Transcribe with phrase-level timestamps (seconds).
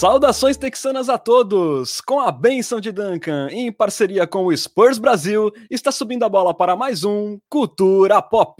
[0.00, 2.00] Saudações texanas a todos!
[2.00, 6.54] Com a benção de Duncan, em parceria com o Spurs Brasil, está subindo a bola
[6.54, 8.56] para mais um Cultura Pop.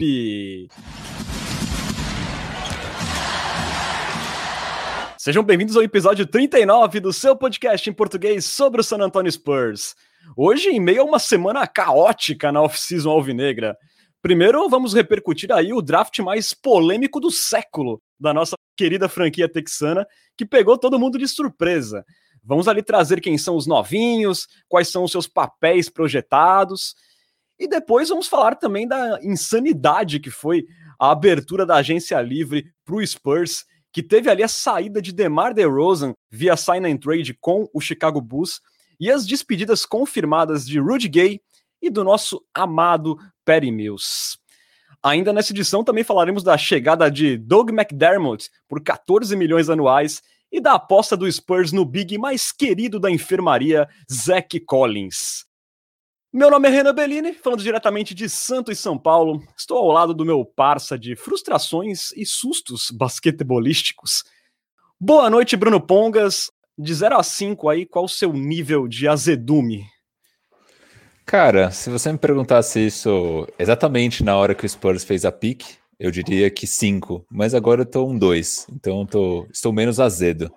[5.17, 9.95] Sejam bem-vindos ao episódio 39 do seu podcast em português sobre o San Antonio Spurs.
[10.37, 13.75] Hoje, em meio a uma semana caótica na off-season alvinegra.
[14.21, 20.05] Primeiro, vamos repercutir aí o draft mais polêmico do século da nossa querida franquia texana,
[20.37, 22.05] que pegou todo mundo de surpresa.
[22.43, 26.95] Vamos ali trazer quem são os novinhos, quais são os seus papéis projetados.
[27.59, 30.65] E depois vamos falar também da insanidade que foi
[30.99, 35.53] a abertura da agência livre para o Spurs, que teve ali a saída de DeMar
[35.53, 38.61] DeRozan via sign and trade com o Chicago Bulls
[38.99, 41.41] e as despedidas confirmadas de Rudy Gay
[41.81, 44.37] e do nosso amado Perry Mills.
[45.03, 50.21] Ainda nessa edição também falaremos da chegada de Doug McDermott por 14 milhões anuais
[50.51, 55.45] e da aposta do Spurs no big mais querido da enfermaria, Zach Collins.
[56.31, 59.41] Meu nome é Renan Bellini, falando diretamente de Santo e São Paulo.
[59.57, 64.23] Estou ao lado do meu parça de frustrações e sustos basquetebolísticos.
[64.99, 66.51] Boa noite, Bruno Pongas.
[66.77, 69.85] De 0 a 5 aí, qual o seu nível de azedume?
[71.25, 75.63] Cara, se você me perguntasse isso exatamente na hora que o Spurs fez a pick,
[75.99, 80.51] eu diria que 5, mas agora eu tô um 2, então tô, estou menos azedo.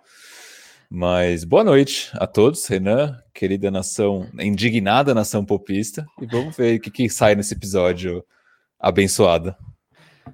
[0.90, 6.80] Mas boa noite a todos, Renan, querida nação, indignada nação popista, e vamos ver o
[6.80, 8.24] que, que sai nesse episódio
[8.80, 9.54] abençoado.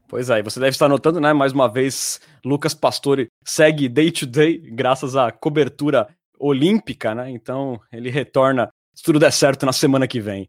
[0.08, 1.32] Pois é, você deve estar notando, né?
[1.32, 6.06] Mais uma vez, Lucas Pastore segue day to day, graças à cobertura
[6.38, 7.30] olímpica, né?
[7.30, 10.48] Então ele retorna se tudo der certo na semana que vem.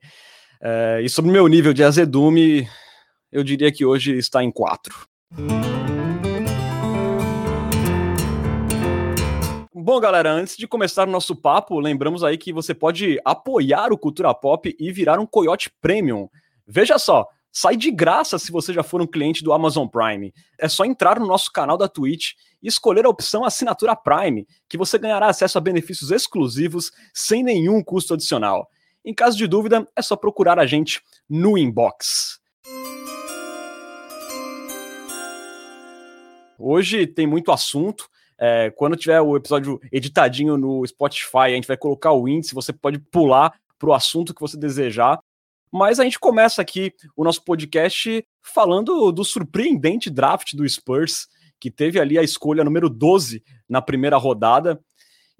[0.61, 2.67] É, e sobre o meu nível de azedume,
[3.31, 4.93] eu diria que hoje está em 4.
[9.73, 13.97] Bom, galera, antes de começar o nosso papo, lembramos aí que você pode apoiar o
[13.97, 16.29] Cultura Pop e virar um Coyote Premium.
[16.67, 20.33] Veja só, sai de graça se você já for um cliente do Amazon Prime.
[20.57, 22.31] É só entrar no nosso canal da Twitch
[22.63, 27.83] e escolher a opção Assinatura Prime, que você ganhará acesso a benefícios exclusivos sem nenhum
[27.83, 28.69] custo adicional.
[29.03, 32.39] Em caso de dúvida, é só procurar a gente no inbox.
[36.57, 38.07] Hoje tem muito assunto.
[38.37, 42.71] É, quando tiver o episódio editadinho no Spotify, a gente vai colocar o índice, você
[42.71, 45.19] pode pular para o assunto que você desejar.
[45.71, 51.27] Mas a gente começa aqui o nosso podcast falando do surpreendente draft do Spurs
[51.61, 54.81] que teve ali a escolha número 12 na primeira rodada.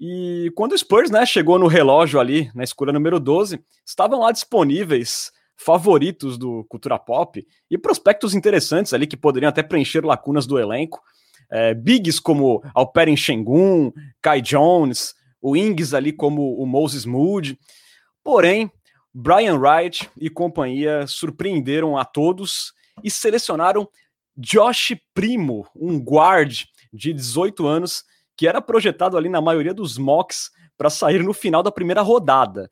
[0.00, 4.30] E quando o Spurs né, chegou no relógio ali, na escolha número 12, estavam lá
[4.30, 10.58] disponíveis favoritos do Cultura Pop e prospectos interessantes ali que poderiam até preencher lacunas do
[10.58, 11.00] elenco.
[11.50, 17.58] É, bigs como Alperen Shengun, Kai Jones, o Ings ali como o Moses Moody.
[18.24, 18.70] Porém,
[19.14, 23.88] Brian Wright e companhia surpreenderam a todos e selecionaram
[24.36, 28.04] Josh Primo, um guard de 18 anos,
[28.36, 32.70] que era projetado ali na maioria dos mocks para sair no final da primeira rodada.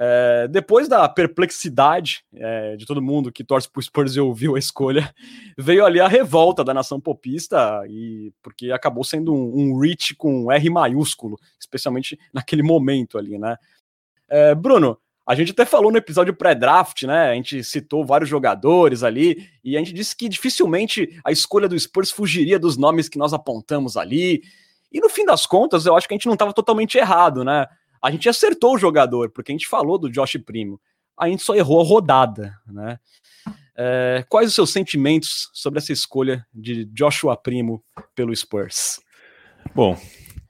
[0.00, 4.54] É, depois da perplexidade é, de todo mundo que torce para o Spurs e ouviu
[4.54, 5.12] a escolha,
[5.58, 10.52] veio ali a revolta da nação popista, e porque acabou sendo um, um reach com
[10.52, 13.56] R maiúsculo, especialmente naquele momento ali, né?
[14.28, 17.28] É, Bruno, a gente até falou no episódio pré-draft, né?
[17.28, 21.78] A gente citou vários jogadores ali e a gente disse que dificilmente a escolha do
[21.78, 24.42] Spurs fugiria dos nomes que nós apontamos ali.
[24.90, 27.66] E no fim das contas, eu acho que a gente não estava totalmente errado, né?
[28.02, 30.80] A gente acertou o jogador, porque a gente falou do Josh Primo.
[31.14, 32.98] A gente só errou a rodada, né?
[33.76, 37.84] É, quais os seus sentimentos sobre essa escolha de Joshua Primo
[38.14, 38.98] pelo Spurs?
[39.74, 39.94] Bom,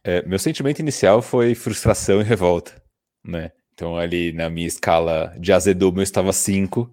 [0.05, 2.81] é, meu sentimento inicial foi frustração e revolta,
[3.25, 3.50] né?
[3.78, 6.91] Então, ali na minha escala de azedume, eu estava 5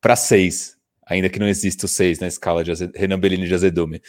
[0.00, 2.92] para 6, ainda que não exista o 6 na escala de azed...
[2.94, 4.00] Renan Bellini de azedume.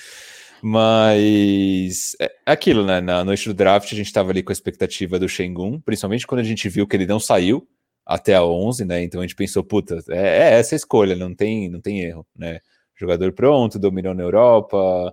[0.61, 3.01] Mas é aquilo, né?
[3.01, 6.41] Na noite do draft, a gente estava ali com a expectativa do Shengun, principalmente quando
[6.41, 7.67] a gente viu que ele não saiu
[8.05, 9.01] até a 11, né?
[9.01, 12.23] Então a gente pensou, puta, é, é essa a escolha, não tem, não tem erro,
[12.37, 12.59] né?
[12.95, 15.11] Jogador pronto, dominou na Europa,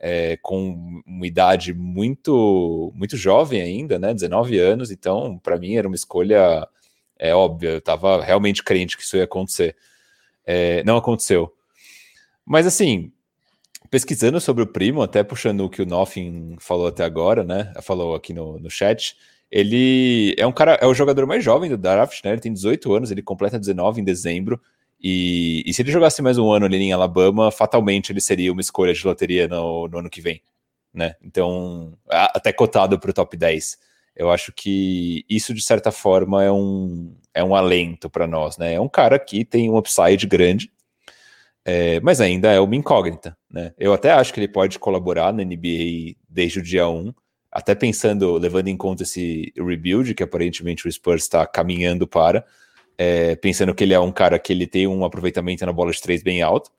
[0.00, 4.14] é, com uma idade muito muito jovem ainda, né?
[4.14, 6.66] 19 anos, então para mim era uma escolha
[7.18, 9.76] é óbvia, eu estava realmente crente que isso ia acontecer.
[10.46, 11.54] É, não aconteceu.
[12.46, 13.12] Mas assim,
[13.90, 17.74] pesquisando sobre o primo, até puxando o que o Nothing falou até agora, né?
[17.82, 19.16] Falou aqui no, no chat.
[19.50, 22.32] Ele é um cara, é o jogador mais jovem do draft, né?
[22.32, 24.58] Ele tem 18 anos, ele completa 19 em dezembro.
[25.00, 28.60] E, e, se ele jogasse mais um ano ali em Alabama, fatalmente ele seria uma
[28.60, 30.42] escolha de loteria no, no ano que vem.
[30.92, 31.16] né?
[31.22, 33.78] Então, até cotado para o top 10.
[34.14, 38.74] Eu acho que isso, de certa forma, é um, é um alento para nós, né?
[38.74, 40.70] É um cara que tem um upside grande,
[41.64, 43.72] é, mas ainda é uma incógnita, né?
[43.78, 47.14] Eu até acho que ele pode colaborar na NBA desde o dia 1,
[47.50, 52.44] até pensando, levando em conta esse rebuild que aparentemente o Spurs está caminhando para,
[53.02, 55.98] é, pensando que ele é um cara que ele tem um aproveitamento na bola de
[56.02, 56.70] três bem alto,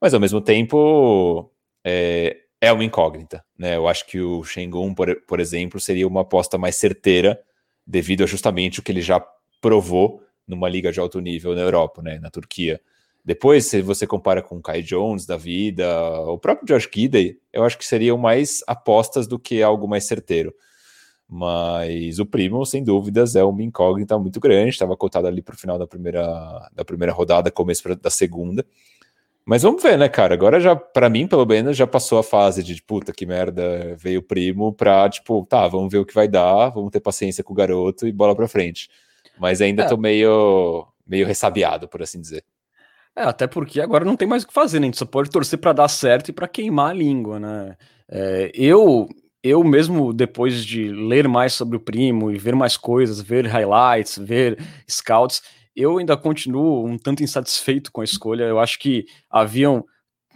[0.00, 1.50] mas ao mesmo tempo
[1.84, 3.74] é, é uma incógnita, né?
[3.74, 7.40] Eu acho que o Shengun, por, por exemplo, seria uma aposta mais certeira
[7.84, 9.18] devido a justamente o que ele já
[9.60, 12.80] provou numa liga de alto nível na Europa, né, na Turquia.
[13.24, 15.88] Depois, se você compara com o Kai Jones da vida,
[16.20, 20.54] o próprio Josh Gidey, eu acho que seriam mais apostas do que algo mais certeiro.
[21.28, 24.70] Mas o Primo, sem dúvidas, é uma incógnita muito grande.
[24.70, 28.64] Estava cotado ali para o final da primeira, da primeira rodada, começo da segunda.
[29.44, 30.34] Mas vamos ver, né, cara?
[30.34, 34.20] Agora já, para mim, pelo menos, já passou a fase de puta que merda, veio
[34.20, 37.52] o primo pra, tipo, tá, vamos ver o que vai dar, vamos ter paciência com
[37.52, 38.90] o garoto e bola pra frente.
[39.38, 39.86] Mas ainda é.
[39.86, 42.44] tô meio, meio ressabiado, por assim dizer.
[43.16, 44.86] É, até porque agora não tem mais o que fazer, né?
[44.86, 47.76] A gente só pode torcer para dar certo e para queimar a língua, né?
[48.06, 49.08] É, eu,
[49.48, 54.18] eu mesmo, depois de ler mais sobre o primo e ver mais coisas, ver highlights,
[54.18, 54.58] ver
[54.88, 55.42] scouts,
[55.74, 58.44] eu ainda continuo um tanto insatisfeito com a escolha.
[58.44, 59.84] Eu acho que haviam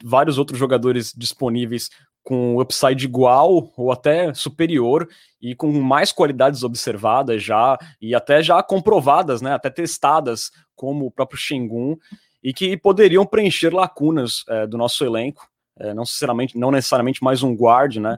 [0.03, 1.91] vários outros jogadores disponíveis
[2.23, 5.09] com upside igual ou até superior
[5.41, 11.11] e com mais qualidades observadas já e até já comprovadas, né, até testadas, como o
[11.11, 11.97] próprio Shengun,
[12.43, 15.49] e que poderiam preencher lacunas é, do nosso elenco,
[15.79, 18.17] é, não, necessariamente, não necessariamente mais um guard, né,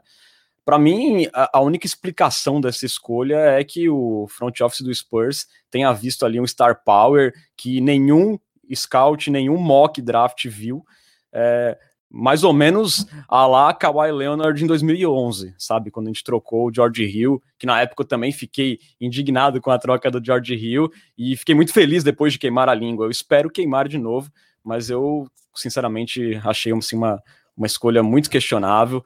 [0.65, 5.93] para mim, a, única explicação dessa escolha é que o front office do Spurs tenha
[5.93, 8.39] visto ali um star power que nenhum
[8.73, 10.83] scout, nenhum mock draft viu.
[11.31, 11.77] É,
[12.09, 15.91] mais ou menos a lá Kawhi Leonard em 2011, sabe?
[15.91, 19.69] Quando a gente trocou o George Hill, que na época eu também fiquei indignado com
[19.69, 23.05] a troca do George Hill e fiquei muito feliz depois de queimar a língua.
[23.05, 24.31] Eu espero queimar de novo,
[24.63, 27.21] mas eu, sinceramente, achei assim, uma,
[27.55, 29.03] uma escolha muito questionável.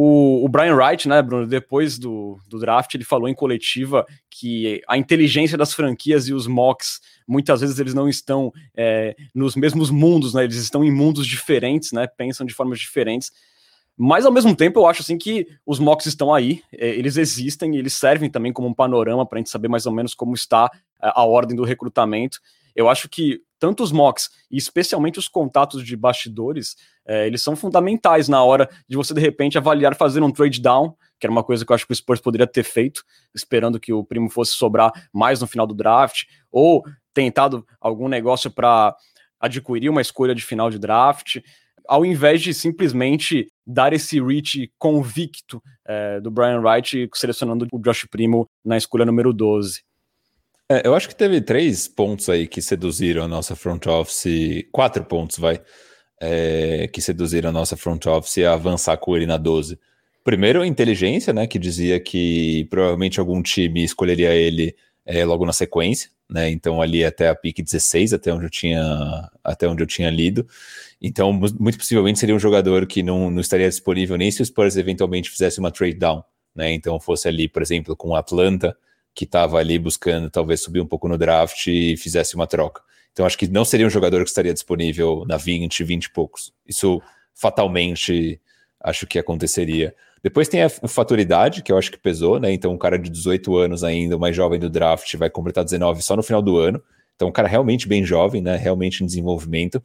[0.00, 4.80] O, o, Brian Wright, né, Bruno, depois do, do draft, ele falou em coletiva que
[4.86, 9.90] a inteligência das franquias e os mocks, muitas vezes eles não estão é, nos mesmos
[9.90, 13.32] mundos, né, eles estão em mundos diferentes, né, pensam de formas diferentes.
[13.96, 17.76] Mas ao mesmo tempo, eu acho assim que os mocks estão aí, é, eles existem,
[17.76, 20.70] eles servem também como um panorama para a gente saber mais ou menos como está
[21.02, 22.38] a, a ordem do recrutamento.
[22.78, 27.56] Eu acho que tanto os mocks e especialmente os contatos de bastidores, é, eles são
[27.56, 31.42] fundamentais na hora de você de repente avaliar fazer um trade down, que era uma
[31.42, 33.02] coisa que eu acho que o Spurs poderia ter feito,
[33.34, 36.22] esperando que o primo fosse sobrar mais no final do draft,
[36.52, 38.94] ou tentado algum negócio para
[39.40, 41.38] adquirir uma escolha de final de draft,
[41.88, 48.06] ao invés de simplesmente dar esse reach convicto é, do Brian Wright selecionando o Josh
[48.08, 49.87] Primo na escolha número 12.
[50.70, 55.02] É, eu acho que teve três pontos aí que seduziram a nossa front office, quatro
[55.02, 55.60] pontos, vai,
[56.20, 59.78] é, que seduziram a nossa front office a avançar com ele na 12.
[60.22, 64.76] Primeiro, a inteligência, né, que dizia que provavelmente algum time escolheria ele
[65.06, 69.30] é, logo na sequência, né, então ali até a pick 16, até onde eu tinha,
[69.42, 70.46] até onde eu tinha lido.
[71.00, 74.76] Então, muito possivelmente seria um jogador que não, não estaria disponível nem se o Spurs
[74.76, 76.22] eventualmente fizesse uma trade down,
[76.54, 78.76] né, então fosse ali, por exemplo, com o Atlanta,
[79.18, 82.80] que estava ali buscando talvez subir um pouco no draft e fizesse uma troca.
[83.12, 86.52] Então acho que não seria um jogador que estaria disponível na 20, 20 e poucos.
[86.64, 87.02] Isso
[87.34, 88.40] fatalmente
[88.80, 89.92] acho que aconteceria.
[90.22, 92.52] Depois tem a faturidade, que eu acho que pesou, né?
[92.52, 96.00] Então um cara de 18 anos ainda, o mais jovem do draft, vai completar 19
[96.00, 96.80] só no final do ano.
[97.16, 98.56] Então um cara realmente bem jovem, né?
[98.56, 99.82] Realmente em desenvolvimento.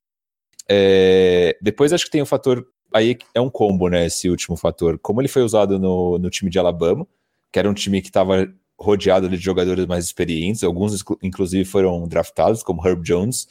[0.69, 1.57] É...
[1.59, 4.05] Depois acho que tem o fator aí é um combo, né?
[4.05, 4.99] Esse último fator.
[4.99, 7.07] Como ele foi usado no, no time de Alabama,
[7.51, 8.47] que era um time que estava
[8.83, 13.47] rodeado de jogadores mais experientes, alguns inclusive foram draftados, como Herb Jones,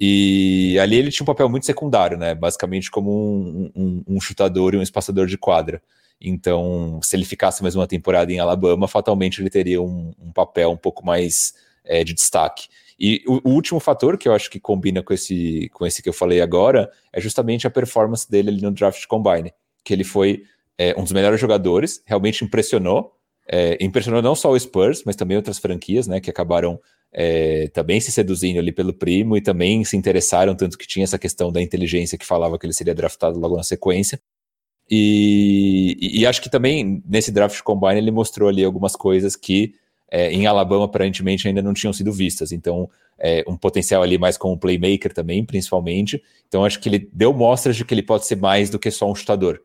[0.00, 2.34] e ali ele tinha um papel muito secundário, né?
[2.34, 5.82] Basicamente como um, um, um, chutador e um espaçador de quadra.
[6.20, 10.70] Então, se ele ficasse mais uma temporada em Alabama, fatalmente ele teria um, um papel
[10.70, 12.68] um pouco mais é, de destaque.
[12.98, 16.08] E o, o, último fator que eu acho que combina com esse, com esse que
[16.08, 19.52] eu falei agora é justamente a performance dele ali no draft combine,
[19.84, 20.42] que ele foi
[20.76, 23.17] é, um dos melhores jogadores, realmente impressionou,
[23.50, 26.78] é, impressionou não só o Spurs, mas também outras franquias, né, que acabaram
[27.12, 31.18] é, também se seduzindo ali pelo primo e também se interessaram, tanto que tinha essa
[31.18, 34.20] questão da inteligência que falava que ele seria draftado logo na sequência.
[34.90, 39.74] E, e, acho que também nesse draft combine ele mostrou ali algumas coisas que
[40.10, 42.52] é, em Alabama aparentemente ainda não tinham sido vistas.
[42.52, 42.88] Então,
[43.18, 46.22] é, um potencial ali mais como playmaker também, principalmente.
[46.46, 49.10] Então, acho que ele deu mostras de que ele pode ser mais do que só
[49.10, 49.60] um chutador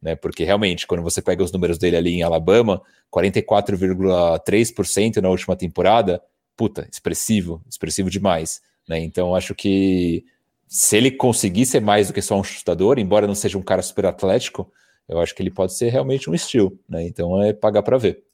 [0.00, 0.16] né?
[0.16, 6.22] Porque realmente, quando você pega os números dele ali em Alabama, 44,3% na última temporada,
[6.56, 8.98] puta, expressivo, expressivo demais, né?
[9.00, 10.24] Então acho que
[10.68, 13.82] se ele conseguir ser mais do que só um chutador, embora não seja um cara
[13.82, 14.70] super atlético,
[15.08, 17.06] eu acho que ele pode ser realmente um estilo, né?
[17.06, 18.24] Então é pagar para ver.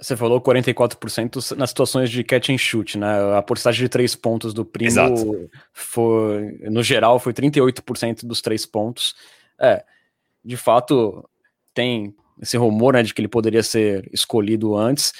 [0.00, 3.36] Você falou 44% nas situações de catch and shoot, né?
[3.36, 5.50] A porcentagem de três pontos do primo Exato.
[5.72, 9.16] foi, no geral, foi 38% dos três pontos.
[9.60, 9.84] É,
[10.48, 11.28] de fato,
[11.74, 15.12] tem esse rumor, né, de que ele poderia ser escolhido antes.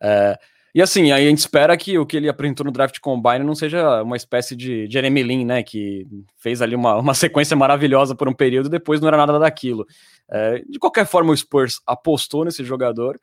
[0.00, 0.38] É,
[0.72, 4.00] e assim, a gente espera que o que ele apresentou no draft combine não seja
[4.02, 5.62] uma espécie de Jeremy Lin, né?
[5.62, 9.38] Que fez ali uma, uma sequência maravilhosa por um período e depois não era nada
[9.40, 9.86] daquilo.
[10.30, 13.18] É, de qualquer forma, o Spurs apostou nesse jogador.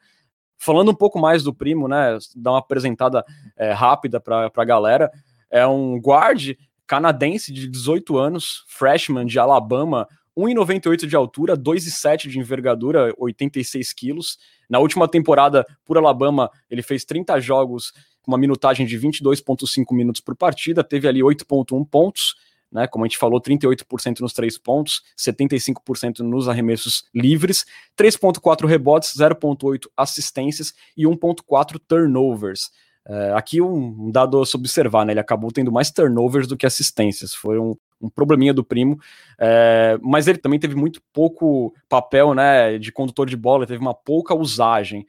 [0.58, 2.17] Falando um pouco mais do primo, né?
[2.36, 3.24] Dar uma apresentada
[3.55, 5.10] é, rápida para a galera.
[5.50, 6.55] É um guard
[6.86, 14.37] canadense de 18 anos, freshman de Alabama, 1,98 de altura, 2,7 de envergadura, 86 quilos.
[14.69, 20.21] Na última temporada, por Alabama, ele fez 30 jogos com uma minutagem de 22,5 minutos
[20.21, 22.35] por partida, teve ali 8,1 pontos,
[22.71, 22.87] né?
[22.87, 29.87] Como a gente falou, 38% nos três pontos, 75% nos arremessos livres, 3,4 rebotes, 0,8
[29.95, 32.71] assistências e 1,4 turnovers.
[33.05, 35.13] É, aqui um, dado a se observar, né?
[35.13, 37.35] Ele acabou tendo mais turnovers do que assistências.
[37.35, 37.57] Foi
[38.03, 39.00] um, probleminha do primo.
[39.39, 43.93] É, mas ele também teve muito pouco papel né, de condutor de bola, teve uma
[43.93, 45.05] pouca usagem.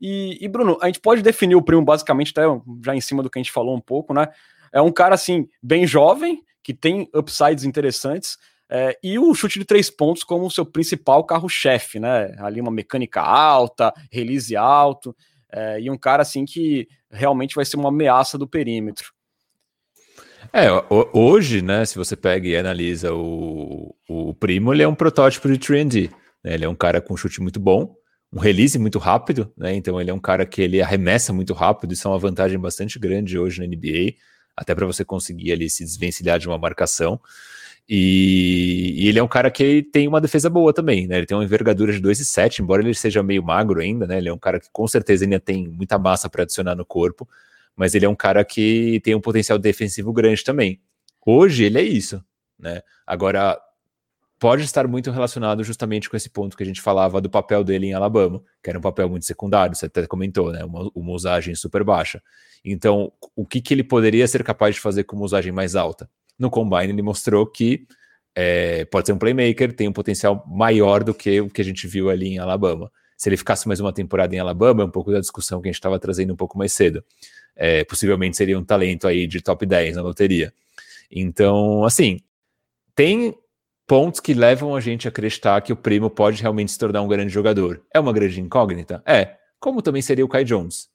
[0.00, 2.42] E, e, Bruno, a gente pode definir o primo basicamente, até
[2.84, 4.28] já em cima do que a gente falou um pouco, né?
[4.72, 8.36] É um cara assim, bem jovem, que tem upsides interessantes.
[8.68, 12.34] É, e o chute de três pontos como seu principal carro-chefe, né?
[12.38, 15.14] Ali uma mecânica alta, release alto,
[15.52, 19.12] é, e um cara assim que realmente vai ser uma ameaça do perímetro.
[20.56, 20.68] É,
[21.12, 25.58] hoje, né, se você pega e analisa o, o Primo, ele é um protótipo de
[25.58, 26.12] 3D.
[26.44, 26.54] Né?
[26.54, 27.92] Ele é um cara com chute muito bom,
[28.32, 29.74] um release muito rápido, né?
[29.74, 33.00] Então ele é um cara que ele arremessa muito rápido, isso é uma vantagem bastante
[33.00, 34.14] grande hoje na NBA,
[34.56, 37.20] até para você conseguir ali se desvencilhar de uma marcação.
[37.88, 41.16] E, e, ele é um cara que tem uma defesa boa também, né?
[41.16, 44.18] Ele tem uma envergadura de 2,7, embora ele seja meio magro ainda, né?
[44.18, 47.28] Ele é um cara que com certeza ainda tem muita massa para adicionar no corpo
[47.76, 50.80] mas ele é um cara que tem um potencial defensivo grande também.
[51.24, 52.22] Hoje ele é isso,
[52.58, 52.82] né?
[53.06, 53.58] Agora
[54.38, 57.86] pode estar muito relacionado justamente com esse ponto que a gente falava do papel dele
[57.86, 60.64] em Alabama, que era um papel muito secundário, você até comentou, né?
[60.64, 62.22] Uma, uma usagem super baixa.
[62.64, 66.10] Então, o que, que ele poderia ser capaz de fazer com uma usagem mais alta?
[66.38, 67.86] No Combine ele mostrou que
[68.34, 71.86] é, pode ser um playmaker, tem um potencial maior do que o que a gente
[71.86, 72.90] viu ali em Alabama.
[73.16, 75.70] Se ele ficasse mais uma temporada em Alabama, é um pouco da discussão que a
[75.70, 77.04] gente estava trazendo um pouco mais cedo
[77.56, 80.52] é, possivelmente seria um talento aí de top 10 na loteria.
[81.10, 82.20] Então, assim,
[82.94, 83.34] tem
[83.86, 87.08] pontos que levam a gente a acreditar que o Primo pode realmente se tornar um
[87.08, 87.82] grande jogador.
[87.92, 89.02] É uma grande incógnita?
[89.06, 89.36] É.
[89.60, 90.88] Como também seria o Kai Jones,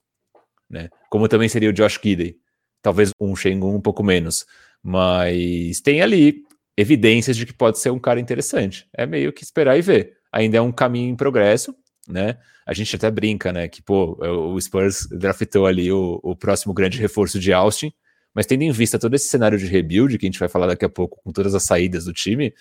[0.69, 0.89] né?
[1.09, 2.37] Como também seria o Josh Gidey.
[2.81, 4.45] Talvez um Shengun um pouco menos.
[4.81, 6.43] Mas tem ali
[6.77, 8.87] evidências de que pode ser um cara interessante.
[8.93, 10.17] É meio que esperar e ver.
[10.31, 11.75] Ainda é um caminho em progresso,
[12.09, 12.37] né?
[12.65, 13.67] A gente até brinca, né?
[13.67, 17.93] Que pô, o Spurs draftou ali o, o próximo grande reforço de Austin,
[18.33, 20.85] mas tendo em vista todo esse cenário de rebuild que a gente vai falar daqui
[20.85, 22.53] a pouco, com todas as saídas do time,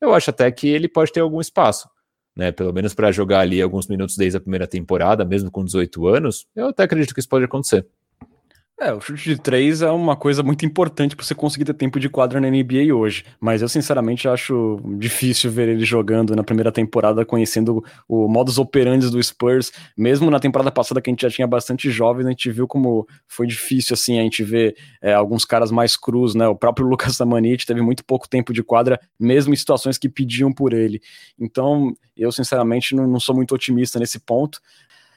[0.00, 1.88] eu acho até que ele pode ter algum espaço,
[2.36, 2.52] né?
[2.52, 6.46] Pelo menos para jogar ali alguns minutos desde a primeira temporada, mesmo com 18 anos,
[6.54, 7.86] eu até acredito que isso pode acontecer.
[8.82, 12.00] É, o chute de três é uma coisa muito importante para você conseguir ter tempo
[12.00, 13.24] de quadra na NBA hoje.
[13.38, 19.08] Mas eu, sinceramente, acho difícil ver ele jogando na primeira temporada, conhecendo o modus operandi
[19.08, 19.70] do Spurs.
[19.96, 23.06] Mesmo na temporada passada, que a gente já tinha bastante jovens, a gente viu como
[23.28, 26.48] foi difícil, assim, a gente ver é, alguns caras mais crus, né?
[26.48, 30.52] O próprio Lucas Samanit teve muito pouco tempo de quadra, mesmo em situações que pediam
[30.52, 31.00] por ele.
[31.38, 34.60] Então, eu, sinceramente, não, não sou muito otimista nesse ponto.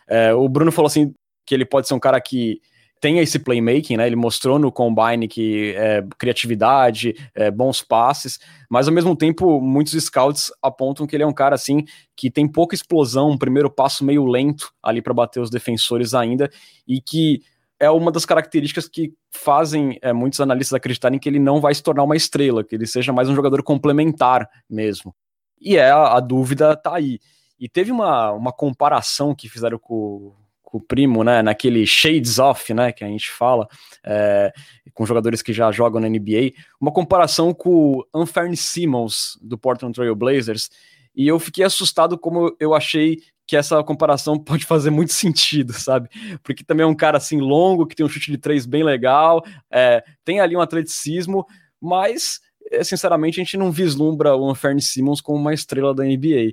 [0.08, 2.62] É, o Bruno falou assim que ele pode ser um cara que
[3.00, 4.08] tem esse playmaking, né?
[4.08, 9.94] Ele mostrou no combine que é, criatividade, é, bons passes, mas ao mesmo tempo muitos
[10.04, 11.84] scouts apontam que ele é um cara assim
[12.16, 16.50] que tem pouca explosão, um primeiro passo meio lento ali para bater os defensores ainda
[16.88, 17.42] e que
[17.80, 21.84] é uma das características que fazem é, muitos analistas acreditarem que ele não vai se
[21.84, 25.14] tornar uma estrela, que ele seja mais um jogador complementar mesmo.
[25.60, 27.20] E é a, a dúvida tá aí.
[27.60, 30.34] E teve uma, uma comparação que fizeram com
[30.76, 33.66] o primo, né, naquele shades off, né, que a gente fala,
[34.04, 34.52] é,
[34.94, 36.52] com jogadores que já jogam na NBA,
[36.82, 40.70] uma comparação com o Unfairness Simmons do Portland Trail Blazers,
[41.16, 46.10] e eu fiquei assustado como eu achei que essa comparação pode fazer muito sentido, sabe?
[46.44, 49.46] Porque também é um cara assim longo, que tem um chute de três bem legal,
[49.72, 51.46] é, tem ali um atleticismo,
[51.80, 56.52] mas é, sinceramente a gente não vislumbra o Unfairness Simmons como uma estrela da NBA.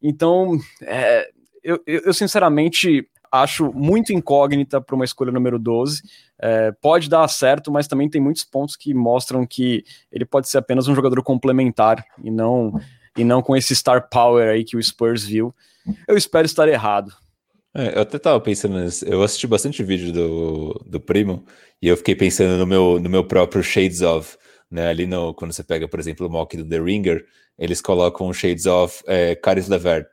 [0.00, 1.28] Então, é,
[1.62, 6.02] eu, eu, sinceramente acho muito incógnita para uma escolha número 12.
[6.40, 10.58] É, pode dar certo, mas também tem muitos pontos que mostram que ele pode ser
[10.58, 12.78] apenas um jogador complementar e não,
[13.16, 15.54] e não com esse star power aí que o Spurs viu.
[16.06, 17.12] Eu espero estar errado.
[17.74, 18.78] É, eu até tava pensando.
[19.06, 21.44] Eu assisti bastante vídeo do, do primo
[21.80, 24.36] e eu fiquei pensando no meu, no meu próprio Shades of.
[24.70, 27.24] Né, ali no, quando você pega, por exemplo, o mock do The Ringer,
[27.58, 30.06] eles colocam Shades of é, Caris Lever.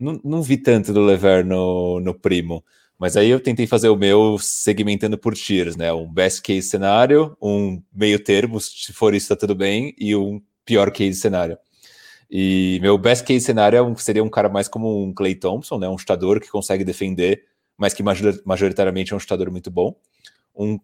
[0.00, 2.64] Não, não vi tanto do Lever no, no primo,
[2.98, 5.92] mas aí eu tentei fazer o meu segmentando por tiers, né?
[5.92, 10.40] Um best case cenário, um meio termo, se for isso tá tudo bem, e um
[10.64, 11.58] pior case cenário.
[12.30, 15.88] E meu best case cenário é seria um cara mais como um Clay Thompson, né?
[15.88, 17.44] Um chutador que consegue defender,
[17.76, 18.02] mas que
[18.44, 19.94] majoritariamente é um chutador muito bom.
[20.54, 20.78] Um,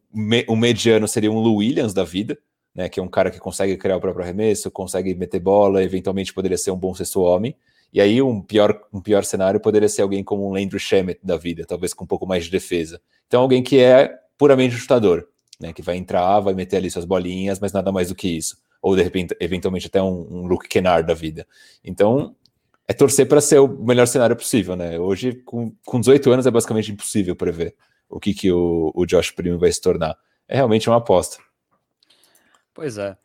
[0.48, 2.38] um mediano seria um Lou Williams da vida,
[2.74, 2.88] né?
[2.88, 6.58] Que é um cara que consegue criar o próprio arremesso, consegue meter bola, eventualmente poderia
[6.58, 7.56] ser um bom sexto homem.
[7.96, 11.36] E aí um pior, um pior cenário poderia ser alguém como um Landry Shamet da
[11.36, 13.00] vida, talvez com um pouco mais de defesa.
[13.26, 15.26] Então alguém que é puramente chutador,
[15.58, 15.72] né?
[15.72, 18.94] Que vai entrar, vai meter ali suas bolinhas, mas nada mais do que isso ou
[18.94, 21.44] de repente, eventualmente até um, um Luke Kennard da vida.
[21.82, 22.36] Então,
[22.86, 24.96] é torcer para ser o melhor cenário possível, né?
[24.96, 27.74] Hoje, com, com 18 anos, é basicamente impossível prever
[28.08, 30.16] o que, que o, o Josh Primo vai se tornar.
[30.46, 31.38] É realmente uma aposta.
[32.72, 33.16] Pois é.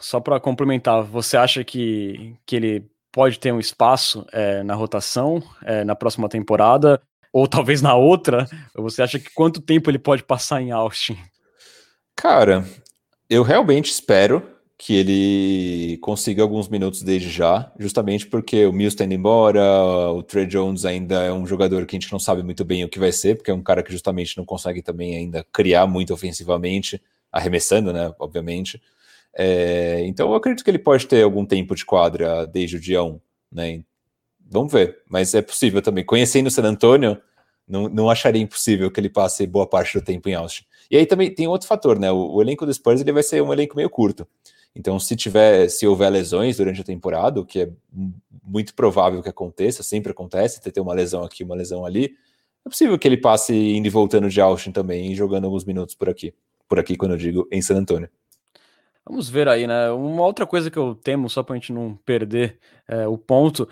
[0.00, 5.40] Só para complementar, você acha que, que ele pode ter um espaço é, na rotação
[5.64, 7.00] é, na próxima temporada?
[7.32, 8.46] Ou talvez na outra?
[8.74, 11.16] Você acha que quanto tempo ele pode passar em Austin?
[12.16, 12.64] Cara,
[13.30, 14.42] eu realmente espero
[14.76, 19.62] que ele consiga alguns minutos desde já, justamente porque o Mills está indo embora,
[20.10, 22.88] o Trey Jones ainda é um jogador que a gente não sabe muito bem o
[22.88, 26.12] que vai ser, porque é um cara que justamente não consegue também ainda criar muito
[26.12, 28.82] ofensivamente, arremessando, né, obviamente.
[29.36, 33.02] É, então eu acredito que ele pode ter algum tempo de quadra desde o dia
[33.02, 33.82] 1, né?
[34.40, 36.04] Vamos ver, mas é possível também.
[36.04, 37.20] Conhecendo o San Antonio,
[37.66, 40.64] não, não acharia impossível que ele passe boa parte do tempo em Austin.
[40.90, 42.12] E aí também tem outro fator, né?
[42.12, 44.26] O, o elenco do Spurs ele vai ser um elenco meio curto.
[44.76, 47.70] Então, se tiver, se houver lesões durante a temporada, o que é
[48.42, 52.16] muito provável que aconteça, sempre acontece, ter uma lesão aqui, uma lesão ali,
[52.66, 56.08] é possível que ele passe indo e voltando de Austin também jogando alguns minutos por
[56.08, 56.34] aqui.
[56.68, 58.08] Por aqui, quando eu digo em San Antônio.
[59.06, 59.90] Vamos ver aí, né?
[59.90, 63.68] Uma outra coisa que eu temo, só para a gente não perder é, o ponto,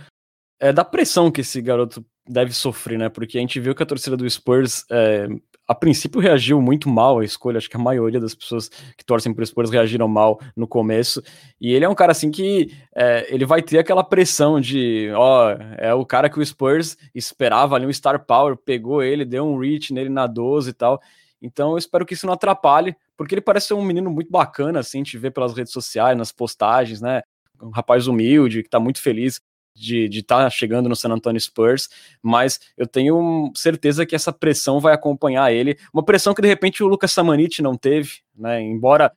[0.61, 3.09] é da pressão que esse garoto deve sofrer, né?
[3.09, 5.27] Porque a gente viu que a torcida do Spurs é,
[5.67, 9.33] a princípio reagiu muito mal à escolha, acho que a maioria das pessoas que torcem
[9.33, 11.23] por Spurs reagiram mal no começo,
[11.61, 15.57] e ele é um cara assim que é, ele vai ter aquela pressão de, ó,
[15.79, 19.59] é o cara que o Spurs esperava ali, um star power, pegou ele, deu um
[19.59, 21.01] reach nele na 12 e tal,
[21.41, 24.81] então eu espero que isso não atrapalhe, porque ele parece ser um menino muito bacana,
[24.81, 27.23] assim, a gente vê pelas redes sociais, nas postagens, né,
[27.63, 29.41] um rapaz humilde, que tá muito feliz
[29.75, 31.89] de estar tá chegando no San Antonio Spurs,
[32.23, 36.83] mas eu tenho certeza que essa pressão vai acompanhar ele, uma pressão que de repente
[36.83, 38.61] o Lucas Samanit não teve, né?
[38.61, 39.11] Embora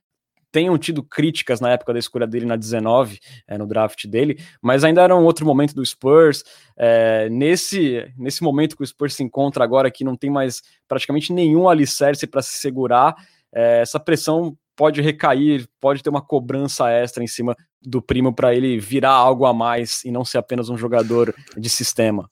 [0.56, 4.84] tenham tido críticas na época da escolha dele na 19, é, no draft dele, mas
[4.84, 6.42] ainda era um outro momento do Spurs.
[6.78, 11.30] É, nesse, nesse momento que o Spurs se encontra agora, que não tem mais praticamente
[11.30, 13.14] nenhum alicerce para se segurar,
[13.56, 18.54] é, essa pressão pode recair, pode ter uma cobrança extra em cima do primo para
[18.54, 22.30] ele virar algo a mais e não ser apenas um jogador de sistema.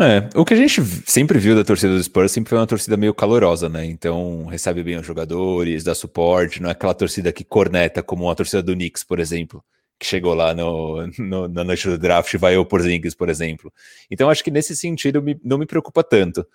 [0.00, 2.96] É, o que a gente sempre viu da torcida do Spurs sempre foi uma torcida
[2.96, 3.84] meio calorosa, né?
[3.84, 8.34] Então recebe bem os jogadores, dá suporte, não é aquela torcida que corneta como a
[8.34, 9.62] torcida do Knicks, por exemplo,
[10.00, 13.70] que chegou lá no, no na noite do draft e vai o Porzingis, por exemplo.
[14.10, 16.46] Então acho que nesse sentido me, não me preocupa tanto.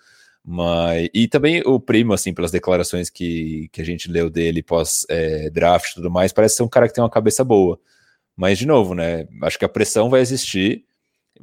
[0.50, 5.88] Mas, e também o primo, assim, pelas declarações que, que a gente leu dele pós-draft
[5.88, 7.78] é, e tudo mais, parece ser um cara que tem uma cabeça boa.
[8.34, 9.28] Mas, de novo, né?
[9.42, 10.86] Acho que a pressão vai existir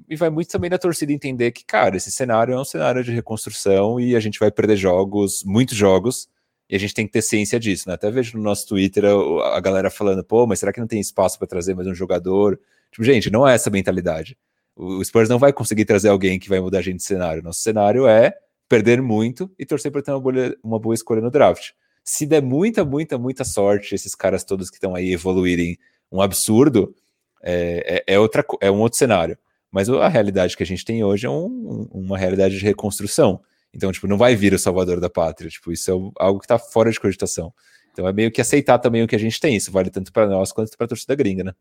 [0.09, 3.11] e vai muito também da torcida entender que, cara, esse cenário é um cenário de
[3.11, 6.27] reconstrução e a gente vai perder jogos, muitos jogos,
[6.67, 7.93] e a gente tem que ter ciência disso, né?
[7.93, 11.37] Até vejo no nosso Twitter a, galera falando, pô, mas será que não tem espaço
[11.37, 12.59] para trazer mais um jogador?
[12.91, 14.35] Tipo, gente, não é essa mentalidade.
[14.75, 17.43] O Spurs não vai conseguir trazer alguém que vai mudar a gente de cenário.
[17.43, 18.35] Nosso cenário é
[18.67, 21.71] perder muito e torcer para ter uma boa, uma boa escolha no draft.
[22.03, 25.77] Se der muita, muita, muita sorte, esses caras todos que estão aí evoluírem
[26.11, 26.95] um absurdo,
[27.41, 29.37] é, é, é, outra, é um outro cenário.
[29.71, 33.41] Mas a realidade que a gente tem hoje é um, uma realidade de reconstrução.
[33.73, 35.49] Então, tipo, não vai vir o salvador da pátria.
[35.49, 37.53] Tipo, isso é algo que está fora de cogitação.
[37.91, 39.55] Então é meio que aceitar também o que a gente tem.
[39.55, 41.53] Isso vale tanto para nós quanto para a torcida gringa, né?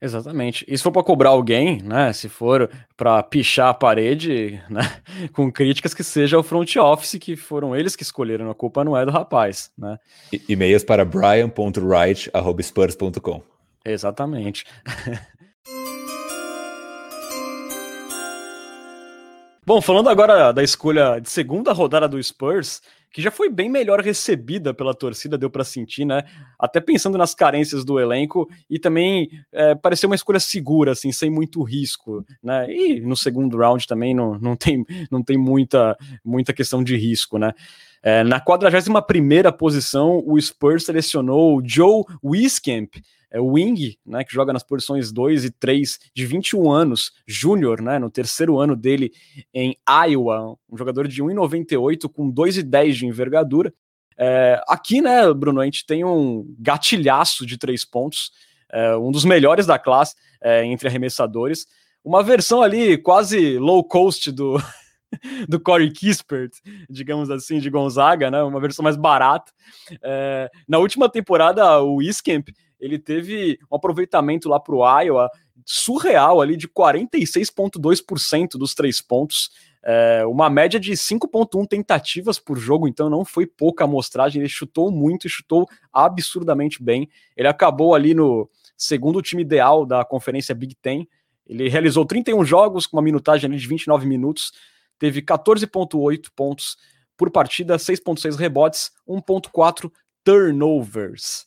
[0.00, 0.64] Exatamente.
[0.68, 2.12] E se for para cobrar alguém, né?
[2.12, 4.82] Se for para pichar a parede, né?
[5.32, 8.94] Com críticas que seja o front office, que foram eles que escolheram, a culpa não
[8.96, 9.98] é do rapaz, né?
[10.48, 13.42] E-mails para brian.wright.spurs.com.
[13.84, 14.64] Exatamente.
[19.66, 22.82] Bom, falando agora da escolha de segunda rodada do Spurs,
[23.14, 26.24] que já foi bem melhor recebida pela torcida, deu para sentir, né?
[26.58, 31.30] Até pensando nas carências do elenco e também é, pareceu uma escolha segura, assim, sem
[31.30, 32.66] muito risco, né?
[32.68, 37.38] E no segundo round também não, não, tem, não tem muita, muita questão de risco,
[37.38, 37.52] né?
[38.02, 42.96] É, na 41 primeira posição, o Spurs selecionou Joe Wiskamp,
[43.34, 47.82] é o Wing, né, que joga nas posições 2 e 3, de 21 anos, júnior,
[47.82, 49.10] né, no terceiro ano dele
[49.52, 49.76] em
[50.08, 53.74] Iowa, um jogador de 1,98 com 2,10 de envergadura.
[54.16, 58.30] É, aqui, né, Bruno, a gente tem um gatilhaço de três pontos,
[58.70, 61.66] é, um dos melhores da classe é, entre arremessadores.
[62.04, 64.62] Uma versão ali quase low cost do,
[65.48, 66.52] do Corey Kispert,
[66.88, 68.40] digamos assim, de Gonzaga, né?
[68.44, 69.50] Uma versão mais barata.
[70.00, 72.50] É, na última temporada, o Iskemp
[72.84, 75.30] ele teve um aproveitamento lá para o Iowa
[75.64, 79.50] surreal ali de 46,2% dos três pontos.
[79.82, 84.42] É, uma média de 5,1 tentativas por jogo, então não foi pouca amostragem.
[84.42, 87.08] Ele chutou muito e chutou absurdamente bem.
[87.34, 91.08] Ele acabou ali no segundo time ideal da conferência Big Ten.
[91.46, 94.52] Ele realizou 31 jogos com uma minutagem de 29 minutos,
[94.98, 96.76] teve 14,8 pontos
[97.16, 99.90] por partida, 6,6 rebotes, 1,4
[100.22, 101.46] turnovers.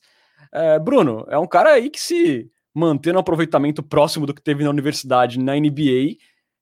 [0.52, 4.64] É, Bruno, é um cara aí que se manter no aproveitamento próximo do que teve
[4.64, 6.18] na universidade, na NBA,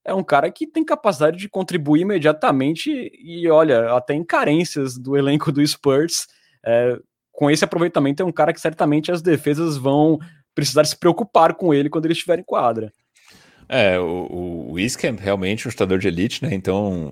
[0.06, 5.18] é um cara que tem capacidade de contribuir imediatamente e, olha, até em carências do
[5.18, 6.28] elenco do Spurs.
[6.64, 6.98] É,
[7.32, 10.20] com esse aproveitamento, é um cara que certamente as defesas vão
[10.54, 12.94] precisar se preocupar com ele quando ele estiver em quadra.
[13.68, 16.54] É, o, o Iskamp realmente é um chutador de elite, né?
[16.54, 17.12] Então,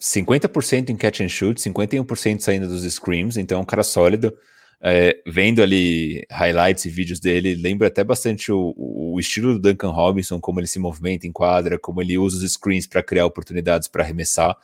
[0.00, 4.36] 50% em catch and shoot, 51% saindo dos screams, então é um cara sólido.
[4.80, 9.90] É, vendo ali highlights e vídeos dele, lembra até bastante o, o, estilo do Duncan
[9.90, 13.88] Robinson, como ele se movimenta em quadra, como ele usa os screens para criar oportunidades
[13.88, 14.56] para arremessar.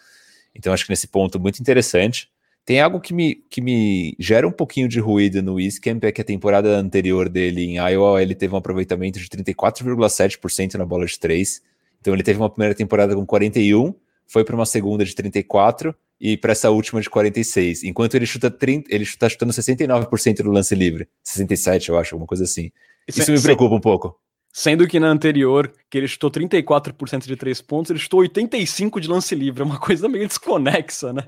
[0.54, 2.30] Então, acho que nesse ponto muito interessante.
[2.64, 6.20] Tem algo que me, que me gera um pouquinho de ruído no Camp é que
[6.20, 11.18] a temporada anterior dele em Iowa ele teve um aproveitamento de 34,7% na bola de
[11.18, 11.60] 3.
[12.00, 13.92] Então ele teve uma primeira temporada com 41,
[14.28, 15.92] foi para uma segunda de 34
[16.22, 17.82] e para essa última de 46.
[17.82, 22.28] Enquanto ele chuta 30, ele está chutando 69% do lance livre, 67, eu acho, alguma
[22.28, 22.70] coisa assim.
[23.08, 24.16] Isso me preocupa um pouco.
[24.52, 29.08] Sendo que na anterior, que ele chutou 34% de três pontos, ele chutou 85 de
[29.08, 31.24] lance livre, é uma coisa meio desconexa, né?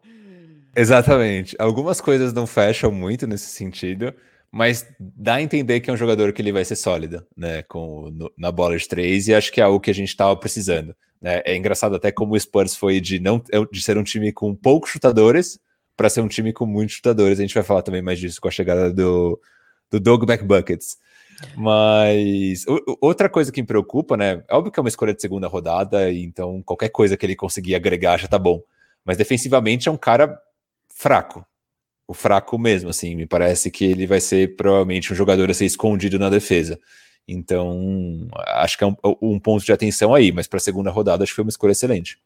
[0.76, 1.56] Exatamente.
[1.58, 4.14] Algumas coisas não fecham muito nesse sentido,
[4.54, 8.08] mas dá a entender que é um jogador que ele vai ser sólido, né, com,
[8.12, 10.94] no, na bola de três, e acho que é algo que a gente estava precisando.
[11.20, 11.42] Né?
[11.44, 14.90] É engraçado até como o Spurs foi de não de ser um time com poucos
[14.90, 15.58] chutadores
[15.96, 17.40] para ser um time com muitos chutadores.
[17.40, 19.40] A gente vai falar também mais disso com a chegada do,
[19.90, 20.98] do Dog Back Buckets.
[21.56, 22.64] Mas
[23.00, 24.44] outra coisa que me preocupa, né?
[24.48, 27.74] É óbvio que é uma escolha de segunda rodada, então qualquer coisa que ele conseguir
[27.74, 28.62] agregar já tá bom.
[29.04, 30.38] Mas defensivamente é um cara
[30.94, 31.44] fraco,
[32.06, 35.64] o fraco mesmo, assim, me parece que ele vai ser provavelmente um jogador a ser
[35.64, 36.78] escondido na defesa.
[37.26, 41.24] Então, acho que é um, um ponto de atenção aí, mas para a segunda rodada
[41.24, 42.18] acho que foi uma escolha excelente.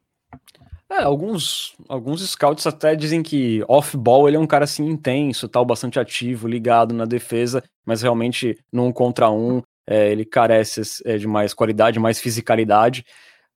[0.90, 5.64] É, alguns, alguns scouts até dizem que off-ball ele é um cara assim intenso, tal,
[5.64, 11.26] bastante ativo, ligado na defesa, mas realmente num contra um é, ele carece é, de
[11.26, 13.04] mais qualidade, mais fisicalidade.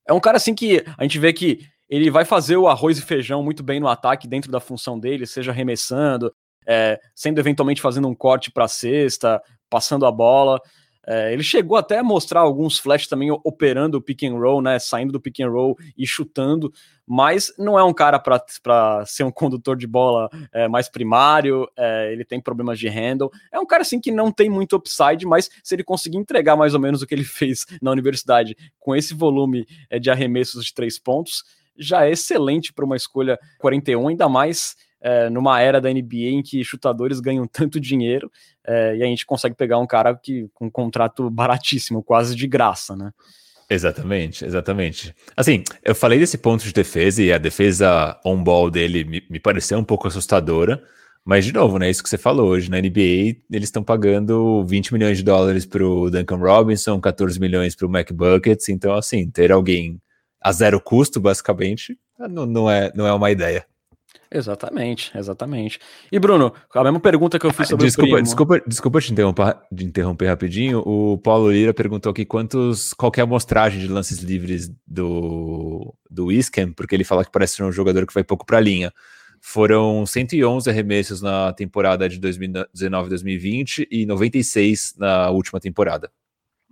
[0.07, 3.03] É um cara assim que a gente vê que ele vai fazer o arroz e
[3.03, 6.33] feijão muito bem no ataque dentro da função dele, seja arremessando,
[6.67, 10.59] é, sendo eventualmente fazendo um corte para cesta, passando a bola.
[11.07, 14.79] É, ele chegou até a mostrar alguns flashes também operando o pick and roll, né,
[14.79, 16.73] saindo do pick and roll e chutando,
[17.07, 21.69] mas não é um cara para ser um condutor de bola é, mais primário.
[21.77, 23.31] É, ele tem problemas de handle.
[23.53, 26.73] É um cara assim que não tem muito upside, mas se ele conseguir entregar mais
[26.73, 30.73] ou menos o que ele fez na universidade com esse volume é, de arremessos de
[30.73, 31.45] três pontos,
[31.77, 36.43] já é excelente para uma escolha 41, ainda mais é, numa era da NBA em
[36.43, 38.31] que chutadores ganham tanto dinheiro
[38.65, 42.47] é, e a gente consegue pegar um cara que com um contrato baratíssimo, quase de
[42.47, 43.11] graça, né?
[43.69, 45.15] Exatamente, exatamente.
[45.37, 49.79] Assim, eu falei desse ponto de defesa e a defesa on-ball dele me, me pareceu
[49.79, 50.83] um pouco assustadora,
[51.25, 54.93] mas de novo, né, isso que você falou hoje, na NBA eles estão pagando 20
[54.93, 59.31] milhões de dólares para o Duncan Robinson, 14 milhões para o Mac Buckets, então assim,
[59.31, 59.99] ter alguém
[60.43, 63.67] a zero custo, basicamente, não, não, é, não é uma ideia.
[64.35, 65.79] Exatamente, exatamente.
[66.11, 68.25] E Bruno, a mesma pergunta que eu fiz sobre desculpa, o primo.
[68.25, 70.83] Desculpa, desculpa te interromper, de interromper rapidinho.
[70.87, 76.33] O Paulo Lira perguntou aqui quantos, qual é a amostragem de lances livres do, do
[76.33, 78.91] Iscam, porque ele fala que parece ser um jogador que vai pouco para a linha.
[79.39, 86.11] Foram 111 arremessos na temporada de 2019-2020 e 96 na última temporada.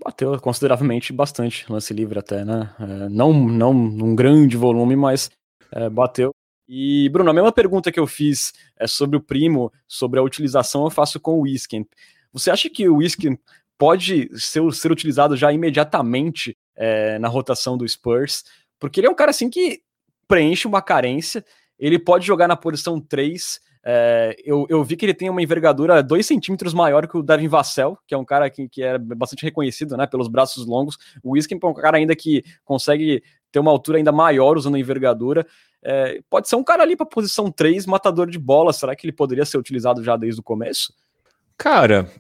[0.02, 2.74] Bateu consideravelmente bastante lance livre até, né?
[2.78, 5.30] É, não, não num grande volume, mas
[5.72, 6.30] é, bateu.
[6.68, 10.84] E, Bruno, a mesma pergunta que eu fiz é sobre o primo, sobre a utilização,
[10.84, 11.84] eu faço com o Wiskin.
[12.32, 13.36] Você acha que o Wiskin
[13.76, 18.44] pode ser, ser utilizado já imediatamente é, na rotação do Spurs?
[18.78, 19.82] Porque ele é um cara assim que
[20.28, 21.44] preenche uma carência,
[21.76, 26.02] ele pode jogar na posição 3, é, eu, eu, vi que ele tem uma envergadura
[26.02, 29.42] 2 centímetros maior que o Devin Vassell, que é um cara que, que é bastante
[29.42, 30.98] reconhecido né, pelos braços longos.
[31.22, 34.78] O Wiskin é um cara ainda que consegue ter uma altura ainda maior usando a
[34.78, 35.46] envergadura.
[35.82, 38.72] É, pode ser um cara ali para posição 3, matador de bola.
[38.72, 40.92] Será que ele poderia ser utilizado já desde o começo?
[41.60, 42.10] Cara,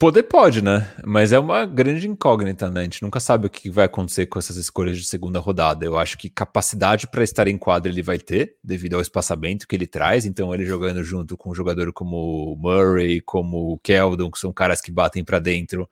[0.00, 0.92] poder pode, né?
[1.06, 2.80] Mas é uma grande incógnita, né?
[2.80, 5.86] A gente nunca sabe o que vai acontecer com essas escolhas de segunda rodada.
[5.86, 9.76] Eu acho que capacidade para estar em quadra ele vai ter, devido ao espaçamento que
[9.76, 10.26] ele traz.
[10.26, 14.80] Então, ele jogando junto com um jogador como Murray, como o Keldon, que são caras
[14.80, 15.88] que batem para dentro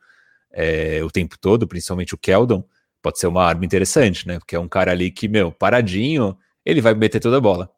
[0.50, 2.64] é, o tempo todo, principalmente o Keldon,
[3.00, 4.40] pode ser uma arma interessante, né?
[4.40, 7.70] Porque é um cara ali que, meu, paradinho, ele vai meter toda a bola.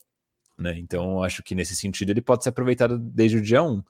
[0.58, 0.78] Né?
[0.78, 3.82] Então, acho que nesse sentido ele pode ser aproveitado desde o dia 1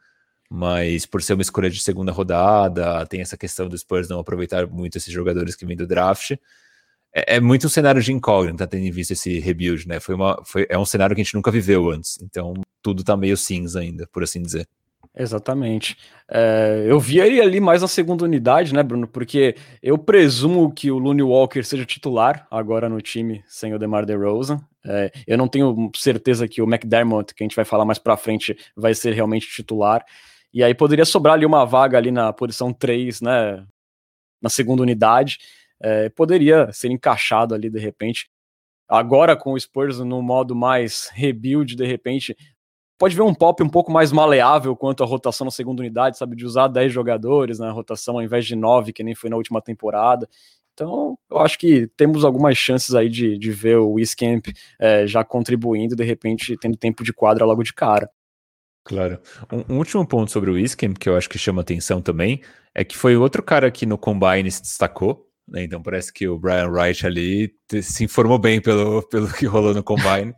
[0.51, 4.67] mas por ser uma escolha de segunda rodada, tem essa questão do Spurs não aproveitar
[4.67, 6.33] muito esses jogadores que vêm do draft.
[7.15, 10.01] É, é muito um cenário de incógnita, tendo visto esse rebuild, né?
[10.01, 13.17] Foi uma, foi, é um cenário que a gente nunca viveu antes, então tudo tá
[13.17, 14.67] meio cinza ainda, por assim dizer.
[15.17, 15.97] Exatamente.
[16.29, 19.09] É, eu vi ele ali mais na segunda unidade, né, Bruno?
[19.09, 24.07] Porque eu presumo que o Looney Walker seja titular agora no time sem o DeMar
[24.07, 24.61] DeRozan.
[24.85, 28.17] É, eu não tenho certeza que o McDermott, que a gente vai falar mais pra
[28.17, 30.05] frente, vai ser realmente titular.
[30.53, 33.65] E aí poderia sobrar ali uma vaga ali na posição 3, né?
[34.43, 35.39] Na segunda unidade.
[35.81, 38.29] É, poderia ser encaixado ali de repente.
[38.89, 42.37] Agora com o Spurs no modo mais rebuild, de repente,
[42.99, 46.37] pode ver um pop um pouco mais maleável quanto à rotação na segunda unidade, sabe?
[46.37, 49.63] De usar 10 jogadores na rotação ao invés de 9, que nem foi na última
[49.63, 50.29] temporada.
[50.75, 54.47] Então, eu acho que temos algumas chances aí de, de ver o Wiscamp
[54.79, 58.11] é, já contribuindo, de repente, tendo tempo de quadra logo de cara.
[58.91, 59.21] Claro.
[59.53, 62.43] Um, um, último ponto sobre o Wiscam, que eu acho que chama atenção também,
[62.75, 65.65] é que foi outro cara que no Combine se destacou, né?
[65.65, 69.83] Então parece que o Brian Wright ali se informou bem pelo, pelo que rolou no
[69.83, 70.33] Combine.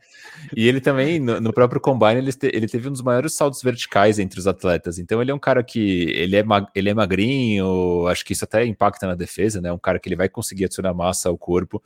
[0.57, 3.63] e ele também, no, no próprio Combine, ele, te, ele, teve um dos maiores saltos
[3.63, 4.99] verticais entre os atletas.
[4.99, 8.65] Então ele é um cara que ele é, ele é magrinho, acho que isso até
[8.65, 9.73] impacta na defesa, né?
[9.73, 11.83] Um cara que ele vai conseguir adicionar massa ao corpo,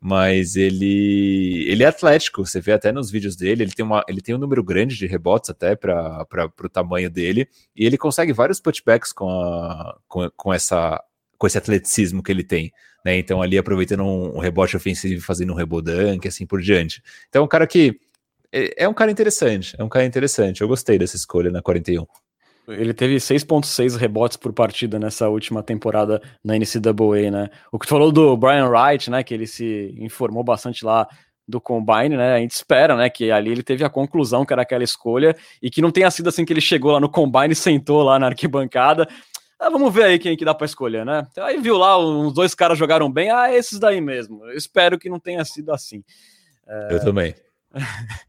[0.00, 2.46] mas ele, ele é atlético.
[2.46, 5.06] Você vê até nos vídeos dele, ele tem, uma, ele tem um número grande de
[5.06, 6.26] rebotes até para
[6.62, 11.02] o tamanho dele, e ele consegue vários putbacks com, a, com, com essa
[11.38, 12.72] com esse atleticismo que ele tem,
[13.04, 13.16] né?
[13.16, 17.00] Então ali aproveitando um, rebote ofensivo, fazendo um rebodanque, assim por diante.
[17.28, 17.98] Então é um cara que
[18.52, 20.60] é, é um cara interessante, é um cara interessante.
[20.60, 22.04] Eu gostei dessa escolha na 41.
[22.68, 27.48] Ele teve 6.6 rebotes por partida nessa última temporada na NCAA, né?
[27.72, 29.22] O que tu falou do Brian Wright, né?
[29.22, 31.08] Que ele se informou bastante lá
[31.46, 32.34] do Combine, né?
[32.34, 33.08] A gente espera, né?
[33.08, 36.28] Que ali ele teve a conclusão que era aquela escolha e que não tenha sido
[36.28, 39.08] assim que ele chegou lá no Combine, sentou lá na arquibancada
[39.58, 41.26] ah, vamos ver aí quem que dá para escolher, né?
[41.38, 44.44] Aí viu lá, os dois caras jogaram bem, ah, esses daí mesmo.
[44.44, 46.04] Eu espero que não tenha sido assim.
[46.66, 46.94] É...
[46.94, 47.34] Eu também.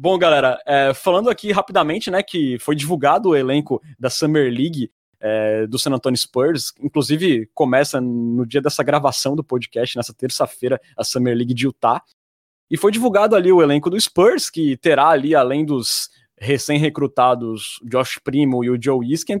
[0.00, 4.92] Bom, galera, é, falando aqui rapidamente, né, que foi divulgado o elenco da Summer League
[5.18, 6.72] é, do San Antonio Spurs.
[6.80, 12.00] Inclusive, começa no dia dessa gravação do podcast, nessa terça-feira, a Summer League de Utah.
[12.70, 18.18] E foi divulgado ali o elenco do Spurs, que terá ali, além dos recém-recrutados Josh
[18.22, 19.40] Primo e o Joe Isken.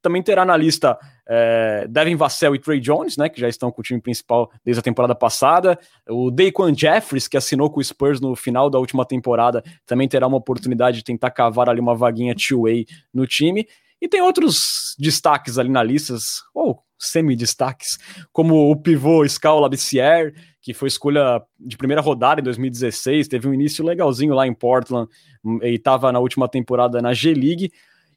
[0.00, 3.80] Também terá na lista é, Devin Vassell e Trey Jones, né, que já estão com
[3.80, 5.78] o time principal desde a temporada passada.
[6.08, 10.26] O Daquan Jeffries, que assinou com o Spurs no final da última temporada, também terá
[10.26, 13.66] uma oportunidade de tentar cavar ali uma vaguinha two-way no time.
[14.02, 16.16] E tem outros destaques ali na lista,
[16.52, 18.00] ou semi-destaques,
[18.32, 23.54] como o pivô Scal Labissière, que foi escolha de primeira rodada em 2016, teve um
[23.54, 25.08] início legalzinho lá em Portland
[25.44, 27.70] hum, e estava na última temporada na G-League.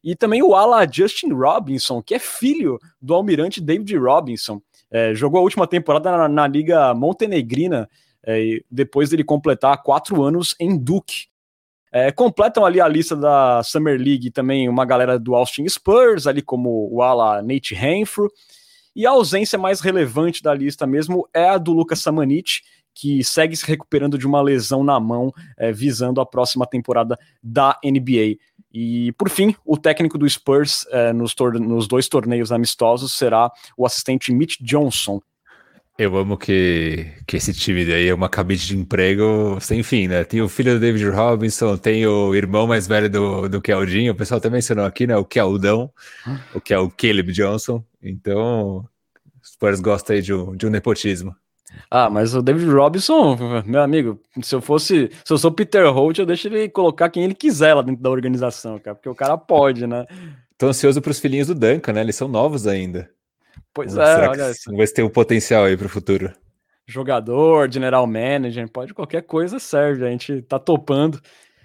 [0.03, 4.59] E também o ala Justin Robinson, que é filho do almirante David Robinson.
[4.89, 7.87] É, jogou a última temporada na, na Liga Montenegrina,
[8.25, 11.27] é, depois dele completar quatro anos em Duke.
[11.97, 16.41] É, completam ali a lista da Summer League também uma galera do Austin Spurs, ali
[16.41, 18.29] como o ala Nate Renfro,
[18.93, 23.55] e a ausência mais relevante da lista mesmo é a do Lucas Samanit, que segue
[23.55, 28.39] se recuperando de uma lesão na mão, é, visando a próxima temporada da NBA.
[28.73, 33.85] E, por fim, o técnico do Spurs é, nos, nos, dois torneios amistosos será o
[33.85, 35.21] assistente Mitch Johnson.
[35.97, 40.25] Eu amo que, que esse time daí é uma cabide de emprego sem fim, né?
[40.25, 44.15] Tem o filho do David Robinson, tem o irmão mais velho do, do Keldinho, o
[44.15, 45.15] pessoal até mencionou aqui, né?
[45.15, 45.89] O Keldão,
[46.53, 47.81] o que é o Caleb Johnson.
[48.03, 48.85] Então,
[49.41, 51.33] os Spurs gostam aí de um, de um nepotismo.
[51.89, 56.19] Ah, mas o David Robinson, meu amigo, se eu fosse, se eu sou Peter Holt,
[56.19, 59.37] eu deixo ele colocar quem ele quiser lá dentro da organização, cara, porque o cara
[59.37, 60.05] pode, né?
[60.57, 62.01] Tô ansioso para os filhinhos do Duncan, né?
[62.01, 63.09] Eles são novos ainda.
[63.75, 64.53] Pois é, olha.
[64.65, 66.33] Vamos ver se tem um potencial aí para o futuro.
[66.87, 71.19] Jogador, general manager, pode qualquer coisa serve, a gente tá topando.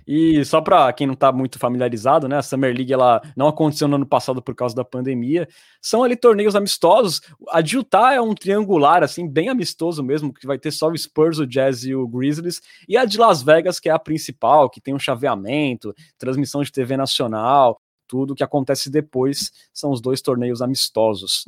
[0.08, 3.86] E só para quem não está muito familiarizado, né, a Summer League ela não aconteceu
[3.86, 5.46] no ano passado por causa da pandemia.
[5.80, 7.20] São ali torneios amistosos.
[7.48, 10.98] A de Utah é um triangular assim bem amistoso mesmo, que vai ter só o
[10.98, 12.60] Spurs, o Jazz e o Grizzlies.
[12.88, 16.72] E a de Las Vegas, que é a principal, que tem um chaveamento, transmissão de
[16.72, 21.44] TV nacional, tudo que acontece depois são os dois torneios amistosos.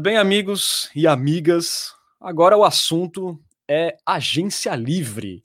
[0.00, 5.42] Bem, amigos e amigas, agora o assunto é agência livre,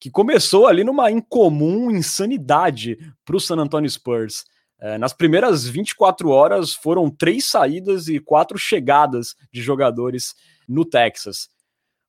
[0.00, 4.44] que começou ali numa incomum insanidade para o San Antonio Spurs.
[4.80, 10.34] É, nas primeiras 24 horas foram três saídas e quatro chegadas de jogadores
[10.66, 11.48] no Texas.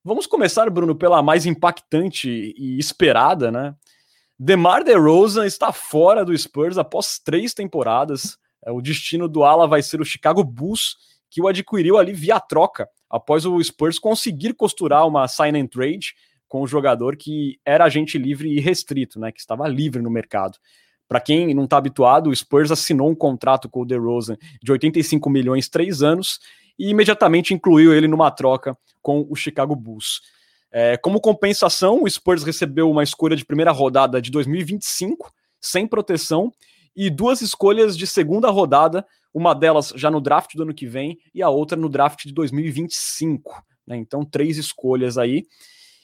[0.06, 3.74] Vamos começar, Bruno, pela mais impactante e esperada, né?
[4.38, 8.38] DeMar DeRozan está fora do Spurs após três temporadas.
[8.66, 10.98] É, o destino do ala vai ser o Chicago Bulls,
[11.30, 16.13] que o adquiriu ali via troca, após o Spurs conseguir costurar uma sign and trade
[16.50, 19.32] com o jogador que era agente livre e restrito, né?
[19.32, 20.58] Que estava livre no mercado.
[21.08, 25.30] Para quem não está habituado, o Spurs assinou um contrato com o DeRozan de 85
[25.30, 26.39] milhões, três anos,
[26.78, 30.22] e imediatamente incluiu ele numa troca com o Chicago Bulls.
[30.72, 35.32] É, como compensação, o Spurs recebeu uma escolha de primeira rodada de 2025,
[35.62, 36.52] sem proteção,
[36.96, 41.20] e duas escolhas de segunda rodada, uma delas já no draft do ano que vem
[41.34, 43.64] e a outra no draft de 2025.
[43.86, 43.98] Né?
[43.98, 45.46] Então, três escolhas aí.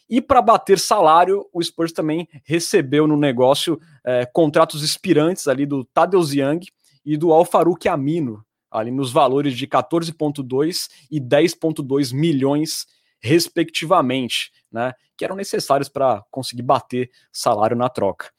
[0.10, 5.84] E para bater salário, o Spurs também recebeu no negócio é, contratos expirantes ali do
[5.86, 6.60] Tadeusz Young
[7.06, 12.86] e do Alfaruque Amino, ali nos valores de 14,2 e 10,2 milhões,
[13.20, 18.32] respectivamente, né, que eram necessários para conseguir bater salário na troca.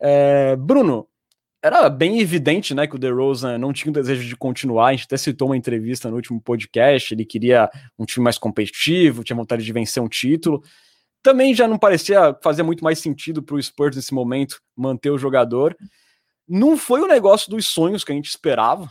[0.00, 1.08] É, Bruno,
[1.62, 5.04] era bem evidente né, que o DeRozan não tinha o desejo de continuar, a gente
[5.04, 9.64] até citou uma entrevista no último podcast, ele queria um time mais competitivo, tinha vontade
[9.64, 10.62] de vencer um título,
[11.24, 15.16] também já não parecia fazer muito mais sentido para o Spurs nesse momento manter o
[15.16, 15.74] jogador.
[16.46, 18.90] Não foi o negócio dos sonhos que a gente esperava,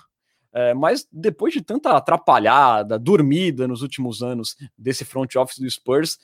[0.54, 6.20] é, mas depois de tanta atrapalhada, dormida nos últimos anos desse front office do Spurs,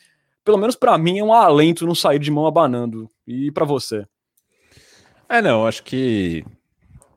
[0.45, 3.09] pelo menos para mim é um alento não sair de mão abanando.
[3.27, 4.05] E para você?
[5.27, 6.43] É, não, acho que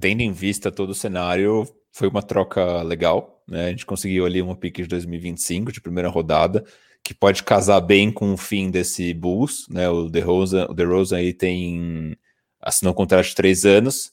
[0.00, 3.66] tendo em vista todo o cenário, foi uma troca legal, né?
[3.66, 6.64] A gente conseguiu ali uma pick de 2025 de primeira rodada,
[7.04, 9.88] que pode casar bem com o fim desse Bulls, né?
[9.88, 12.16] O DeRozan, o aí tem
[12.60, 14.12] assinou um contrato de três anos,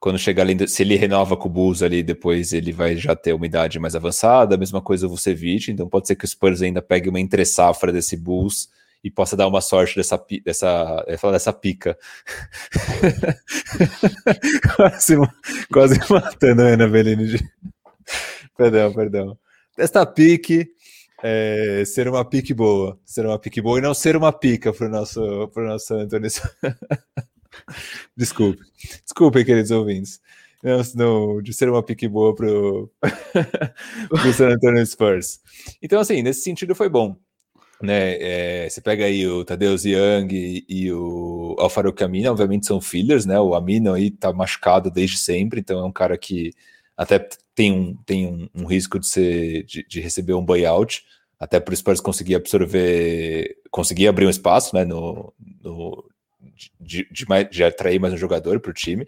[0.00, 3.32] quando chegar ali, se ele renova com o Bulls ali, depois ele vai já ter
[3.32, 6.62] uma idade mais avançada, a mesma coisa o Vucevic, então pode ser que o Spurs
[6.62, 8.68] ainda pegue uma entre safra desse Bulls
[9.02, 11.98] e possa dar uma sorte dessa, dessa, falar dessa pica.
[14.76, 15.16] quase,
[15.72, 17.26] quase matando a Ana Bellini.
[17.26, 17.50] De...
[18.56, 19.38] Perdão, perdão.
[19.76, 20.68] Esta pique,
[21.22, 24.86] é, ser uma pique boa, ser uma pique boa e não ser uma pica para
[24.86, 26.30] o nosso, pro nosso Antônio.
[28.16, 28.62] Desculpe.
[29.04, 30.20] Desculpem, queridos ouvintes.
[30.62, 32.90] Não, não, de ser uma pique boa pro,
[34.08, 35.40] pro San Antonio Spurs.
[35.80, 37.16] Então, assim, nesse sentido foi bom.
[37.80, 42.80] Né, é, você pega aí o Tadeusz Young e, e o Alfaro Camino, obviamente são
[42.80, 43.38] fillers, né?
[43.38, 46.52] O Amino aí tá machucado desde sempre, então é um cara que
[46.96, 47.20] até
[47.54, 51.04] tem um, tem um, um risco de, ser, de, de, receber um buyout,
[51.38, 56.04] até para o Spurs conseguir absorver, conseguir abrir um espaço né, no, no
[56.80, 59.06] de, de, de atrair mais um jogador para o time.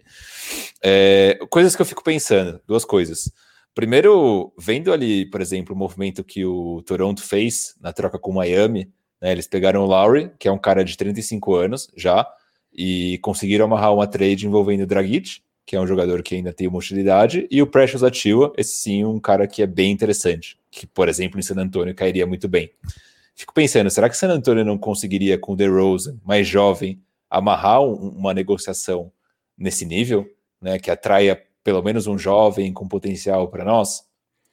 [0.81, 3.31] É, coisas que eu fico pensando, duas coisas.
[3.73, 8.35] Primeiro, vendo ali, por exemplo, o movimento que o Toronto fez na troca com o
[8.35, 12.27] Miami, né, eles pegaram o Lowry, que é um cara de 35 anos já,
[12.73, 16.67] e conseguiram amarrar uma trade envolvendo o Dragic, que é um jogador que ainda tem
[16.67, 20.85] uma utilidade, e o Precious Atua, esse sim, um cara que é bem interessante, que,
[20.85, 22.71] por exemplo, em San Antonio cairia muito bem.
[23.35, 27.01] Fico pensando, será que San Antonio não conseguiria com o DeRozan, mais jovem,
[27.31, 29.11] amarrar um, uma negociação
[29.57, 30.29] nesse nível,
[30.61, 34.03] né, que atraia pelo menos um jovem com potencial para nós?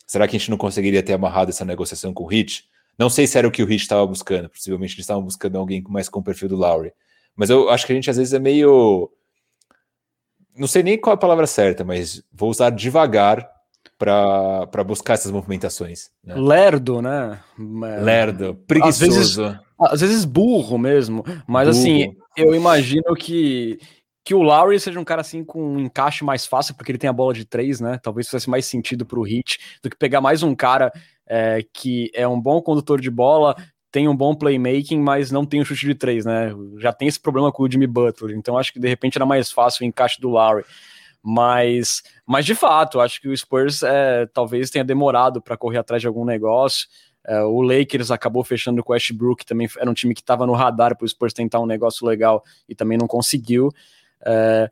[0.07, 2.68] Será que a gente não conseguiria ter amarrado essa negociação com o Hit?
[2.99, 5.83] Não sei se era o que o Hit estava buscando, possivelmente eles estavam buscando alguém
[5.89, 6.93] mais com o perfil do Lowry.
[7.37, 9.11] Mas eu acho que a gente às vezes é meio
[10.57, 13.49] não sei nem qual é a palavra certa, mas vou usar devagar
[13.99, 16.09] para buscar essas movimentações.
[16.25, 16.35] Né?
[16.37, 17.41] Lerdo, né?
[17.59, 19.05] Lerdo, preguiçoso.
[19.05, 22.25] Às vezes, às vezes burro mesmo, mas assim, burro.
[22.37, 23.79] assim, eu imagino que
[24.25, 27.09] que o Lowry seja um cara assim com um encaixe mais fácil, porque ele tem
[27.09, 27.99] a bola de três, né?
[28.03, 30.93] Talvez fizesse mais sentido para o Hit do que pegar mais um cara
[31.27, 33.57] é, que é um bom condutor de bola,
[33.91, 36.53] tem um bom playmaking, mas não tem o um chute de três, né?
[36.79, 39.51] Já tem esse problema com o Jimmy Butler, então acho que de repente era mais
[39.51, 40.63] fácil o encaixe do Lowry.
[41.23, 46.01] Mas, mas de fato, acho que o Spurs é, talvez tenha demorado para correr atrás
[46.01, 46.89] de algum negócio.
[47.27, 50.55] É, o Lakers acabou fechando com o Westbrook, também era um time que estava no
[50.55, 53.71] radar para o Spurs tentar um negócio legal e também não conseguiu.
[54.25, 54.71] É,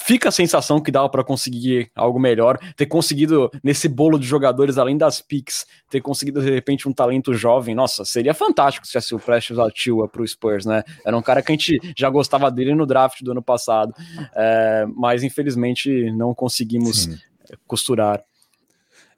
[0.00, 4.78] fica a sensação que dava para conseguir algo melhor, ter conseguido nesse bolo de jogadores,
[4.78, 7.74] além das picks, ter conseguido de repente um talento jovem.
[7.74, 10.82] Nossa, seria fantástico se tivesse o Prestes Atua para o Spurs, né?
[11.04, 13.94] Era um cara que a gente já gostava dele no draft do ano passado,
[14.34, 17.18] é, mas infelizmente não conseguimos Sim.
[17.66, 18.22] costurar.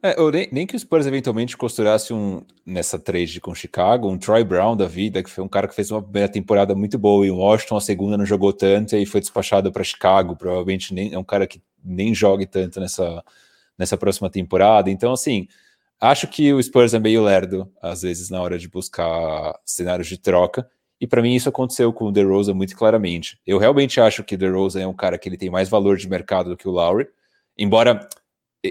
[0.02, 4.42] É, nem, nem, que o Spurs eventualmente costurasse um nessa trade com Chicago, um Troy
[4.42, 7.30] Brown da vida, que foi um cara que fez uma primeira temporada muito boa, e
[7.30, 10.34] o Washington a segunda não jogou tanto e foi despachado para Chicago.
[10.34, 13.22] Provavelmente nem, é um cara que nem jogue tanto nessa,
[13.76, 14.90] nessa próxima temporada.
[14.90, 15.46] Então, assim,
[16.00, 20.16] acho que o Spurs é meio lerdo, às vezes, na hora de buscar cenários de
[20.16, 20.66] troca.
[20.98, 23.38] E para mim isso aconteceu com o DeRozan muito claramente.
[23.46, 26.08] Eu realmente acho que o DeRozan é um cara que ele tem mais valor de
[26.08, 27.08] mercado do que o Lowry,
[27.56, 28.08] embora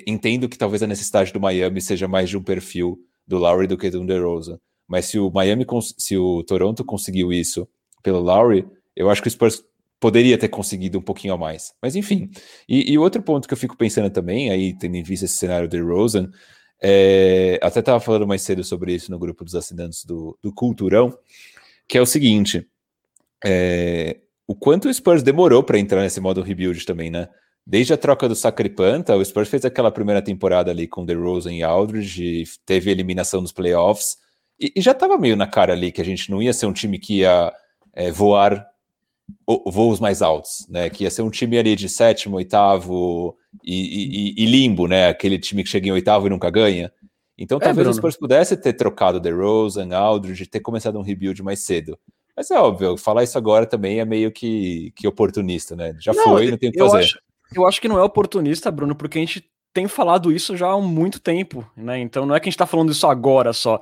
[0.06, 3.78] entendo que talvez a necessidade do Miami seja mais de um perfil do Lowry do
[3.78, 4.60] que do DeRozan.
[4.88, 5.66] Mas se o Miami,
[5.98, 7.68] se o Toronto conseguiu isso
[8.02, 9.64] pelo Lowry, eu acho que o Spurs
[10.00, 11.74] poderia ter conseguido um pouquinho a mais.
[11.82, 12.30] Mas enfim.
[12.68, 15.68] E, e outro ponto que eu fico pensando também, aí tendo em vista esse cenário
[15.68, 16.32] do DeRozan,
[16.82, 21.16] é, até estava falando mais cedo sobre isso no grupo dos assinantes do, do Culturão,
[21.88, 22.66] que é o seguinte:
[23.44, 24.18] é,
[24.48, 27.28] o quanto o Spurs demorou para entrar nesse modo rebuild também, né?
[27.70, 31.62] Desde a troca do Sacripanta, o Spurs fez aquela primeira temporada ali com DeRozan e
[31.62, 34.18] Aldridge, teve eliminação nos playoffs,
[34.60, 36.74] e, e já estava meio na cara ali que a gente não ia ser um
[36.74, 37.54] time que ia
[37.94, 38.66] é, voar
[39.68, 40.90] voos mais altos, né?
[40.90, 45.08] Que ia ser um time ali de sétimo, oitavo e, e, e, limbo, né?
[45.08, 46.92] Aquele time que chega em oitavo e nunca ganha.
[47.38, 47.92] Então é, talvez Bruno.
[47.92, 52.00] o Spurs pudesse ter trocado DeRozan, Aldridge, ter começado um rebuild mais cedo.
[52.36, 55.96] Mas é óbvio, falar isso agora também é meio que, que oportunista, né?
[56.00, 56.98] Já não, foi, não tem o que fazer.
[56.98, 57.20] Acho,
[57.56, 60.82] eu acho que não é oportunista, Bruno, porque a gente tem falado isso já há
[60.82, 62.00] muito tempo, né?
[62.00, 63.80] Então não é que a gente está falando isso agora só.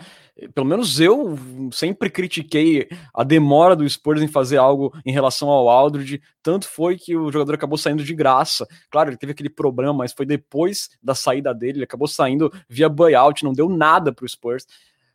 [0.53, 1.37] Pelo menos eu
[1.71, 6.21] sempre critiquei a demora do Spurs em fazer algo em relação ao Aldridge.
[6.43, 8.67] Tanto foi que o jogador acabou saindo de graça.
[8.91, 11.79] Claro, ele teve aquele problema, mas foi depois da saída dele.
[11.79, 14.67] Ele acabou saindo via buyout, não deu nada para o Spurs.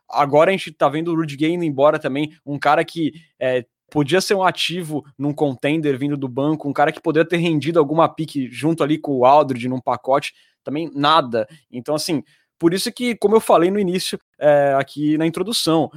[0.09, 3.65] Agora a gente tá vendo o Rudy Gay indo embora também, um cara que é,
[3.93, 7.77] podia ser um ativo num contender vindo do banco, um cara que poderia ter rendido
[7.77, 10.33] alguma pique junto ali com o Aldridge num pacote,
[10.63, 11.47] também nada.
[11.71, 12.23] Então, assim,
[12.57, 15.91] por isso que, como eu falei no início, é, aqui na introdução,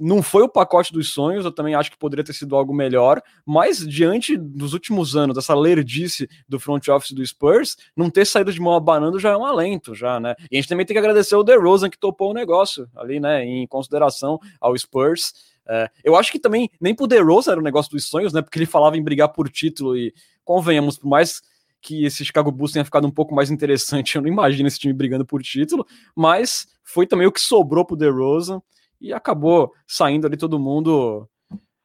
[0.00, 3.20] não foi o pacote dos sonhos, eu também acho que poderia ter sido algo melhor,
[3.44, 8.52] mas diante dos últimos anos, dessa lerdice do front office do Spurs, não ter saído
[8.52, 10.34] de mão abanando já é um alento, já, né?
[10.50, 13.44] E a gente também tem que agradecer o DeRozan que topou o negócio ali, né,
[13.44, 15.32] em consideração ao Spurs,
[15.68, 18.42] é, eu acho que também nem pro DeRozan era o negócio dos sonhos, né?
[18.42, 20.12] Porque ele falava em brigar por título e
[20.44, 21.40] convenhamos, por mais
[21.80, 24.92] que esse Chicago Bulls tenha ficado um pouco mais interessante, eu não imagino esse time
[24.92, 28.60] brigando por título, mas foi também o que sobrou pro DeRozan
[29.00, 31.28] e acabou saindo ali todo mundo,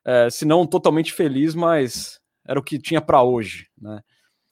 [0.06, 4.02] é, se não totalmente feliz, mas era o que tinha para hoje, né?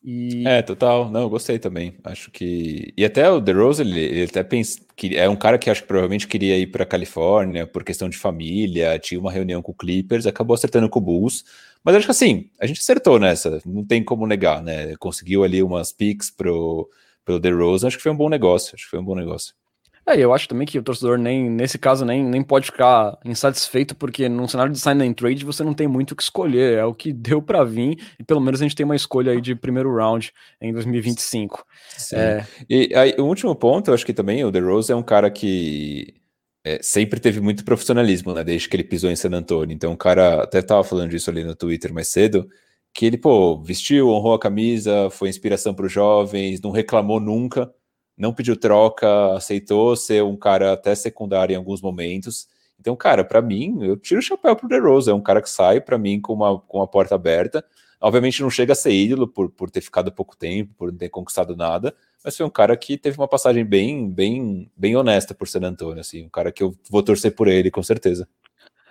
[0.04, 0.46] E...
[0.46, 1.10] É, total.
[1.10, 1.96] Não, gostei também.
[2.04, 2.94] Acho que.
[2.98, 5.82] E até o The Rose, ele, ele até pensa que é um cara que acho
[5.82, 9.76] que provavelmente queria ir para Califórnia por questão de família, tinha uma reunião com o
[9.76, 11.46] Clippers, acabou acertando com o Bulls.
[11.84, 14.94] Mas acho que assim, a gente acertou nessa, não tem como negar, né?
[14.98, 16.90] Conseguiu ali umas picks pro,
[17.24, 18.76] pelo The Rose, acho que foi um bom negócio.
[18.76, 19.54] Acho que foi um bom negócio.
[20.08, 23.96] É, eu acho também que o torcedor nem, nesse caso, nem, nem pode ficar insatisfeito,
[23.96, 26.86] porque num cenário de sign and trade você não tem muito o que escolher, é
[26.86, 29.56] o que deu para vir, e pelo menos a gente tem uma escolha aí de
[29.56, 30.32] primeiro round
[30.62, 31.66] em 2025.
[31.98, 32.16] Sim.
[32.18, 32.46] É...
[32.70, 36.14] E aí, o último ponto, eu acho que também o DeRozan é um cara que
[36.66, 39.98] é, sempre teve muito profissionalismo, né, desde que ele pisou em San Antonio, então o
[39.98, 42.48] cara, até tava falando disso ali no Twitter mais cedo,
[42.94, 47.72] que ele, pô, vestiu, honrou a camisa, foi inspiração para os jovens, não reclamou nunca,
[48.18, 52.48] não pediu troca, aceitou ser um cara até secundário em alguns momentos.
[52.80, 55.80] Então, cara, para mim, eu tiro o chapéu pro DeRozan, é um cara que sai
[55.80, 57.64] para mim com uma, com uma porta aberta.
[58.00, 61.08] Obviamente não chega a ser ídolo por, por ter ficado pouco tempo, por não ter
[61.08, 65.48] conquistado nada, mas foi um cara que teve uma passagem bem, bem, bem honesta por
[65.48, 68.28] San Antônio, assim, um cara que eu vou torcer por ele, com certeza.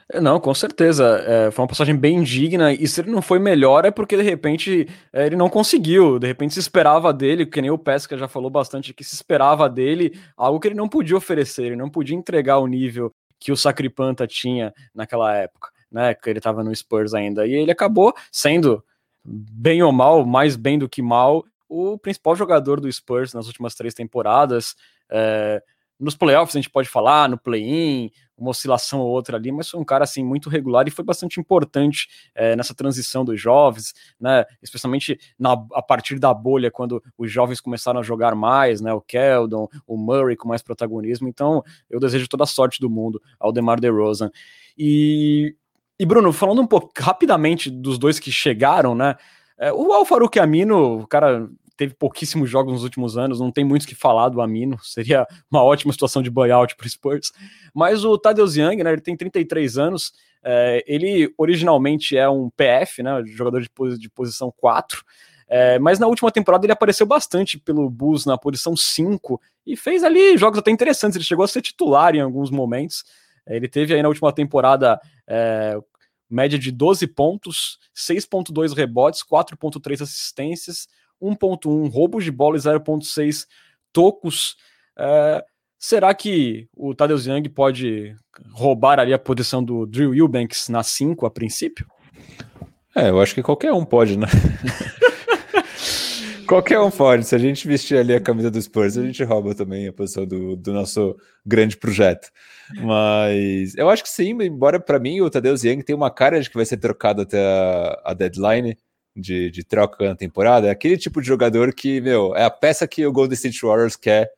[0.09, 1.23] É, não, com certeza.
[1.27, 2.73] É, foi uma passagem bem digna.
[2.73, 6.19] E se ele não foi melhor, é porque de repente é, ele não conseguiu.
[6.19, 9.69] De repente se esperava dele, que nem o Pesca já falou bastante, que se esperava
[9.69, 13.57] dele algo que ele não podia oferecer, ele não podia entregar o nível que o
[13.57, 16.15] Sacripanta tinha naquela época, né?
[16.15, 17.47] Que ele estava no Spurs ainda.
[17.47, 18.85] E ele acabou sendo,
[19.25, 23.75] bem ou mal, mais bem do que mal, o principal jogador do Spurs nas últimas
[23.75, 24.77] três temporadas.
[25.11, 25.63] É,
[26.03, 29.81] nos playoffs a gente pode falar, no play-in, uma oscilação ou outra ali, mas foi
[29.81, 34.45] um cara assim muito regular e foi bastante importante é, nessa transição dos jovens, né?
[34.61, 38.93] Especialmente na, a partir da bolha, quando os jovens começaram a jogar mais, né?
[38.93, 41.29] O Keldon, o Murray com mais protagonismo.
[41.29, 44.31] Então, eu desejo toda a sorte do mundo ao DeMar DeRozan.
[44.77, 45.55] E,
[45.99, 49.15] e Bruno, falando um pouco rapidamente dos dois que chegaram, né?
[49.57, 51.49] É, o Alfaruque Amino, o cara
[51.83, 55.27] teve pouquíssimos jogos nos últimos anos, não tem muito o que falar do Amino, seria
[55.51, 57.33] uma ótima situação de buyout para o Spurs.
[57.75, 60.13] Mas o Tadeusz Young, né, ele tem 33 anos,
[60.45, 65.03] é, ele originalmente é um PF, né, jogador de, de posição 4,
[65.49, 70.03] é, mas na última temporada ele apareceu bastante pelo Bulls na posição 5 e fez
[70.03, 73.05] ali jogos até interessantes, ele chegou a ser titular em alguns momentos.
[73.45, 75.77] É, ele teve aí na última temporada é,
[76.31, 80.89] média de 12 pontos, 6.2 rebotes, 4.3 assistências,
[81.23, 83.47] 1.1 roubos de bola e 0.6
[83.93, 84.57] tocos.
[84.99, 85.45] É,
[85.79, 88.15] será que o Tadeusz Young pode
[88.53, 91.87] roubar ali a posição do Drew Eubanks na 5 a princípio?
[92.95, 94.27] É, eu acho que qualquer um pode, né?
[96.47, 97.25] qualquer um pode.
[97.25, 100.27] Se a gente vestir ali a camisa dos Spurs, a gente rouba também a posição
[100.27, 102.29] do, do nosso grande projeto.
[102.75, 106.51] Mas eu acho que sim, embora para mim o Tadeusz Young tem uma cara de
[106.51, 108.77] que vai ser trocado até a, a deadline
[109.15, 112.87] de, de troca na temporada, é aquele tipo de jogador que, meu, é a peça
[112.89, 114.31] que o Golden State Warriors quer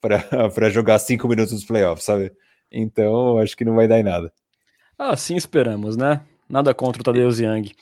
[0.00, 2.32] para jogar cinco minutos nos playoffs, sabe?
[2.70, 4.32] Então, acho que não vai dar em nada.
[4.98, 6.20] Assim esperamos, né?
[6.48, 7.72] Nada contra o Tadeusz Young.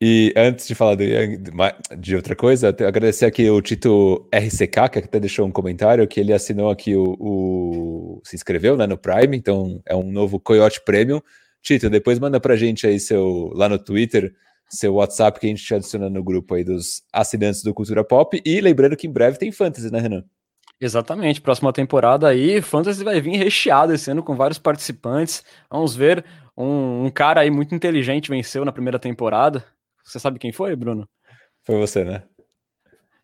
[0.00, 1.42] E antes de falar do Young,
[1.98, 6.32] de outra coisa, agradecer aqui o Tito RCK, que até deixou um comentário, que ele
[6.32, 11.20] assinou aqui o, o, se inscreveu né, no Prime, então é um novo Coyote Premium.
[11.62, 14.32] Tito, depois manda pra gente aí seu lá no Twitter
[14.68, 18.40] seu WhatsApp que a gente te adiciona no grupo aí dos assinantes do Cultura Pop.
[18.44, 20.24] E lembrando que em breve tem Fantasy, né, Renan?
[20.80, 25.42] Exatamente, próxima temporada aí, Fantasy vai vir recheado esse ano com vários participantes.
[25.68, 26.24] Vamos ver,
[26.56, 29.64] um, um, cara aí muito inteligente venceu na primeira temporada.
[30.04, 31.08] Você sabe quem foi, Bruno?
[31.64, 32.22] Foi você, né?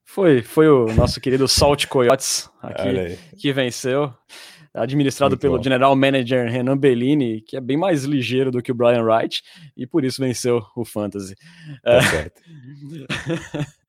[0.04, 4.12] Foi, foi o nosso querido Salt Coyotes aqui que venceu
[4.74, 5.62] administrado Muito pelo bom.
[5.62, 9.42] general manager Renan Bellini, que é bem mais ligeiro do que o Brian Wright,
[9.76, 11.36] e por isso venceu o Fantasy.
[11.82, 12.02] Tá é...
[12.02, 12.42] certo.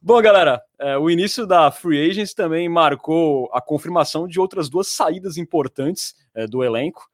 [0.00, 4.88] Bom, galera, é, o início da Free Agents também marcou a confirmação de outras duas
[4.88, 7.08] saídas importantes é, do elenco.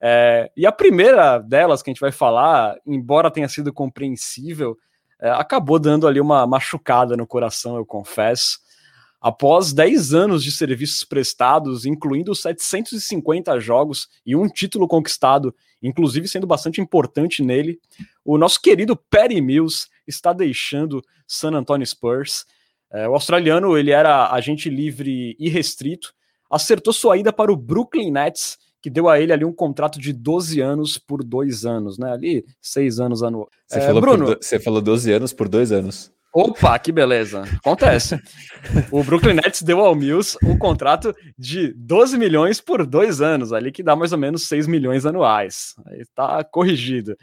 [0.00, 4.76] É, e a primeira delas que a gente vai falar, embora tenha sido compreensível,
[5.20, 8.58] é, acabou dando ali uma machucada no coração, eu confesso.
[9.20, 16.46] Após 10 anos de serviços prestados, incluindo 750 jogos e um título conquistado, inclusive sendo
[16.46, 17.78] bastante importante nele,
[18.24, 22.46] o nosso querido Perry Mills está deixando San Antonio Spurs.
[22.90, 26.14] É, o australiano ele era agente livre e restrito,
[26.50, 30.12] acertou sua ida para o Brooklyn Nets, que deu a ele ali um contrato de
[30.14, 32.10] 12 anos por dois anos, né?
[32.10, 33.48] Ali, seis anos anual.
[33.66, 36.10] Você, é, falou, Bruno, você falou 12 anos por dois anos.
[36.32, 37.42] Opa, que beleza.
[37.56, 38.16] Acontece.
[38.90, 43.72] o Brooklyn Nets deu ao Mills um contrato de 12 milhões por dois anos, ali
[43.72, 45.74] que dá mais ou menos 6 milhões anuais.
[45.86, 47.16] Aí tá corrigido.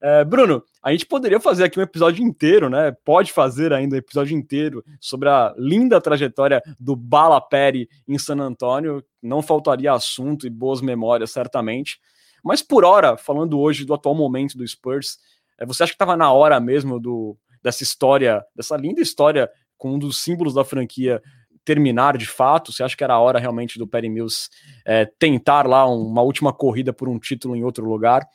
[0.00, 2.92] É, Bruno, a gente poderia fazer aqui um episódio inteiro, né?
[3.04, 8.38] Pode fazer ainda um episódio inteiro sobre a linda trajetória do Bala Perry em San
[8.40, 9.04] Antônio.
[9.22, 11.98] Não faltaria assunto e boas memórias, certamente.
[12.44, 15.18] Mas por hora, falando hoje do atual momento do Spurs,
[15.58, 17.36] é, você acha que estava na hora mesmo do
[17.68, 21.22] dessa história, dessa linda história com um dos símbolos da franquia
[21.64, 22.72] terminar de fato?
[22.72, 24.48] Você acha que era a hora realmente do Perry Mills
[24.86, 28.26] é, tentar lá uma última corrida por um título em outro lugar?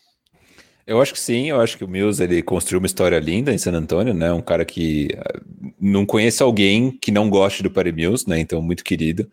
[0.85, 3.57] Eu acho que sim, eu acho que o Mills ele construiu uma história linda em
[3.57, 4.31] San Antonio, né?
[4.31, 5.41] Um cara que eh,
[5.79, 8.39] não conhece alguém que não goste do Perry Mills, né?
[8.39, 9.27] Então muito querido,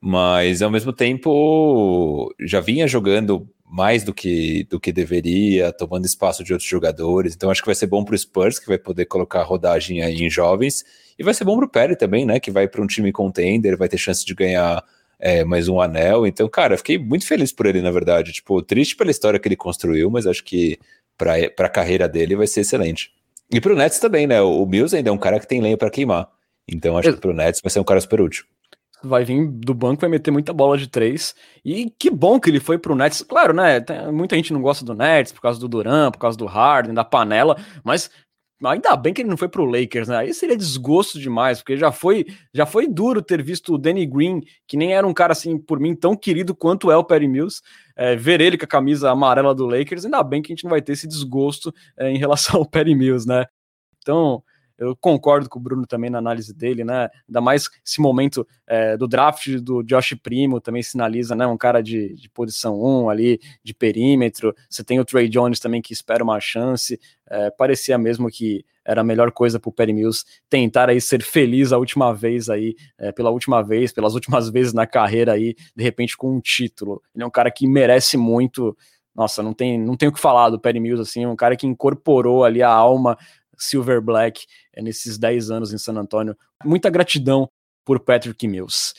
[0.00, 6.44] mas ao mesmo tempo já vinha jogando mais do que, do que deveria, tomando espaço
[6.44, 7.34] de outros jogadores.
[7.34, 10.22] Então acho que vai ser bom para o Spurs, que vai poder colocar rodagem aí
[10.22, 10.84] em jovens,
[11.18, 12.38] e vai ser bom para o Perry também, né?
[12.38, 14.84] Que vai para um time contender, vai ter chance de ganhar
[15.18, 16.26] é, mais um anel.
[16.26, 18.32] Então, cara, fiquei muito feliz por ele, na verdade.
[18.32, 20.78] Tipo, triste pela história que ele construiu, mas acho que
[21.16, 23.10] para a carreira dele vai ser excelente.
[23.50, 24.40] E para o Nets também, né?
[24.42, 26.28] O Mills ainda é um cara que tem lenha para queimar.
[26.68, 28.44] Então acho que para o Nets vai ser um cara super útil.
[29.06, 31.34] Vai vir do banco, vai meter muita bola de três.
[31.64, 33.22] E que bom que ele foi pro Nets.
[33.22, 33.80] Claro, né?
[33.80, 36.94] Tem, muita gente não gosta do Nets por causa do Duran, por causa do Harden,
[36.94, 38.10] da panela, mas
[38.64, 40.16] ainda bem que ele não foi pro Lakers, né?
[40.18, 44.40] Aí seria desgosto demais, porque já foi, já foi duro ter visto o Danny Green,
[44.66, 47.60] que nem era um cara assim, por mim, tão querido quanto é o Perry Mills,
[47.94, 50.70] é, ver ele com a camisa amarela do Lakers, ainda bem que a gente não
[50.70, 53.44] vai ter esse desgosto é, em relação ao Perry Mills, né?
[54.00, 54.42] Então,
[54.78, 57.08] eu concordo com o Bruno também na análise dele, né?
[57.28, 61.46] Ainda mais esse momento é, do draft do Josh Primo também sinaliza, né?
[61.46, 64.54] Um cara de, de posição 1 ali, de perímetro.
[64.68, 67.00] Você tem o Trey Jones também que espera uma chance.
[67.28, 71.22] É, parecia mesmo que era a melhor coisa para o Perry Mills tentar aí ser
[71.22, 75.56] feliz a última vez aí, é, pela última vez, pelas últimas vezes na carreira aí,
[75.74, 77.02] de repente com um título.
[77.14, 78.76] Ele é um cara que merece muito
[79.16, 81.66] nossa, não tem, não tem o que falar do Perry Mills, assim, um cara que
[81.66, 83.16] incorporou ali a alma
[83.56, 86.36] Silver Black é, nesses 10 anos em San Antonio.
[86.64, 87.50] Muita gratidão
[87.84, 88.94] por Patrick Mills.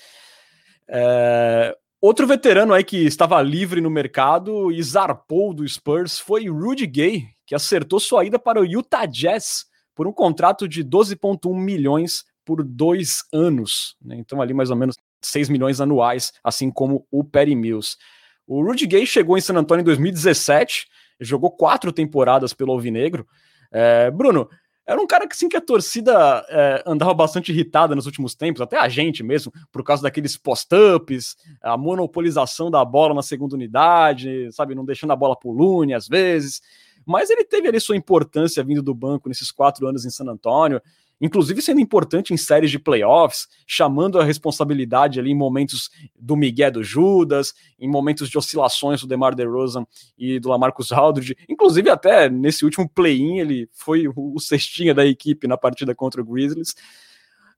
[0.90, 6.88] É, outro veterano aí que estava livre no mercado e zarpou do Spurs foi Rudy
[6.88, 12.24] Gay, que acertou sua ida para o Utah Jazz por um contrato de 12,1 milhões
[12.46, 13.96] por dois anos.
[14.02, 14.16] Né?
[14.18, 17.98] Então, ali mais ou menos 6 milhões anuais, assim como o Perry Mills.
[18.46, 20.88] O Rudy Gay chegou em San Antonio em 2017,
[21.20, 23.28] jogou quatro temporadas pelo Alvinegro,
[23.72, 24.50] é, Bruno,
[24.88, 28.62] era um cara que sim que a torcida é, andava bastante irritada nos últimos tempos,
[28.62, 34.50] até a gente mesmo, por causa daqueles post-ups, a monopolização da bola na segunda unidade,
[34.54, 36.62] sabe, não deixando a bola pro Lune às vezes.
[37.06, 40.82] Mas ele teve ali sua importância vindo do banco nesses quatro anos em San Antônio
[41.20, 46.72] inclusive sendo importante em séries de playoffs, chamando a responsabilidade ali em momentos do Miguel
[46.72, 49.86] do Judas, em momentos de oscilações do DeMar DeRozan
[50.18, 55.48] e do Lamarcus Aldridge, inclusive até nesse último play-in ele foi o cestinha da equipe
[55.48, 56.76] na partida contra o Grizzlies.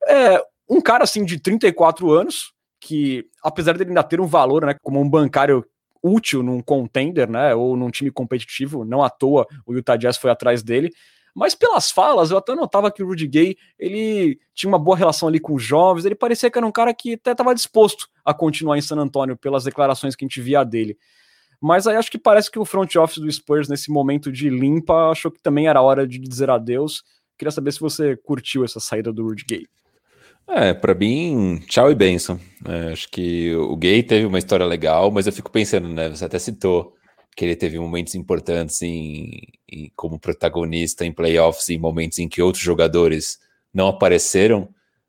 [0.07, 4.75] É, um cara assim de 34 anos, que apesar dele ainda ter um valor, né,
[4.81, 5.65] como um bancário
[6.01, 10.31] útil num contender, né, ou num time competitivo, não à toa o Utah Jazz foi
[10.31, 10.93] atrás dele,
[11.39, 15.29] mas pelas falas, eu até notava que o Rudy Gay, ele tinha uma boa relação
[15.29, 18.33] ali com os jovens, ele parecia que era um cara que até estava disposto a
[18.33, 20.97] continuar em San Antonio pelas declarações que a gente via dele.
[21.61, 25.11] Mas aí acho que parece que o front office do Spurs, nesse momento de limpa,
[25.11, 27.03] achou que também era hora de dizer adeus.
[27.37, 29.65] Queria saber se você curtiu essa saída do Rudy Gay.
[30.45, 32.37] É, para mim, tchau e benção.
[32.67, 36.09] É, acho que o Gay teve uma história legal, mas eu fico pensando, né?
[36.09, 36.93] Você até citou
[37.39, 42.41] que ele teve momentos importantes em, em, como protagonista em playoffs, em momentos em que
[42.41, 43.39] outros jogadores
[43.73, 44.67] não apareceram.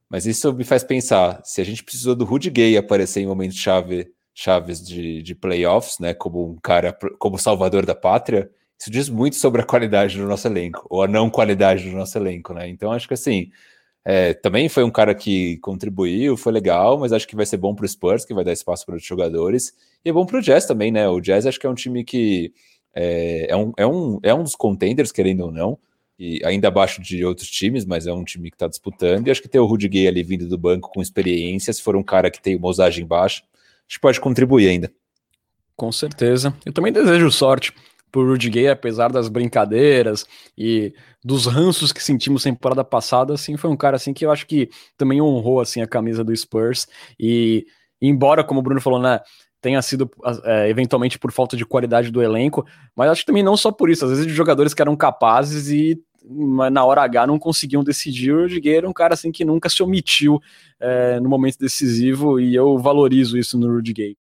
[0.09, 3.57] Mas isso me faz pensar: se a gente precisou do Rudy Gay aparecer em momentos
[3.57, 9.09] chave, chaves de, de playoffs, né, como um cara, como salvador da pátria, isso diz
[9.09, 12.69] muito sobre a qualidade do nosso elenco, ou a não qualidade do nosso elenco, né?
[12.69, 13.51] Então acho que assim,
[14.05, 17.75] é, também foi um cara que contribuiu, foi legal, mas acho que vai ser bom
[17.75, 19.75] para o Spurs, que vai dar espaço para os jogadores,
[20.05, 21.09] e é bom para o Jazz também, né?
[21.09, 22.53] O Jazz acho que é um time que
[22.95, 25.79] é, é, um, é, um, é um dos contenders, querendo ou não,
[26.19, 29.43] e ainda abaixo de outros times, mas é um time que está disputando, e acho
[29.43, 32.31] que ter o Rudy Gay ali vindo do banco com experiência, se for um cara
[32.31, 33.43] que tem uma usagem baixa,
[33.87, 34.91] acho que pode contribuir ainda.
[35.77, 36.55] Com certeza.
[36.65, 37.73] Eu também desejo sorte
[38.13, 40.27] por Rudy Gay, apesar das brincadeiras
[40.57, 40.93] e
[41.23, 44.71] dos ranços que sentimos temporada passada, assim, foi um cara assim que eu acho que
[44.97, 46.87] também honrou assim a camisa do Spurs
[47.19, 47.67] e
[48.01, 49.21] embora como o Bruno falou, né,
[49.61, 50.11] tenha sido
[50.45, 52.67] é, eventualmente por falta de qualidade do elenco,
[52.97, 55.69] mas acho que também não só por isso, às vezes de jogadores que eram capazes
[55.69, 56.03] e
[56.71, 58.33] na hora H não conseguiam decidir.
[58.33, 60.41] O Rudy Gay era um cara assim que nunca se omitiu
[60.79, 64.17] é, no momento decisivo e eu valorizo isso no Rudy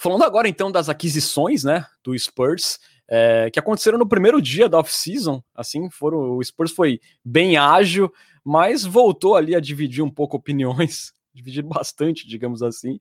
[0.00, 2.78] Falando agora então das aquisições, né, do Spurs,
[3.08, 8.12] é, que aconteceram no primeiro dia da off-season, assim, foram, o Spurs foi bem ágil,
[8.44, 13.00] mas voltou ali a dividir um pouco opiniões, dividir bastante, digamos assim.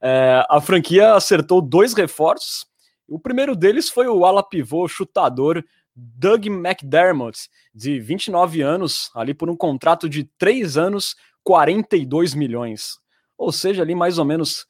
[0.00, 2.64] É, a franquia acertou dois reforços,
[3.08, 5.64] o primeiro deles foi o ala pivô chutador
[5.96, 12.98] Doug McDermott, de 29 anos, ali por um contrato de 3 anos, 42 milhões.
[13.36, 14.66] Ou seja, ali mais ou menos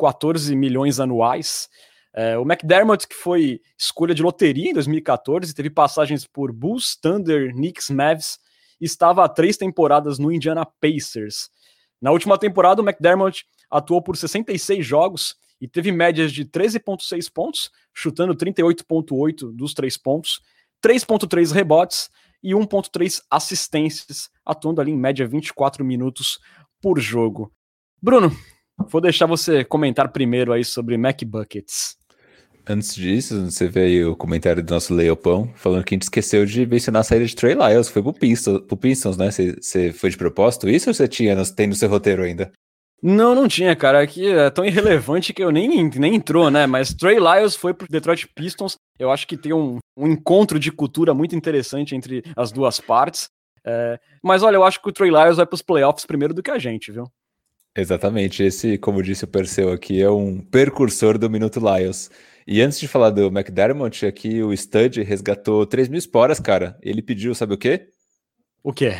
[0.00, 1.68] 14 milhões anuais.
[2.12, 7.52] É, o McDermott, que foi escolha de loteria em 2014, teve passagens por Bulls, Thunder,
[7.52, 8.38] Knicks, Mavs,
[8.80, 11.50] estava há três temporadas no Indiana Pacers.
[12.00, 17.70] Na última temporada, o McDermott atuou por 66 jogos e teve médias de 13,6 pontos,
[17.92, 20.40] chutando 38,8 dos três pontos,
[20.82, 22.08] 3,3 rebotes
[22.42, 26.38] e 1,3 assistências, atuando ali em média 24 minutos
[26.80, 27.52] por jogo.
[28.02, 28.34] Bruno,
[28.88, 31.96] Vou deixar você comentar primeiro aí sobre Mac Buckets.
[32.68, 36.44] Antes disso, você vê aí o comentário do nosso Leopão falando que a gente esqueceu
[36.46, 39.30] de mencionar a saída de Trey Lyles, foi pro Pistons, pro Pistons né?
[39.30, 42.52] Você, você foi de propósito isso ou você tinha, tem no seu roteiro ainda?
[43.02, 44.02] Não, não tinha, cara.
[44.02, 46.66] Aqui é tão irrelevante que eu nem, nem entrou, né?
[46.66, 48.76] Mas Trey Lyles foi pro Detroit Pistons.
[48.98, 53.28] Eu acho que tem um, um encontro de cultura muito interessante entre as duas partes.
[53.64, 56.50] É, mas olha, eu acho que o Trey Lyles vai pros playoffs primeiro do que
[56.50, 57.04] a gente, viu?
[57.76, 58.42] Exatamente.
[58.42, 62.10] Esse, como disse o Perseu aqui, é um percursor do Minuto Lyles.
[62.46, 66.78] E antes de falar do McDermott, aqui o Stud resgatou 3 mil esporas, cara.
[66.82, 67.88] Ele pediu, sabe o quê?
[68.62, 68.94] O quê?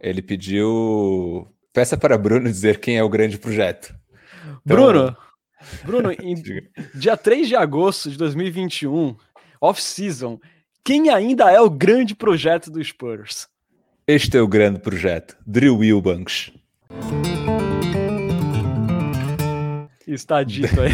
[0.00, 3.94] Ele pediu Peça para Bruno dizer quem é o grande projeto.
[4.42, 4.60] Então...
[4.64, 5.16] Bruno,
[5.84, 6.10] Bruno,
[6.94, 9.16] dia 3 de agosto de 2021,
[9.60, 10.40] off-season,
[10.84, 13.48] quem ainda é o grande projeto do Spurs?
[14.06, 16.50] Este é o grande projeto, Drew Wilbanks.
[20.08, 20.90] Está dito aí.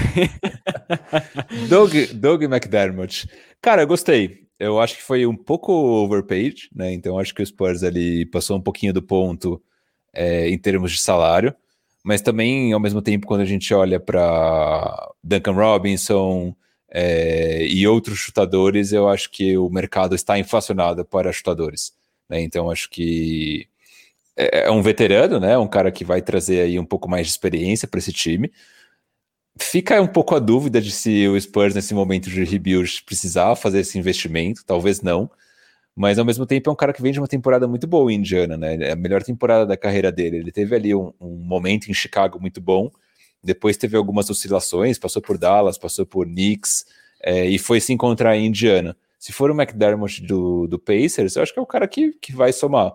[1.70, 3.28] Doug, Doug McDermott.
[3.62, 4.44] Cara, eu gostei.
[4.58, 6.92] Eu acho que foi um pouco overpaid, né?
[6.92, 9.62] Então acho que o Spurs ali passou um pouquinho do ponto
[10.12, 11.54] é, em termos de salário,
[12.02, 16.54] mas também, ao mesmo tempo, quando a gente olha para Duncan Robinson
[16.90, 21.92] é, e outros chutadores, eu acho que o mercado está inflacionado para chutadores.
[22.28, 22.40] Né?
[22.42, 23.68] Então, acho que
[24.36, 25.56] é, é um veterano, né?
[25.56, 28.52] um cara que vai trazer aí um pouco mais de experiência para esse time.
[29.58, 33.80] Fica um pouco a dúvida de se o Spurs, nesse momento de rebuild, precisava fazer
[33.80, 35.30] esse investimento, talvez não
[35.96, 38.16] mas ao mesmo tempo é um cara que vem de uma temporada muito boa em
[38.16, 38.74] Indiana, né?
[38.88, 40.38] É a melhor temporada da carreira dele.
[40.38, 42.90] Ele teve ali um, um, momento em Chicago muito bom,
[43.42, 46.84] depois teve algumas oscilações, passou por Dallas, passou por Knicks
[47.22, 48.96] é, e foi se encontrar em Indiana.
[49.18, 52.32] Se for o McDermott do, do Pacers, eu acho que é o cara que, que
[52.34, 52.92] vai somar.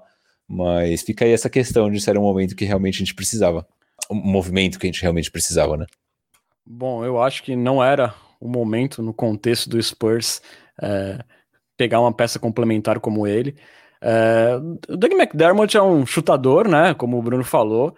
[0.47, 3.66] Mas fica aí essa questão de ser um momento que realmente a gente precisava.
[4.12, 5.86] Um movimento que a gente realmente precisava, né?
[6.70, 10.41] Bom, eu acho que não era o momento no contexto do Spurs.
[10.82, 11.20] É
[11.80, 13.55] pegar uma peça complementar como ele.
[14.01, 14.59] É,
[14.89, 16.93] o Doug McDermott é um chutador, né?
[16.93, 17.95] Como o Bruno falou.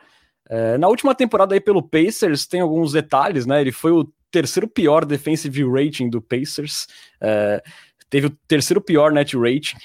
[0.47, 3.59] É, na última temporada aí pelo Pacers tem alguns detalhes, né?
[3.59, 6.87] Ele foi o terceiro pior defensive rating do Pacers,
[8.09, 9.77] teve o terceiro pior net rating.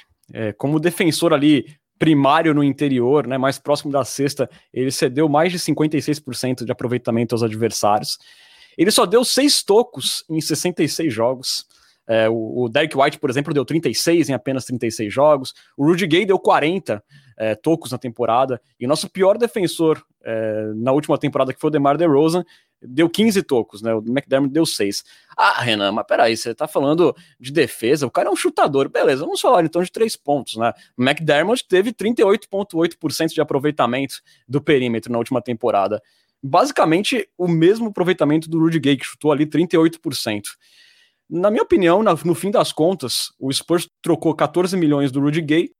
[0.58, 1.66] Como defensor ali
[1.98, 3.38] primário no interior, né?
[3.38, 8.18] Mais próximo da cesta, ele cedeu mais de 56% de aproveitamento aos adversários.
[8.76, 11.66] Ele só deu seis tocos em 66 jogos.
[12.08, 15.54] É, o, o Derek White, por exemplo, deu 36 em apenas 36 jogos.
[15.76, 17.02] O Rudy Gay deu 40
[17.36, 18.60] é, tocos na temporada.
[18.78, 22.44] E nosso pior defensor é, na última temporada, que foi o DeMar DeRozan,
[22.82, 23.94] deu 15 tocos, né?
[23.94, 25.04] O McDermott deu 6.
[25.36, 29.24] Ah, Renan, mas peraí, você tá falando de defesa, o cara é um chutador, beleza,
[29.24, 30.72] vamos falar então de três pontos, né?
[30.96, 36.02] O McDermott teve 38,8% de aproveitamento do perímetro na última temporada.
[36.48, 40.42] Basicamente o mesmo aproveitamento do Rudy Gay, que chutou ali 38%.
[41.28, 45.70] Na minha opinião, no fim das contas, o Spurs trocou 14 milhões do Rudy Gay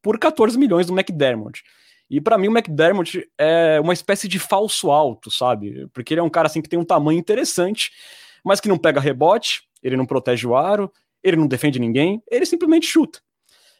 [0.00, 1.64] por 14 milhões do McDermott.
[2.08, 5.88] E para mim o McDermott é uma espécie de falso alto, sabe?
[5.92, 7.90] Porque ele é um cara assim que tem um tamanho interessante,
[8.44, 12.46] mas que não pega rebote, ele não protege o aro, ele não defende ninguém, ele
[12.46, 13.18] simplesmente chuta.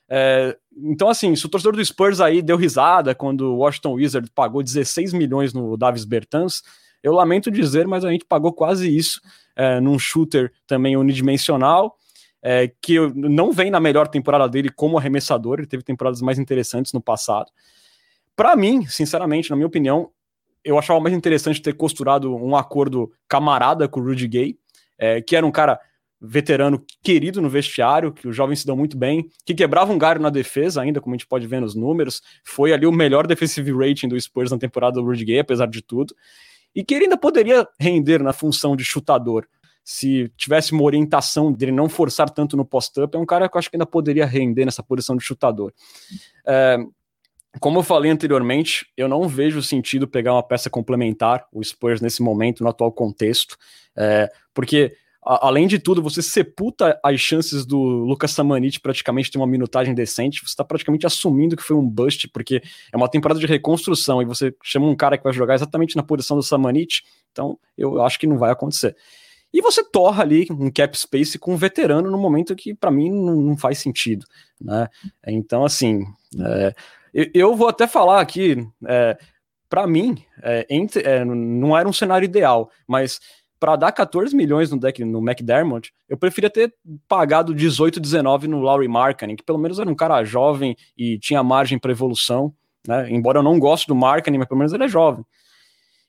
[0.09, 4.31] É, então, assim, se o torcedor do Spurs aí deu risada quando o Washington Wizard
[4.35, 6.63] pagou 16 milhões no Davis Bertans,
[7.03, 9.21] eu lamento dizer, mas a gente pagou quase isso
[9.57, 11.97] é, num shooter também unidimensional,
[12.43, 16.93] é, que não vem na melhor temporada dele como arremessador, ele teve temporadas mais interessantes
[16.93, 17.51] no passado.
[18.35, 20.11] Para mim, sinceramente, na minha opinião,
[20.65, 24.59] eu achava mais interessante ter costurado um acordo camarada com o Rudy Gay,
[24.99, 25.79] é, que era um cara
[26.23, 30.21] veterano querido no vestiário, que os jovens se dão muito bem, que quebrava um galho
[30.21, 33.73] na defesa ainda, como a gente pode ver nos números, foi ali o melhor defensive
[33.73, 36.15] rating do Spurs na temporada do Rudy Gay, apesar de tudo
[36.75, 39.47] e que ele ainda poderia render na função de chutador.
[39.85, 43.59] Se tivesse uma orientação dele não forçar tanto no post-up, é um cara que eu
[43.59, 45.73] acho que ainda poderia render nessa posição de chutador.
[46.47, 46.79] É,
[47.61, 52.23] como eu falei anteriormente, eu não vejo sentido pegar uma peça complementar, o Spurs, nesse
[52.23, 53.57] momento, no atual contexto,
[53.97, 59.47] é, porque além de tudo, você sepulta as chances do Lucas Samanit praticamente ter uma
[59.47, 62.61] minutagem decente, você está praticamente assumindo que foi um bust, porque
[62.93, 66.03] é uma temporada de reconstrução e você chama um cara que vai jogar exatamente na
[66.03, 68.97] posição do Samanit, então eu acho que não vai acontecer.
[69.53, 73.11] E você torra ali um cap space com um veterano no momento que para mim
[73.11, 74.27] não, não, faz sentido,
[74.61, 74.89] né?
[75.27, 76.05] Então, assim,
[76.41, 76.75] é,
[77.35, 79.19] eu vou até falar aqui, é,
[79.69, 83.21] para mim, é, entre, é, não era um cenário ideal, mas
[83.63, 86.75] para dar 14 milhões no deck no McDermott, eu preferia ter
[87.07, 91.45] pagado 18, 19 no Laurie Markkanen, que pelo menos era um cara jovem e tinha
[91.45, 92.53] margem para evolução,
[92.85, 93.09] né?
[93.09, 95.25] Embora eu não goste do Markkanen, mas pelo menos ele é jovem.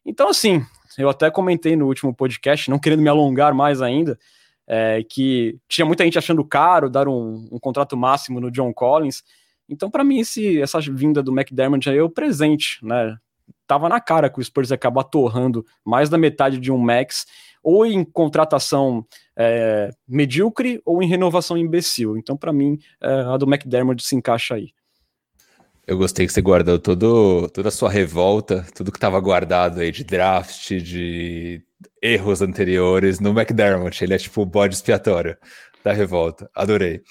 [0.03, 0.65] Então, assim,
[0.97, 4.17] eu até comentei no último podcast, não querendo me alongar mais ainda,
[4.65, 9.23] é, que tinha muita gente achando caro dar um, um contrato máximo no John Collins.
[9.69, 13.15] Então, para mim, esse, essa vinda do McDermott aí é o presente, né?
[13.67, 17.25] Tava na cara que o Spurs ia acabar torrando mais da metade de um max,
[17.63, 19.05] ou em contratação
[19.37, 22.17] é, medíocre ou em renovação imbecil.
[22.17, 24.73] Então, para mim, é, a do McDermott se encaixa aí.
[25.85, 29.91] Eu gostei que você guardou todo, toda a sua revolta, tudo que estava guardado aí
[29.91, 31.61] de draft, de
[32.01, 34.01] erros anteriores no McDermott.
[34.01, 35.37] Ele é tipo o bode expiatório
[35.83, 36.49] da revolta.
[36.55, 37.01] Adorei.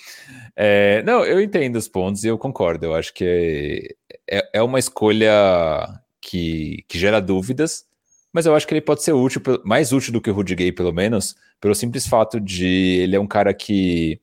[0.57, 2.87] É, não, eu entendo os pontos e eu concordo.
[2.87, 3.95] Eu acho que
[4.29, 7.85] é, é uma escolha que, que gera dúvidas,
[8.33, 10.73] mas eu acho que ele pode ser útil, mais útil do que o Rudy Gay,
[10.73, 14.19] pelo menos, pelo simples fato de ele é um cara que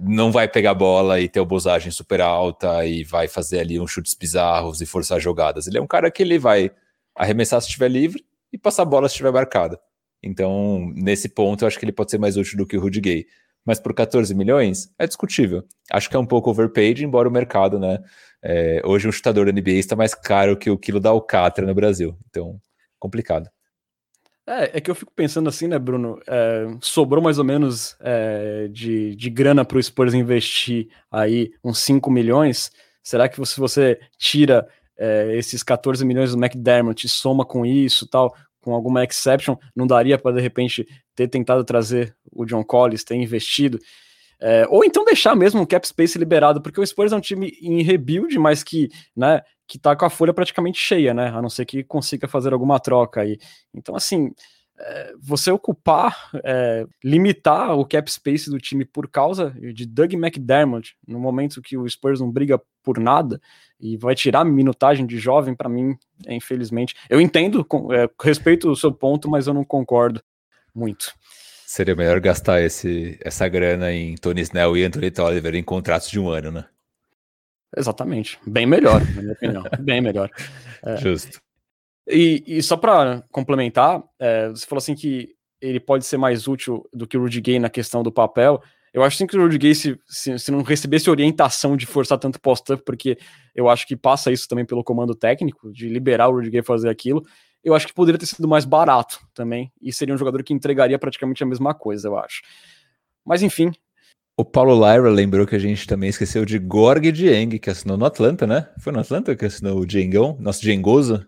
[0.00, 4.14] não vai pegar bola e ter obosagem super alta e vai fazer ali uns chutes
[4.14, 5.66] bizarros e forçar jogadas.
[5.66, 6.70] Ele é um cara que ele vai
[7.14, 9.78] arremessar se estiver livre e passar bola se estiver marcada.
[10.22, 13.00] Então, nesse ponto, eu acho que ele pode ser mais útil do que o Rudy
[13.00, 13.26] Gay.
[13.64, 15.62] Mas por 14 milhões, é discutível.
[15.92, 17.98] Acho que é um pouco overpaid, embora o mercado, né?
[18.42, 21.74] É, hoje um chutador da NBA está mais caro que o quilo da Alcatra no
[21.74, 22.16] Brasil.
[22.28, 22.60] Então,
[22.98, 23.48] complicado.
[24.46, 26.18] É, é que eu fico pensando assim, né, Bruno?
[26.26, 31.80] É, sobrou mais ou menos é, de, de grana para o Spurs investir aí uns
[31.80, 32.70] 5 milhões.
[33.02, 34.66] Será que se você tira
[34.96, 39.86] é, esses 14 milhões do McDermott e soma com isso tal, com alguma exception, não
[39.86, 43.78] daria para de repente ter tentado trazer o John Collins, ter investido?
[44.40, 47.52] É, ou então deixar mesmo o cap space liberado, porque o Spurs é um time
[47.60, 51.28] em rebuild, mas que, né, que tá com a folha praticamente cheia, né?
[51.28, 53.38] A não ser que consiga fazer alguma troca aí.
[53.74, 54.32] Então, assim,
[54.80, 60.96] é, você ocupar, é, limitar o cap space do time por causa de Doug McDermott,
[61.06, 63.40] no momento que o Spurs não briga por nada
[63.80, 66.94] e vai tirar minutagem de jovem, para mim, é, infelizmente.
[67.10, 70.22] Eu entendo, com, é, respeito o seu ponto, mas eu não concordo
[70.74, 71.12] muito.
[71.68, 76.18] Seria melhor gastar esse, essa grana em Tony Snell e Anthony Oliver em contratos de
[76.18, 76.64] um ano, né?
[77.76, 78.38] Exatamente.
[78.46, 79.62] Bem melhor, na minha opinião.
[79.78, 80.30] Bem melhor.
[80.82, 80.96] É.
[80.96, 81.42] Justo.
[82.08, 86.88] E, e só para complementar, é, você falou assim que ele pode ser mais útil
[86.90, 88.62] do que o Rudy Gay na questão do papel.
[88.90, 92.16] Eu acho sim que o Rudy Gay, se, se, se não recebesse orientação de forçar
[92.16, 93.18] tanto post-up, porque
[93.54, 96.88] eu acho que passa isso também pelo comando técnico, de liberar o Rudy Gay fazer
[96.88, 97.22] aquilo,
[97.64, 100.98] eu acho que poderia ter sido mais barato também, e seria um jogador que entregaria
[100.98, 102.42] praticamente a mesma coisa, eu acho.
[103.24, 103.72] Mas enfim.
[104.36, 108.04] O Paulo Lyra lembrou que a gente também esqueceu de Gorg Dieng, que assinou no
[108.04, 108.68] Atlanta, né?
[108.78, 111.26] Foi no Atlanta que assinou o Diengão, nosso Diengoso?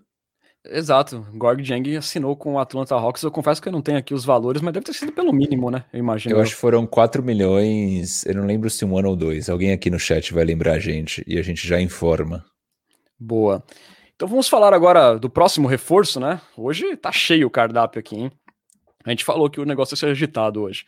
[0.64, 3.22] Exato, Gorg Dieng assinou com o Atlanta Hawks.
[3.22, 5.70] Eu confesso que eu não tenho aqui os valores, mas deve ter sido pelo mínimo,
[5.70, 5.85] né?
[5.93, 6.37] Eu imagino.
[6.37, 8.24] Eu acho que foram 4 milhões.
[8.26, 9.49] Eu não lembro se um ano ou dois.
[9.49, 12.45] Alguém aqui no chat vai lembrar a gente e a gente já informa.
[13.18, 13.64] Boa.
[14.21, 16.43] Então vamos falar agora do próximo reforço, né?
[16.55, 18.31] Hoje tá cheio o cardápio aqui, hein?
[19.03, 20.85] A gente falou que o negócio ia ser agitado hoje.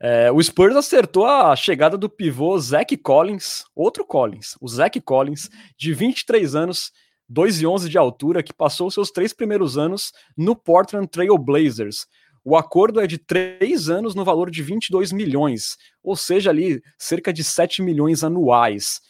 [0.00, 5.48] É, o Spurs acertou a chegada do pivô Zach Collins, outro Collins, o Zach Collins,
[5.78, 6.90] de 23 anos,
[7.28, 12.08] 2 e 11 de altura, que passou seus três primeiros anos no Portland Trail Blazers.
[12.44, 17.32] O acordo é de três anos no valor de 22 milhões, ou seja, ali cerca
[17.32, 19.00] de 7 milhões anuais.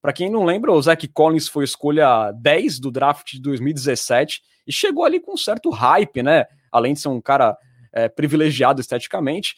[0.00, 4.72] Para quem não lembra, o Zach Collins foi escolha 10 do draft de 2017 e
[4.72, 6.44] chegou ali com um certo hype, né?
[6.70, 7.56] Além de ser um cara
[7.92, 9.56] é, privilegiado esteticamente.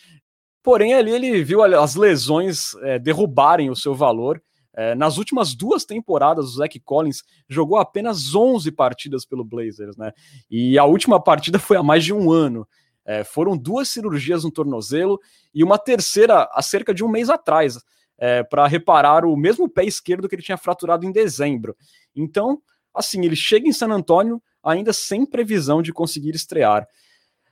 [0.63, 4.43] Porém, ali ele viu as lesões é, derrubarem o seu valor.
[4.75, 10.13] É, nas últimas duas temporadas, o Zach Collins jogou apenas 11 partidas pelo Blazers, né?
[10.51, 12.67] E a última partida foi há mais de um ano.
[13.05, 15.19] É, foram duas cirurgias no tornozelo
[15.53, 17.79] e uma terceira há cerca de um mês atrás
[18.21, 21.75] é, para reparar o mesmo pé esquerdo que ele tinha fraturado em dezembro.
[22.15, 22.61] Então,
[22.95, 26.87] assim, ele chega em San Antônio ainda sem previsão de conseguir estrear.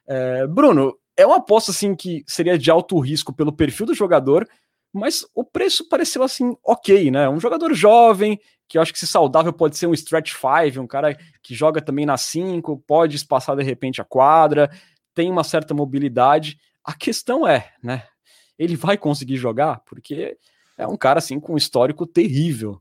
[0.07, 4.47] É, Bruno, é uma aposta assim que seria de alto risco pelo perfil do jogador,
[4.93, 7.29] mas o preço pareceu assim ok, né?
[7.29, 8.39] Um jogador jovem,
[8.69, 11.81] que eu acho que se saudável pode ser um stretch five, um cara que joga
[11.81, 14.71] também na 5, pode espaçar de repente a quadra,
[15.15, 16.59] tem uma certa mobilidade.
[16.85, 18.05] A questão é, né?
[18.59, 19.81] Ele vai conseguir jogar?
[19.87, 20.37] Porque
[20.79, 22.81] é um cara assim com um histórico terrível.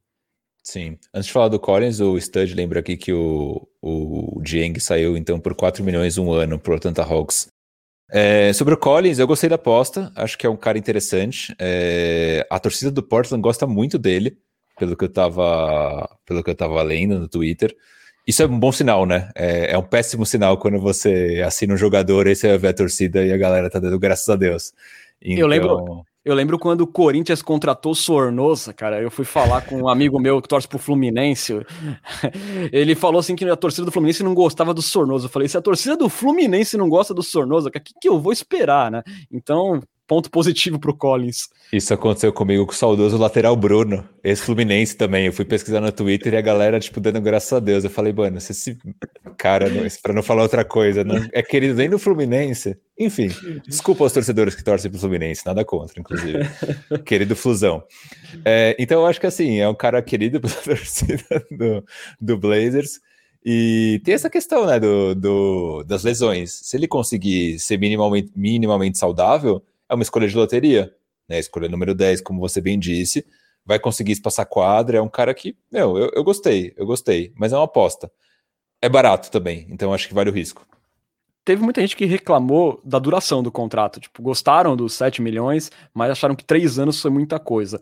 [0.63, 0.97] Sim.
[1.13, 5.39] Antes de falar do Collins, o Stud lembra aqui que o, o Dieng saiu então
[5.39, 7.47] por 4 milhões um ano pro Atlanta Hawks.
[8.09, 11.55] É, sobre o Collins, eu gostei da aposta, acho que é um cara interessante.
[11.59, 14.37] É, a torcida do Portland gosta muito dele,
[14.77, 17.75] pelo que eu tava, pelo que eu tava lendo no Twitter.
[18.25, 19.31] Isso é um bom sinal, né?
[19.35, 23.25] É, é um péssimo sinal quando você assina um jogador e você vê a torcida
[23.25, 24.73] e a galera tá dando graças a Deus.
[25.21, 25.39] Então...
[25.39, 29.01] Eu lembro, eu lembro quando o Corinthians contratou Sornosa, cara.
[29.01, 31.53] Eu fui falar com um amigo meu que torce pro Fluminense.
[32.69, 35.28] Ele falou assim que a torcida do Fluminense não gostava do Sornosa.
[35.28, 38.19] Eu falei, se a torcida do Fluminense não gosta do Sornosa, o que, que eu
[38.19, 39.03] vou esperar, né?
[39.32, 41.49] Então, ponto positivo para o Collins.
[41.72, 45.26] Isso aconteceu comigo com o saudoso lateral Bruno, ex-Fluminense também.
[45.26, 47.84] Eu fui pesquisar no Twitter e a galera, tipo, dando graças a Deus.
[47.84, 48.78] Eu falei, mano, se esse
[49.38, 49.68] cara,
[50.01, 52.78] para não falar outra coisa, não é querido nem no Fluminense.
[52.97, 53.30] Enfim,
[53.68, 56.39] desculpa aos torcedores que torcem pro Fluminense, nada contra, inclusive.
[57.05, 57.84] querido Flusão.
[58.45, 61.84] É, então eu acho que assim, é um cara querido pela torcida do,
[62.20, 63.01] do Blazers.
[63.45, 66.51] E tem essa questão, né, do, do, das lesões.
[66.64, 70.93] Se ele conseguir ser minimamente, minimamente saudável, é uma escolha de loteria,
[71.27, 71.39] né?
[71.39, 73.25] Escolha número 10, como você bem disse.
[73.65, 77.51] Vai conseguir espaçar quadra, é um cara que, meu, eu, eu gostei, eu gostei, mas
[77.51, 78.09] é uma aposta.
[78.81, 80.65] É barato também, então acho que vale o risco.
[81.43, 84.01] Teve muita gente que reclamou da duração do contrato.
[84.01, 87.81] Tipo, gostaram dos 7 milhões, mas acharam que 3 anos foi muita coisa.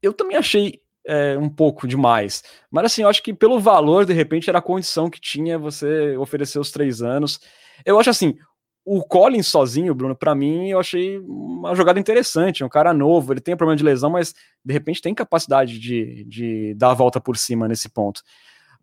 [0.00, 2.44] Eu também achei é, um pouco demais.
[2.70, 6.16] Mas assim, eu acho que pelo valor, de repente, era a condição que tinha você
[6.16, 7.40] oferecer os três anos.
[7.84, 8.38] Eu acho assim,
[8.84, 12.62] o Collins sozinho, Bruno, para mim, eu achei uma jogada interessante.
[12.62, 16.24] É um cara novo, ele tem problema de lesão, mas de repente tem capacidade de,
[16.24, 18.22] de dar a volta por cima nesse ponto.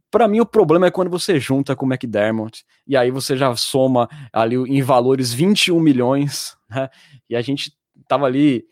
[0.10, 3.56] Para mim, o problema é quando você junta com o McDermott e aí você já
[3.56, 6.90] soma ali em valores 21 milhões, né?
[7.30, 7.74] E a gente
[8.08, 8.66] tava ali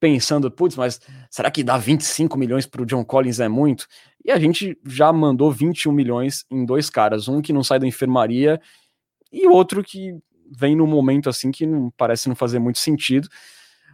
[0.00, 3.86] pensando, putz, mas será que dá 25 milhões para o John Collins é muito?
[4.24, 7.86] E a gente já mandou 21 milhões em dois caras, um que não sai da
[7.86, 8.60] enfermaria
[9.32, 10.16] e outro que
[10.56, 13.28] vem num momento assim que não parece não fazer muito sentido.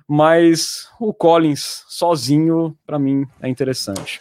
[0.06, 4.20] Mas o Collins sozinho, para mim, é interessante.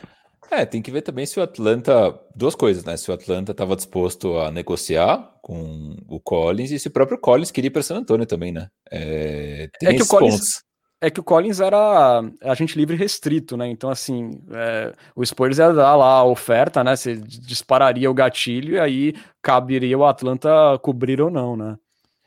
[0.49, 2.17] É, tem que ver também se o Atlanta.
[2.35, 2.95] Duas coisas, né?
[2.95, 7.51] Se o Atlanta estava disposto a negociar com o Collins e se o próprio Collins
[7.51, 8.67] queria ir para San Antônio também, né?
[8.89, 10.63] É, tem é que o Collins, pontos
[11.03, 13.67] é que o Collins era agente livre restrito, né?
[13.67, 16.95] Então, assim, é, o Spurs ia dar lá a oferta, né?
[16.95, 20.49] Você dispararia o gatilho e aí caberia o Atlanta
[20.81, 21.75] cobrir ou não, né?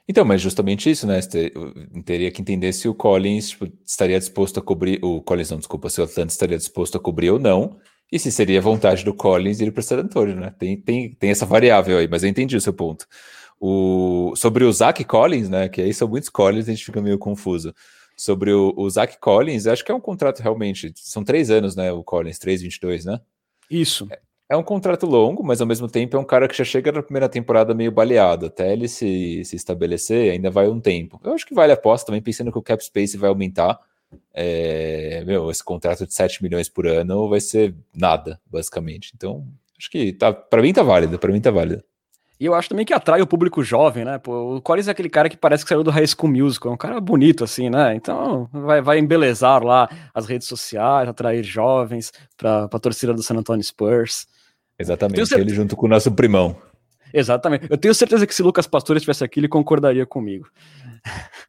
[0.08, 1.20] Então, mas justamente isso, né?
[2.04, 5.00] Teria que entender se o Collins tipo, estaria disposto a cobrir.
[5.02, 7.76] O Collins, não, desculpa, se o Atlanta estaria disposto a cobrir ou não.
[8.10, 10.54] E se seria vontade do Collins ir para o San Antonio, né?
[10.56, 13.04] Tem, tem, tem essa variável aí, mas eu entendi o seu ponto.
[13.60, 15.68] O, sobre o Zach Collins, né?
[15.68, 17.74] Que aí são muitos Collins, a gente fica meio confuso
[18.16, 20.92] sobre o, o Zach Collins, acho que é um contrato realmente.
[20.96, 21.90] São três anos, né?
[21.92, 23.20] O Collins, 3,22, né?
[23.68, 24.06] Isso.
[24.10, 26.92] É, é, um contrato longo, mas ao mesmo tempo é um cara que já chega
[26.92, 28.46] na primeira temporada meio baleado.
[28.46, 31.20] Até ele se, se estabelecer, ainda vai um tempo.
[31.24, 33.78] Eu acho que vale a aposta também, pensando que o cap space vai aumentar.
[34.32, 39.12] É, meu, esse contrato de 7 milhões por ano vai ser nada, basicamente.
[39.16, 39.46] Então,
[39.78, 41.82] acho que tá, para mim tá válido, para mim tá válido.
[42.38, 44.18] E eu acho também que atrai o público jovem, né?
[44.18, 46.74] Pô, o Collins é aquele cara que parece que saiu do High School Musical, é
[46.74, 47.94] um cara bonito, assim, né?
[47.94, 53.36] Então vai, vai embelezar lá as redes sociais, atrair jovens para a torcida do San
[53.36, 54.26] Antonio Spurs.
[54.78, 56.56] Exatamente, ele junto com o nosso primão.
[57.12, 57.66] Exatamente.
[57.70, 60.46] Eu tenho certeza que se Lucas Pastor estivesse aqui, ele concordaria comigo.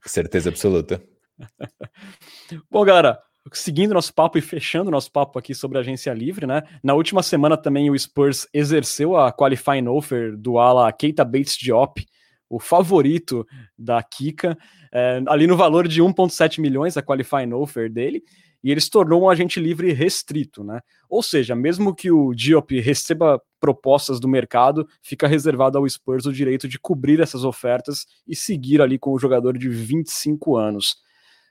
[0.05, 1.01] Certeza absoluta.
[2.71, 3.19] Bom, galera,
[3.53, 6.63] seguindo nosso papo e fechando nosso papo aqui sobre a agência livre, né?
[6.83, 12.05] Na última semana também o Spurs exerceu a qualifying offer do ala Keita Bates Diop,
[12.49, 13.45] o favorito
[13.77, 14.57] da Kika,
[14.91, 18.23] é, ali no valor de 1,7 milhões a qualifying offer dele,
[18.63, 20.81] e ele se tornou um agente livre restrito, né?
[21.09, 26.33] Ou seja, mesmo que o Diop receba propostas do mercado, fica reservado ao Spurs o
[26.33, 30.97] direito de cobrir essas ofertas e seguir ali com o jogador de 25 anos.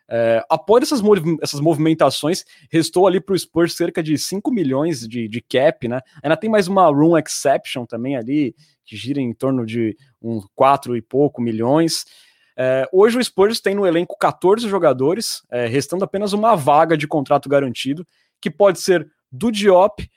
[0.08, 5.06] É, após essas, mov essas movimentações, restou ali para o Spurs cerca de 5 milhões
[5.06, 6.00] de, de cap, né?
[6.22, 8.54] Ainda tem mais uma room exception também ali,
[8.84, 12.04] que gira em torno de um 4 e pouco milhões.
[12.56, 17.06] É, hoje o Spurs tem no elenco 14 jogadores, é, restando apenas uma vaga de
[17.06, 18.06] contrato garantido,
[18.40, 20.08] que pode ser do Diop,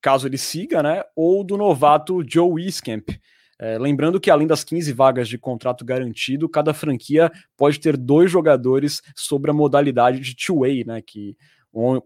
[0.00, 1.02] caso ele siga, né?
[1.14, 3.10] Ou do novato Joe Wiskamp.
[3.64, 8.28] É, lembrando que além das 15 vagas de contrato garantido, cada franquia pode ter dois
[8.28, 11.00] jogadores sobre a modalidade de two-way, né?
[11.00, 11.36] Que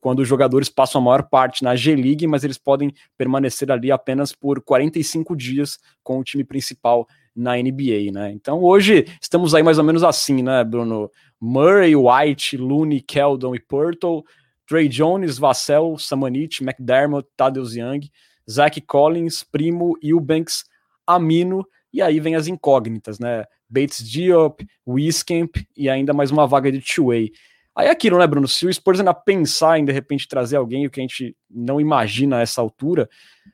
[0.03, 4.35] quando os jogadores passam a maior parte na G-League, mas eles podem permanecer ali apenas
[4.35, 8.31] por 45 dias com o time principal na NBA, né?
[8.33, 11.11] Então hoje estamos aí mais ou menos assim, né, Bruno?
[11.41, 14.25] Murray, White, Looney, Keldon e Purtle,
[14.69, 18.11] Trey Jones, Vassell, Samanit, McDermott, Tadeusz Young,
[18.49, 20.65] Zach Collins, Primo, Eubanks,
[21.07, 23.45] Amino, e aí vem as incógnitas, né?
[23.69, 27.33] Bates Diop, Wiskamp e ainda mais uma vaga de two-way.
[27.75, 28.49] Aí é aquilo, né, Bruno?
[28.49, 31.79] Se o Spurs ainda pensar em de repente trazer alguém o que a gente não
[31.79, 33.07] imagina a essa altura,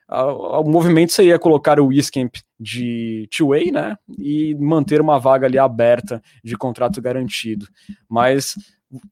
[0.09, 3.97] o movimento seria colocar o Wiskamp de two-way, né?
[4.17, 7.67] E manter uma vaga ali aberta de contrato garantido.
[8.09, 8.55] Mas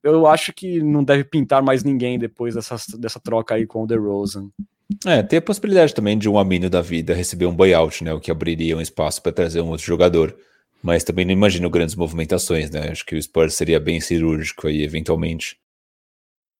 [0.02, 3.88] eu acho que não deve pintar mais ninguém depois dessa, dessa troca aí com o
[3.88, 4.50] DeRozan.
[5.06, 8.14] É, tem a possibilidade também de um Amino da vida receber um buyout, né?
[8.14, 10.36] O que abriria um espaço para trazer um outro jogador.
[10.82, 12.90] Mas também não imagino grandes movimentações, né?
[12.90, 15.58] Acho que o Spurs seria bem cirúrgico aí, eventualmente.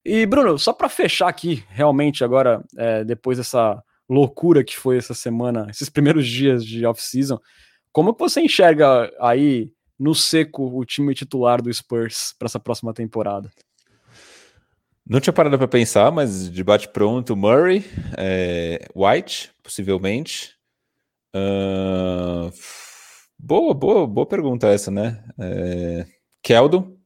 [0.06, 5.14] E, Bruno, só para fechar aqui, realmente, agora, é, depois dessa loucura que foi essa
[5.14, 7.40] semana, esses primeiros dias de off-season,
[7.92, 12.94] como que você enxerga aí no seco o time titular do Spurs para essa próxima
[12.94, 13.52] temporada?
[15.12, 17.84] Não tinha parado para pensar, mas de bate pronto, Murray,
[18.18, 20.56] é, White, possivelmente.
[21.36, 22.50] Uh,
[23.38, 25.22] boa, boa, boa pergunta essa, né?
[25.38, 26.06] É,
[26.42, 26.98] Keldon,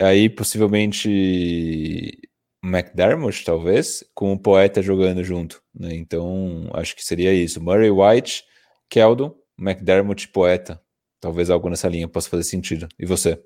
[0.00, 2.18] aí possivelmente
[2.64, 5.94] McDermott, talvez, com o Poeta jogando junto, né?
[5.94, 7.62] Então, acho que seria isso.
[7.62, 8.44] Murray, White,
[8.88, 10.80] Keldon, McDermott, Poeta.
[11.20, 12.88] Talvez algo nessa linha possa fazer sentido.
[12.98, 13.38] E você?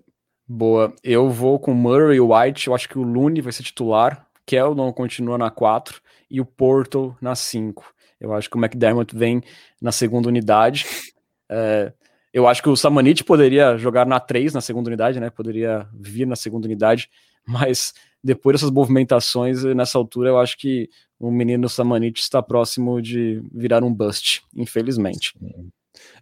[0.53, 0.93] Boa.
[1.05, 2.67] Eu vou com Murray e White.
[2.67, 4.27] Eu acho que o Looney vai ser titular.
[4.45, 7.95] Keldon continua na 4 e o Porto na 5.
[8.21, 9.45] Eu acho que o McDermott vem
[9.81, 10.85] na segunda unidade.
[11.53, 11.93] É,
[12.33, 15.31] eu acho que o Samanit poderia jogar na 3, na segunda unidade, né?
[15.31, 17.11] Poderia vir na segunda unidade,
[17.45, 17.93] mas
[18.23, 20.89] depois dessas movimentações, nessa altura, eu acho que
[21.19, 25.35] o menino Samanit está próximo de virar um bust, infelizmente.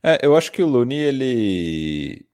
[0.03, 2.27] É, eu acho que o Looney, ele.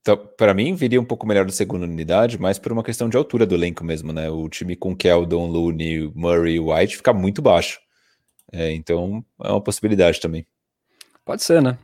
[0.00, 3.16] Então, para mim, viria um pouco melhor da segunda unidade, mas por uma questão de
[3.16, 4.30] altura do elenco mesmo, né?
[4.30, 7.78] O time com Keldon, Looney, Murray e White fica muito baixo.
[8.52, 10.46] É, então, é uma possibilidade também.
[11.24, 11.78] Pode ser, né?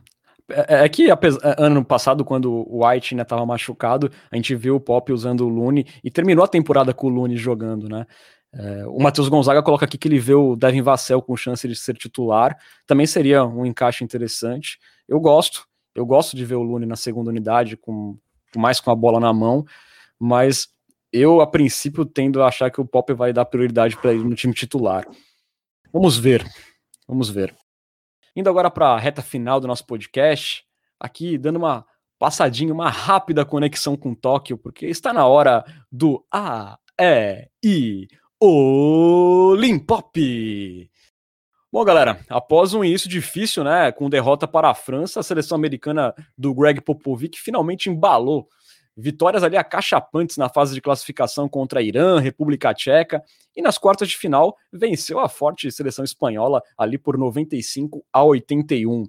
[0.49, 4.55] É, é que apesar, é, ano passado, quando o White ainda estava machucado, a gente
[4.55, 8.05] viu o Pop usando o Looney e terminou a temporada com o Looney jogando, né?
[8.53, 11.75] É, o Matheus Gonzaga coloca aqui que ele vê o Devin Vassell com chance de
[11.75, 12.57] ser titular.
[12.87, 14.79] Também seria um encaixe interessante.
[15.07, 18.15] Eu gosto, eu gosto de ver o Lune na segunda unidade, com
[18.55, 19.65] mais com a bola na mão,
[20.19, 20.69] mas
[21.11, 24.35] eu, a princípio, tendo a achar que o Pop vai dar prioridade para ele no
[24.35, 25.07] time titular.
[25.91, 26.45] Vamos ver,
[27.07, 27.55] vamos ver.
[28.35, 30.63] Indo agora para a reta final do nosso podcast,
[30.99, 31.83] aqui dando uma
[32.19, 38.07] passadinha, uma rápida conexão com Tóquio, porque está na hora do A, E, I,
[38.39, 40.15] Olimpop.
[41.77, 46.11] Bom, galera, após um início difícil, né, com derrota para a França, a seleção americana
[46.35, 48.49] do Greg Popovich finalmente embalou.
[48.97, 53.23] Vitórias ali acachapantes na fase de classificação contra Irã, República Tcheca,
[53.55, 59.05] e nas quartas de final venceu a forte seleção espanhola ali por 95 a 81.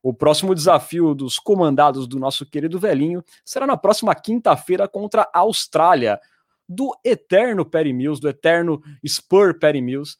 [0.00, 5.40] O próximo desafio dos comandados do nosso querido velhinho será na próxima quinta-feira contra a
[5.40, 6.20] Austrália,
[6.68, 10.16] do eterno Perry Mills, do eterno Spur Perry Mills,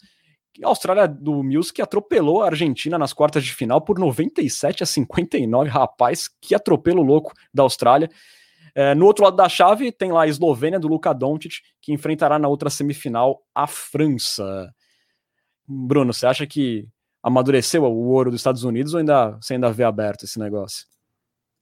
[0.63, 4.87] a Austrália do Mills que atropelou a Argentina nas quartas de final por 97 a
[4.87, 5.69] 59.
[5.69, 8.09] Rapaz, que atropelo louco da Austrália.
[8.75, 12.39] É, no outro lado da chave tem lá a Eslovênia do Luka Doncic, que enfrentará
[12.39, 14.73] na outra semifinal a França.
[15.67, 16.87] Bruno, você acha que
[17.23, 20.87] amadureceu o ouro dos Estados Unidos ou ainda você ainda vê aberto esse negócio?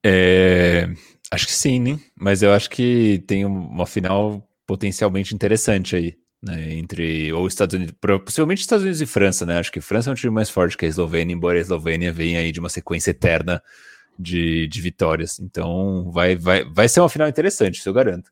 [0.04, 0.88] É,
[1.30, 2.00] acho que sim, né?
[2.18, 7.94] Mas eu acho que tem uma final potencialmente interessante aí né, entre ou Estados Unidos,
[8.24, 9.58] possivelmente Estados Unidos e França, né?
[9.58, 12.40] Acho que França é um time mais forte que a Eslovênia, embora a Eslovênia venha
[12.40, 13.62] aí de uma sequência eterna
[14.18, 15.38] de, de vitórias.
[15.38, 18.30] Então vai, vai, vai ser uma final interessante, isso eu garanto.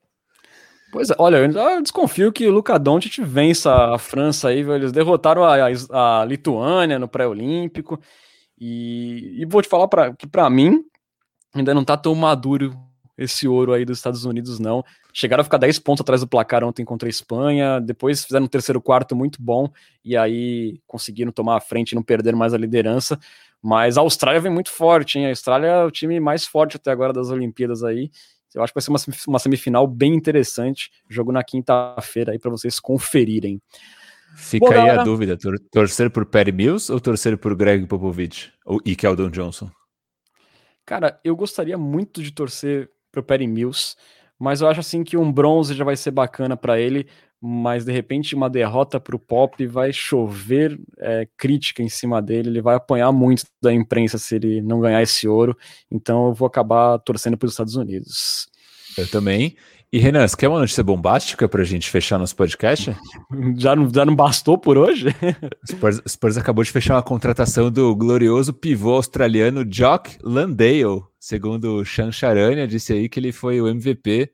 [0.93, 5.45] Pois é, olha, eu desconfio que o Luka Doncic vença a França aí, eles derrotaram
[5.45, 8.01] a, a, a Lituânia no pré-olímpico
[8.59, 10.85] e, e, vou te falar pra, que para mim
[11.55, 12.77] ainda não tá tão maduro
[13.21, 14.83] esse ouro aí dos Estados Unidos, não.
[15.13, 18.49] Chegaram a ficar 10 pontos atrás do placar ontem contra a Espanha, depois fizeram um
[18.49, 19.69] terceiro quarto muito bom,
[20.03, 23.19] e aí conseguiram tomar a frente e não perder mais a liderança.
[23.63, 25.27] Mas a Austrália vem muito forte, hein?
[25.27, 28.11] A Austrália é o time mais forte até agora das Olimpíadas aí.
[28.55, 30.91] Eu acho que vai ser uma, uma semifinal bem interessante.
[31.09, 33.61] Jogo na quinta-feira aí para vocês conferirem.
[34.35, 35.03] Fica Bom, aí galera...
[35.03, 39.29] a dúvida: tor torcer por Perry Mills ou torcer por Greg Popovich ou, e Keldon
[39.29, 39.71] Johnson?
[40.87, 43.95] Cara, eu gostaria muito de torcer pro Perry Mills,
[44.39, 47.07] mas eu acho assim que um bronze já vai ser bacana para ele,
[47.41, 52.51] mas de repente uma derrota para o Pop vai chover é, crítica em cima dele,
[52.51, 55.57] ele vai apanhar muito da imprensa se ele não ganhar esse ouro,
[55.91, 58.49] então eu vou acabar torcendo para os Estados Unidos.
[58.97, 59.57] Eu também.
[59.93, 62.97] E Renan, você quer uma notícia bombástica para a gente fechar nosso podcast?
[63.59, 65.07] Já não, já não bastou por hoje?
[65.69, 71.03] Spurs, Spurs acabou de fechar uma contratação do glorioso pivô australiano Jock Landale.
[71.19, 74.33] Segundo o Sean Charania, disse aí que ele foi o MVP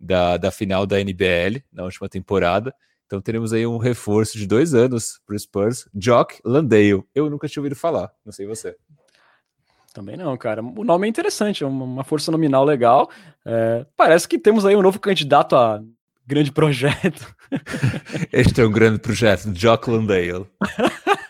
[0.00, 2.74] da, da final da NBL na última temporada.
[3.04, 7.04] Então teremos aí um reforço de dois anos para o Spurs, Jock Landale.
[7.14, 8.74] Eu nunca tinha ouvido falar, não sei você.
[9.92, 10.62] Também não, cara.
[10.62, 13.10] O nome é interessante, é uma força nominal legal.
[13.44, 15.82] É, parece que temos aí um novo candidato a
[16.26, 17.34] grande projeto.
[18.32, 20.46] Este é um grande projeto, Jock Landale.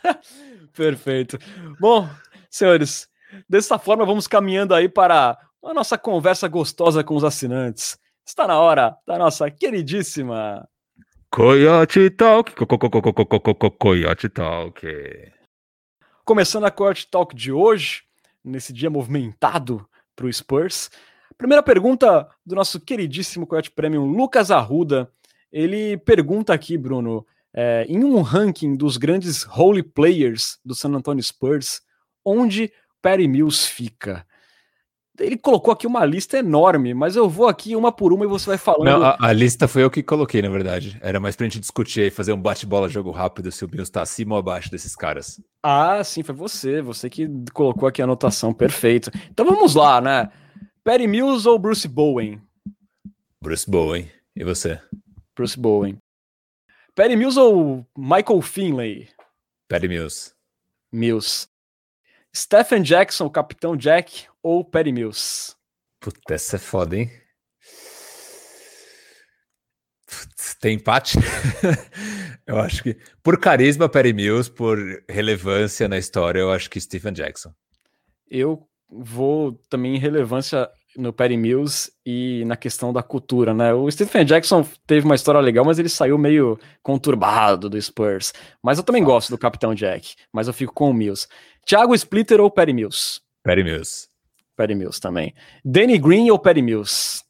[0.75, 1.39] Perfeito.
[1.81, 2.09] Bom,
[2.51, 3.09] senhores,
[3.49, 7.99] dessa forma vamos caminhando aí para a nossa conversa gostosa com os assinantes.
[8.27, 10.69] Está na hora da nossa queridíssima
[11.31, 12.55] Coyote Talk,
[13.79, 14.87] Coyote Talk.
[16.25, 18.03] Começando a Coyote Talk de hoje,
[18.45, 20.91] nesse dia movimentado para o Spurs.
[21.37, 25.11] Primeira pergunta do nosso queridíssimo Coyote Premium, Lucas Arruda.
[25.53, 31.23] Ele pergunta aqui, Bruno, é, em um ranking dos grandes role players do San Antonio
[31.23, 31.81] Spurs,
[32.25, 34.27] onde Perry Mills fica?
[35.19, 38.47] Ele colocou aqui uma lista enorme, mas eu vou aqui uma por uma e você
[38.47, 38.85] vai falando.
[38.85, 40.99] Não, a, a, lista foi eu que coloquei, na verdade.
[41.01, 44.03] Era mais pra gente discutir e fazer um bate-bola jogo rápido se o Mills tá
[44.03, 45.41] acima ou abaixo desses caras.
[45.63, 46.81] Ah, sim, foi você.
[46.83, 48.53] Você que colocou aqui a anotação.
[48.55, 49.11] Perfeito.
[49.31, 50.31] Então vamos lá, né?
[50.85, 52.41] Perry Mills ou Bruce Bowen?
[53.43, 54.11] Bruce Bowen.
[54.37, 54.81] E você?
[55.35, 55.99] Bruce Bowen.
[56.95, 59.09] Perry Mills ou Michael Finlay?
[59.69, 60.33] Perry Mills.
[60.93, 61.49] Mills.
[62.35, 65.55] Stephen Jackson, Capitão Jack ou Perry Mills?
[66.01, 67.11] Puta, essa é foda, hein?
[70.07, 71.19] Putz, tem empate?
[72.47, 77.13] eu acho que por carisma Perry Mills, por relevância na história, eu acho que Stephen
[77.13, 77.53] Jackson.
[78.31, 83.75] Eu vou também em relevância no Perry Mills e na questão da cultura, né?
[83.75, 88.33] O Stephen Jackson teve uma história legal, mas ele saiu meio conturbado do Spurs.
[88.63, 91.29] Mas eu também gosto do Capitão Jack, mas eu fico com o Mills.
[91.67, 93.21] Thiago Splitter ou Perry Mills?
[93.45, 94.08] Perry Mills.
[94.59, 95.33] Perry Mills também.
[95.65, 97.23] Danny Green ou Perry Mills?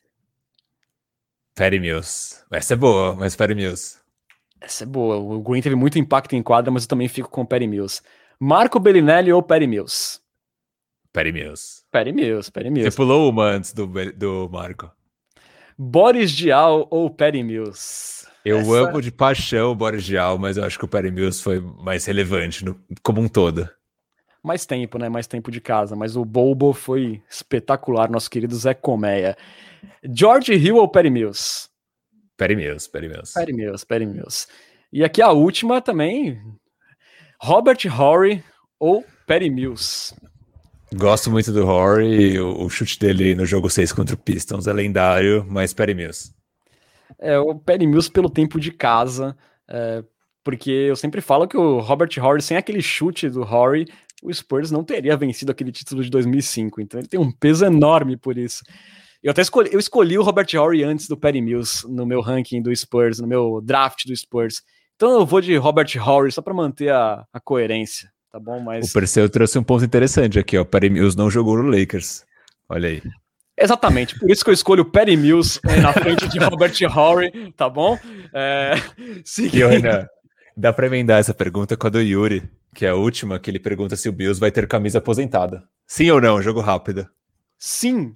[1.55, 2.43] Perry Mills.
[2.51, 3.99] Essa é boa, mas Perry Mills.
[4.59, 5.19] Essa é boa.
[5.19, 8.01] O Green teve muito impacto em quadra, mas eu também fico com Perry Mills.
[8.41, 10.21] Marco Bellinelli ou Perry Mills?
[11.13, 11.83] Perry Mills.
[11.93, 12.91] Perry Mills, Perry Mills.
[12.91, 13.87] Você pulou uma antes do,
[14.17, 14.91] do Marco.
[15.77, 18.27] Boris Dial ou Perry Mills?
[18.43, 18.89] Eu Essa...
[18.89, 22.07] amo de paixão o Boris Dial, mas eu acho que o Perry Mills foi mais
[22.07, 23.69] relevante no, como um todo
[24.43, 25.09] mais tempo, né?
[25.09, 25.97] Mais tempo de casa.
[25.97, 29.37] Mas o Bobo foi espetacular, nosso querido Zé Colmeia.
[30.05, 31.69] George Hill ou Perry Mills?
[32.37, 33.35] Perry Mills, Perry Mills.
[33.35, 34.47] Perry Mills, Perry Mills.
[34.93, 36.41] E aqui a última também,
[37.41, 38.43] Robert Horry
[38.79, 40.15] ou Perry Mills?
[40.95, 44.73] Gosto muito do Horry, o, o chute dele no jogo 6 contra o Pistons é
[44.73, 46.33] lendário, mas Perry Mills.
[47.19, 49.37] É, o Perry Mills pelo tempo de casa,
[49.69, 50.03] é,
[50.43, 53.87] porque eu sempre falo que o Robert Horry, sem aquele chute do Horry,
[54.23, 56.81] o Spurs não teria vencido aquele título de 2005.
[56.81, 58.63] Então ele tem um peso enorme por isso.
[59.23, 62.63] Eu até escolhi, eu escolhi o Robert Horry antes do Perry Mills no meu ranking
[62.63, 64.63] do Spurs, no meu draft do Spurs.
[64.97, 68.61] Então eu vou de Robert Horry só para manter a, a, coerência, tá bom?
[68.61, 70.65] Mas o Perseu trouxe um ponto interessante aqui, ó.
[70.65, 72.25] Perry Mills não jogou no Lakers.
[72.69, 73.03] Olha aí.
[73.61, 77.69] Exatamente, por isso que eu escolho o Perry Mills na frente de Robert Horry, tá
[77.69, 77.99] bom?
[78.33, 78.75] É,
[79.25, 80.07] seguindo...
[80.57, 82.43] Dá para emendar essa pergunta com a do Yuri,
[82.75, 85.69] que é a última, que ele pergunta se o Bills vai ter camisa aposentada.
[85.87, 86.41] Sim ou não?
[86.43, 87.09] Jogo rápido.
[87.59, 88.13] Sim.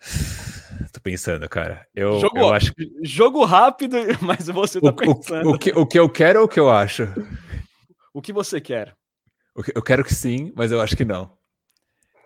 [0.92, 1.86] Tô pensando, cara.
[1.94, 2.72] Eu, jogo, eu acho
[3.02, 5.48] jogo rápido, mas você tá o, pensando.
[5.48, 7.08] O, o, que, o que eu quero ou o que eu acho?
[8.14, 8.94] O que você quer?
[9.74, 11.35] Eu quero que sim, mas eu acho que não.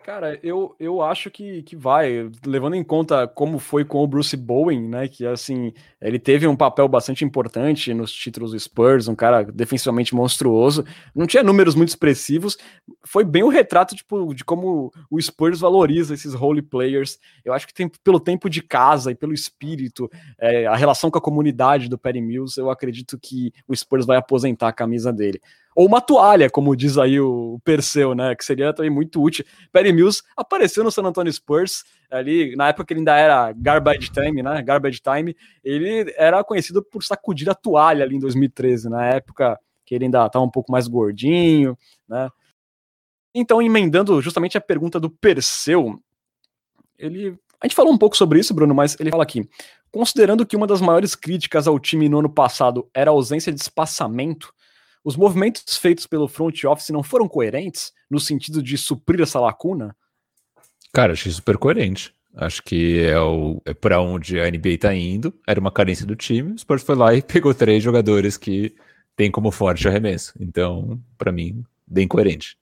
[0.03, 4.37] Cara, eu, eu acho que, que vai, levando em conta como foi com o Bruce
[4.37, 5.07] Bowen, né?
[5.09, 10.15] Que assim, ele teve um papel bastante importante nos títulos do Spurs, um cara defensivamente
[10.15, 10.85] monstruoso.
[11.15, 12.57] Não tinha números muito expressivos,
[13.05, 17.19] foi bem o retrato tipo, de como o Spurs valoriza esses role players.
[17.45, 21.19] Eu acho que tem, pelo tempo de casa e pelo espírito, é, a relação com
[21.19, 25.41] a comunidade do Perry Mills, eu acredito que o Spurs vai aposentar a camisa dele
[25.81, 28.35] ou uma toalha, como diz aí o Perseu, né?
[28.35, 29.47] Que seria também muito útil.
[29.73, 34.11] Perry Mills apareceu no San Antonio Spurs ali, na época que ele ainda era Garbage
[34.11, 34.61] Time, né?
[34.61, 35.35] Garbage Time,
[35.65, 40.27] ele era conhecido por sacudir a toalha ali em 2013, na época que ele ainda
[40.27, 41.75] estava um pouco mais gordinho,
[42.07, 42.29] né?
[43.35, 45.99] Então, emendando justamente a pergunta do Perseu,
[46.99, 47.39] ele.
[47.59, 49.49] A gente falou um pouco sobre isso, Bruno, mas ele fala aqui:
[49.91, 53.63] considerando que uma das maiores críticas ao time no ano passado era a ausência de
[53.63, 54.53] espaçamento,
[55.05, 59.97] os movimentos feitos pelo front office não foram coerentes no sentido de suprir essa lacuna?
[60.93, 62.15] Cara, achei super coerente.
[62.35, 65.35] Acho que é, o, é para onde a NBA tá indo.
[65.47, 66.53] Era uma carência do time.
[66.53, 68.75] O Spurs foi lá e pegou três jogadores que
[69.17, 70.33] tem como forte arremesso.
[70.39, 72.57] Então, para mim, bem coerente.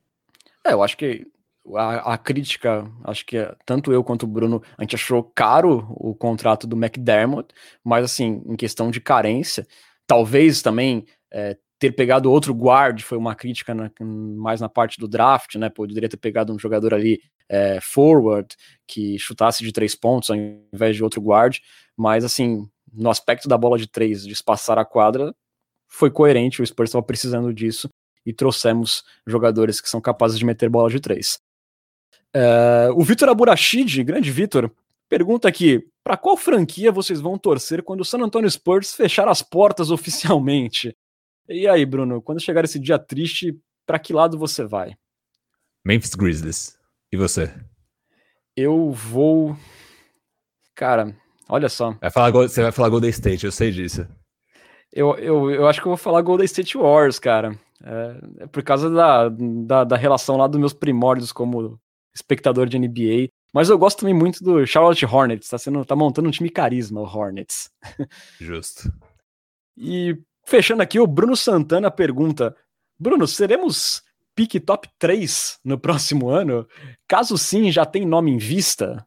[0.67, 1.27] É, eu acho que
[1.75, 3.37] a, a, crítica, acho que
[3.67, 7.49] tanto eu quanto o Bruno, a gente achou caro o contrato do McDermott,
[7.85, 9.67] mas assim, em questão de carência,
[10.07, 15.07] talvez também é, ter pegado outro guard foi uma crítica na, mais na parte do
[15.07, 15.69] draft, né?
[15.69, 18.57] Poderia ter pegado um jogador ali é, forward
[18.87, 21.59] que chutasse de três pontos ao invés de outro guard,
[21.97, 25.35] mas assim, no aspecto da bola de três, de espaçar a quadra,
[25.87, 26.61] foi coerente.
[26.61, 27.89] O Spurs estava precisando disso
[28.27, 31.39] e trouxemos jogadores que são capazes de meter bola de três.
[32.35, 34.71] É, o Vitor Aburachid, grande Vitor,
[35.09, 39.43] pergunta aqui: para qual franquia vocês vão torcer quando o San Antonio Spurs fechar as
[39.43, 40.95] portas oficialmente?
[41.49, 44.95] E aí, Bruno, quando chegar esse dia triste, para que lado você vai?
[45.83, 46.79] Memphis Grizzlies.
[47.11, 47.51] E você?
[48.55, 49.57] Eu vou.
[50.75, 51.17] Cara,
[51.49, 51.93] olha só.
[52.01, 54.07] Vai falar, você vai falar Golden State, eu sei disso.
[54.93, 57.59] Eu, eu, eu acho que eu vou falar Golden State Wars, cara.
[57.83, 61.81] É, é por causa da, da, da, relação lá dos meus primórdios como
[62.15, 63.31] espectador de NBA.
[63.55, 65.49] Mas eu gosto também muito do Charlotte Hornets.
[65.49, 67.71] Tá, sendo, tá montando um time carisma, o Hornets.
[68.39, 68.93] Justo.
[69.77, 70.19] e
[70.49, 72.57] fechando aqui, o Bruno Santana pergunta:
[72.99, 74.03] Bruno, seremos
[74.35, 76.67] pique top 3 no próximo ano?
[77.07, 79.07] Caso sim, já tem nome em vista?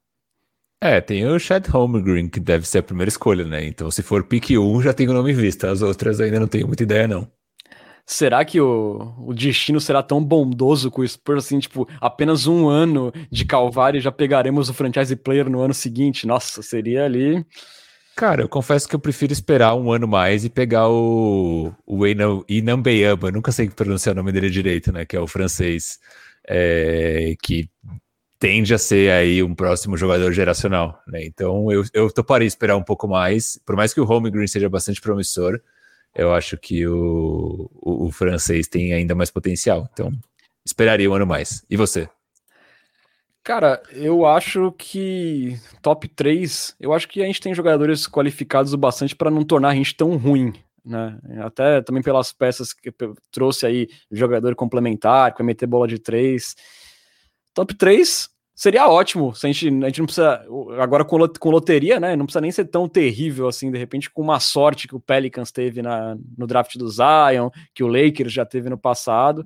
[0.83, 3.65] É, tem o Chad Holmgren, que deve ser a primeira escolha, né?
[3.65, 5.69] Então, se for pique 1, já tem o nome em vista.
[5.69, 7.27] As outras ainda não tenho muita ideia, não.
[8.03, 12.67] Será que o, o destino será tão bondoso com o Spurs, assim, tipo, apenas um
[12.67, 16.25] ano de calvário e já pegaremos o franchise player no ano seguinte?
[16.25, 17.45] Nossa, seria ali...
[18.21, 22.05] Cara, eu confesso que eu prefiro esperar um ano mais e pegar o, o
[23.33, 25.97] nunca sei pronunciar o nome dele direito, né, que é o francês,
[26.47, 27.67] é, que
[28.37, 31.25] tende a ser aí um próximo jogador geracional, né?
[31.25, 34.69] Então eu, eu toparia esperar um pouco mais, por mais que o Home Green seja
[34.69, 35.59] bastante promissor,
[36.13, 39.89] eu acho que o, o, o, francês tem ainda mais potencial.
[39.93, 40.11] Então
[40.63, 41.65] esperaria um ano mais.
[41.67, 42.07] E você?
[43.43, 48.77] Cara, eu acho que top 3, eu acho que a gente tem jogadores qualificados o
[48.77, 50.53] bastante para não tornar a gente tão ruim,
[50.85, 51.19] né?
[51.43, 52.93] Até também pelas peças que
[53.31, 56.55] trouxe aí, jogador complementar, que vai meter bola de 3.
[57.53, 58.29] Top 3,
[58.61, 60.45] Seria ótimo se a gente, a gente não precisa.
[60.79, 62.15] Agora com, com loteria, né?
[62.15, 65.51] Não precisa nem ser tão terrível assim, de repente, com uma sorte que o Pelicans
[65.51, 69.43] teve na, no draft do Zion, que o Lakers já teve no passado.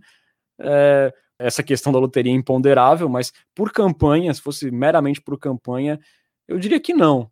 [0.60, 6.00] É, essa questão da loteria é imponderável, mas por campanha, se fosse meramente por campanha,
[6.48, 7.30] eu diria que não.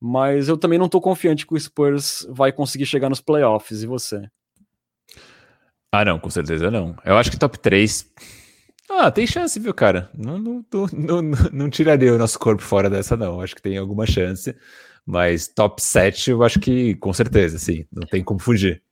[0.00, 3.82] Mas eu também não estou confiante que o Spurs vai conseguir chegar nos playoffs.
[3.82, 4.28] E você?
[5.90, 6.96] Ah, não, com certeza não.
[7.04, 8.12] Eu acho que top 3
[8.90, 10.10] ah, tem chance, viu, cara?
[10.14, 13.40] Não, não, não, não, tiraria o nosso corpo fora dessa, não.
[13.40, 14.54] Acho que tem alguma chance.
[15.06, 17.86] Mas top 7, eu acho que com certeza, sim.
[17.90, 18.82] Não tem como fugir.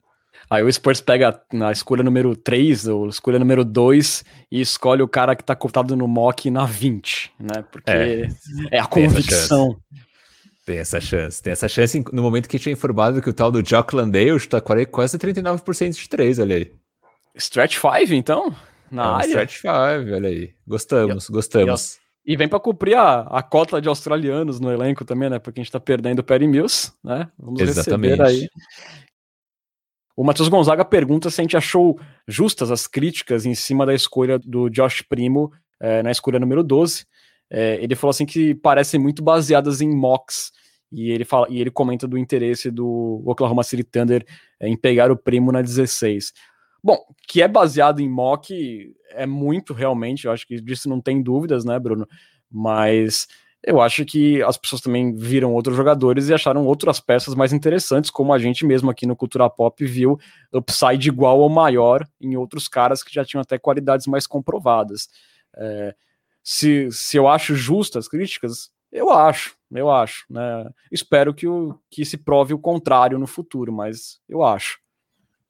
[0.53, 5.09] Aí o Spurs pega na escolha número 3 ou escolha número 2 e escolhe o
[5.09, 7.65] cara que tá cotado no mock na 20, né?
[7.73, 8.29] Porque é,
[8.71, 9.79] é a convicção.
[10.67, 11.43] Tem essa chance.
[11.43, 14.61] Tem essa chance no momento que tinha informado que o tal do Jock Landale está
[14.61, 16.71] quase 39% de 3, olha aí.
[17.35, 18.55] Stretch 5, então?
[18.91, 19.27] na é um área.
[19.29, 20.51] Stretch 5, olha aí.
[20.69, 21.99] Gostamos, e, gostamos.
[22.27, 25.39] E, e vem para cumprir a, a cota de australianos no elenco também, né?
[25.39, 27.27] Porque a gente tá perdendo o Perry Mills, né?
[27.39, 28.21] Vamos Exatamente.
[28.21, 28.49] receber aí.
[30.17, 31.99] O Matheus Gonzaga pergunta se a gente achou
[32.29, 37.07] justas as críticas em cima da escolha do Josh Primo é, na escolha número 12.
[37.51, 40.53] É, ele falou assim que parecem muito baseadas em mocks.
[40.91, 44.25] E ele, fala, e ele comenta do interesse do Oklahoma City Thunder
[44.61, 46.33] é, em pegar o primo na 16.
[46.85, 51.23] Bom, que é baseado em mock é muito realmente, eu acho que disso não tem
[51.23, 52.07] dúvidas, né, Bruno?
[52.51, 53.29] Mas
[53.65, 58.11] eu acho que as pessoas também viram outros jogadores e acharam outras peças mais interessantes,
[58.11, 60.19] como a gente mesmo aqui no Cultura Pop viu
[60.53, 65.09] upside igual ou maior em outros caras que já tinham até qualidades mais comprovadas.
[65.57, 65.95] É,
[66.43, 70.27] se, se eu acho justas as críticas, eu acho, eu acho.
[70.29, 70.69] Né?
[70.91, 74.82] Espero que, o, que se prove o contrário no futuro, mas eu acho.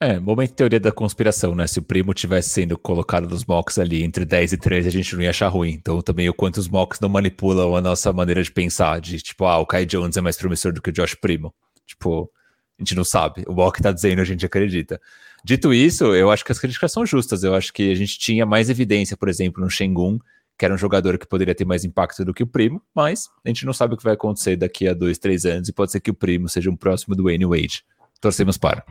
[0.02, 1.64] É, momento teoria da conspiração, né?
[1.68, 5.14] Se o primo tivesse sendo colocado nos mocks ali entre 10 e 13, a gente
[5.14, 5.70] não ia achar ruim.
[5.70, 9.44] Então também o quanto os mocks não manipulam a nossa maneira de pensar, de tipo,
[9.44, 11.54] ah, o Kai Jones é mais promissor do que o Josh Primo.
[11.86, 12.28] Tipo,
[12.76, 13.44] a gente não sabe.
[13.46, 15.00] O mock tá dizendo, a gente acredita.
[15.44, 17.44] Dito isso, eu acho que as críticas são justas.
[17.44, 20.18] Eu acho que a gente tinha mais evidência, por exemplo, no Shengun,
[20.58, 23.48] que era um jogador que poderia ter mais impacto do que o primo, mas a
[23.48, 26.00] gente não sabe o que vai acontecer daqui a dois, três anos e pode ser
[26.00, 27.84] que o primo seja um próximo do Wayne Wade.
[28.22, 28.82] Torcemos para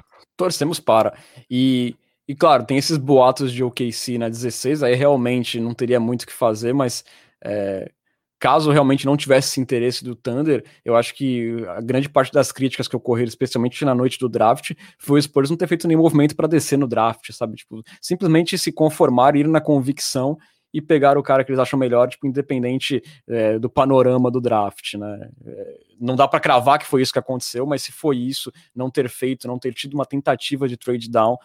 [0.41, 1.13] torcemos para.
[1.49, 1.95] E,
[2.27, 6.27] e claro, tem esses boatos de OKC na 16, aí realmente não teria muito o
[6.27, 7.03] que fazer, mas
[7.43, 7.91] é,
[8.39, 12.51] caso realmente não tivesse esse interesse do Thunder, eu acho que a grande parte das
[12.51, 16.01] críticas que ocorreram, especialmente na noite do draft, foi o Spurs não ter feito nenhum
[16.01, 17.57] movimento para descer no draft, sabe?
[17.57, 20.37] Tipo, simplesmente se conformar, ir na convicção
[20.73, 24.93] e pegar o cara que eles acham melhor, tipo, independente é, do panorama do draft,
[24.95, 25.29] né?
[25.45, 28.89] É, não dá para cravar que foi isso que aconteceu, mas se foi isso, não
[28.89, 31.37] ter feito, não ter tido uma tentativa de trade down,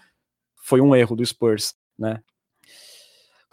[0.57, 2.20] foi um erro do Spurs, né?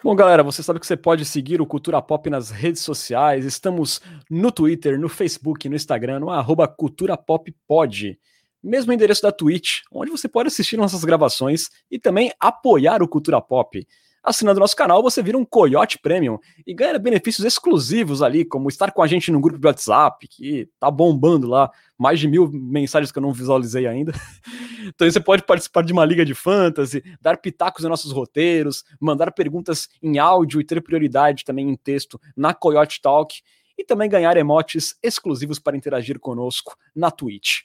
[0.04, 3.45] Bom, galera, você sabe que você pode seguir o Cultura Pop nas redes sociais.
[3.45, 8.20] Estamos no Twitter, no Facebook, no Instagram, no arroba Cultura Pop Pod.
[8.62, 13.40] Mesmo endereço da Twitch, onde você pode assistir nossas gravações e também apoiar o Cultura
[13.41, 13.88] Pop.
[14.24, 18.91] Assinando nosso canal, você vira um Coyote Premium e ganha benefícios exclusivos ali, como estar
[18.91, 23.12] com a gente no grupo de WhatsApp, que tá bombando lá, mais de mil mensagens
[23.12, 24.14] que eu não visualizei ainda.
[24.86, 29.32] Então você pode participar de uma liga de fantasy, dar pitacos em nossos roteiros, mandar
[29.32, 33.34] perguntas em áudio e ter prioridade também em texto na Coyote Talk
[33.78, 37.62] e também ganhar emotes exclusivos para interagir conosco na Twitch.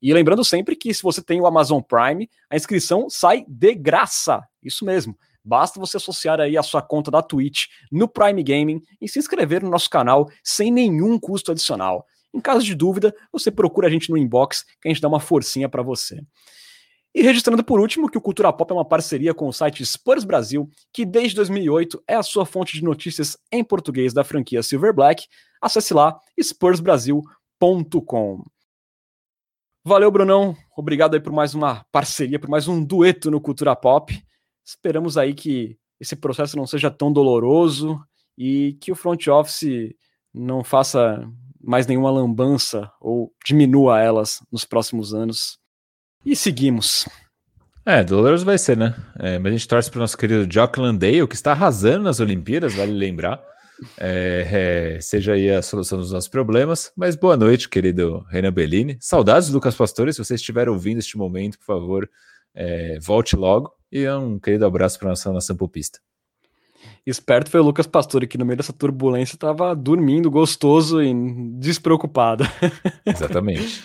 [0.00, 4.42] E lembrando sempre que se você tem o Amazon Prime, a inscrição sai de graça.
[4.62, 5.16] Isso mesmo.
[5.44, 9.62] Basta você associar aí a sua conta da Twitch no Prime Gaming e se inscrever
[9.62, 12.06] no nosso canal sem nenhum custo adicional.
[12.32, 15.20] Em caso de dúvida, você procura a gente no inbox que a gente dá uma
[15.20, 16.20] forcinha para você.
[17.14, 20.24] E registrando por último que o Cultura Pop é uma parceria com o site Spurs
[20.24, 24.94] Brasil, que desde 2008 é a sua fonte de notícias em português da franquia Silver
[24.94, 25.26] Black.
[25.60, 28.42] Acesse lá spursbrasil.com.
[29.84, 30.56] Valeu, Brunão.
[30.74, 34.18] Obrigado aí por mais uma parceria, por mais um dueto no Cultura Pop.
[34.64, 38.00] Esperamos aí que esse processo não seja tão doloroso
[38.36, 39.94] e que o front office
[40.32, 41.24] não faça
[41.60, 45.58] mais nenhuma lambança ou diminua elas nos próximos anos.
[46.24, 47.08] E seguimos.
[47.84, 48.94] É, doloroso vai ser, né?
[49.18, 52.20] É, mas a gente torce para o nosso querido Jock Landale, que está arrasando nas
[52.20, 53.42] Olimpíadas, vale lembrar.
[53.98, 56.92] É, é, seja aí a solução dos nossos problemas.
[56.96, 58.96] Mas boa noite, querido Renan Bellini.
[59.00, 60.12] Saudades do Lucas Pastore.
[60.12, 62.10] Se você estiver ouvindo este momento, por favor,
[62.54, 63.72] é, volte logo.
[63.90, 65.98] E um querido abraço para a nossa nação popista.
[67.06, 71.12] Esperto foi o Lucas Pastore, que no meio dessa turbulência estava dormindo, gostoso e
[71.58, 72.44] despreocupado.
[73.04, 73.82] Exatamente.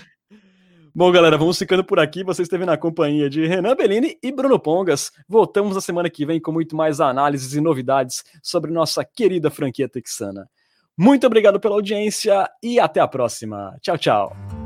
[0.98, 2.24] Bom, galera, vamos ficando por aqui.
[2.24, 5.12] Você esteve na companhia de Renan Bellini e Bruno Pongas.
[5.30, 9.88] Voltamos na semana que vem com muito mais análises e novidades sobre nossa querida franquia
[9.88, 10.50] texana.
[10.98, 13.78] Muito obrigado pela audiência e até a próxima.
[13.80, 14.57] Tchau, tchau.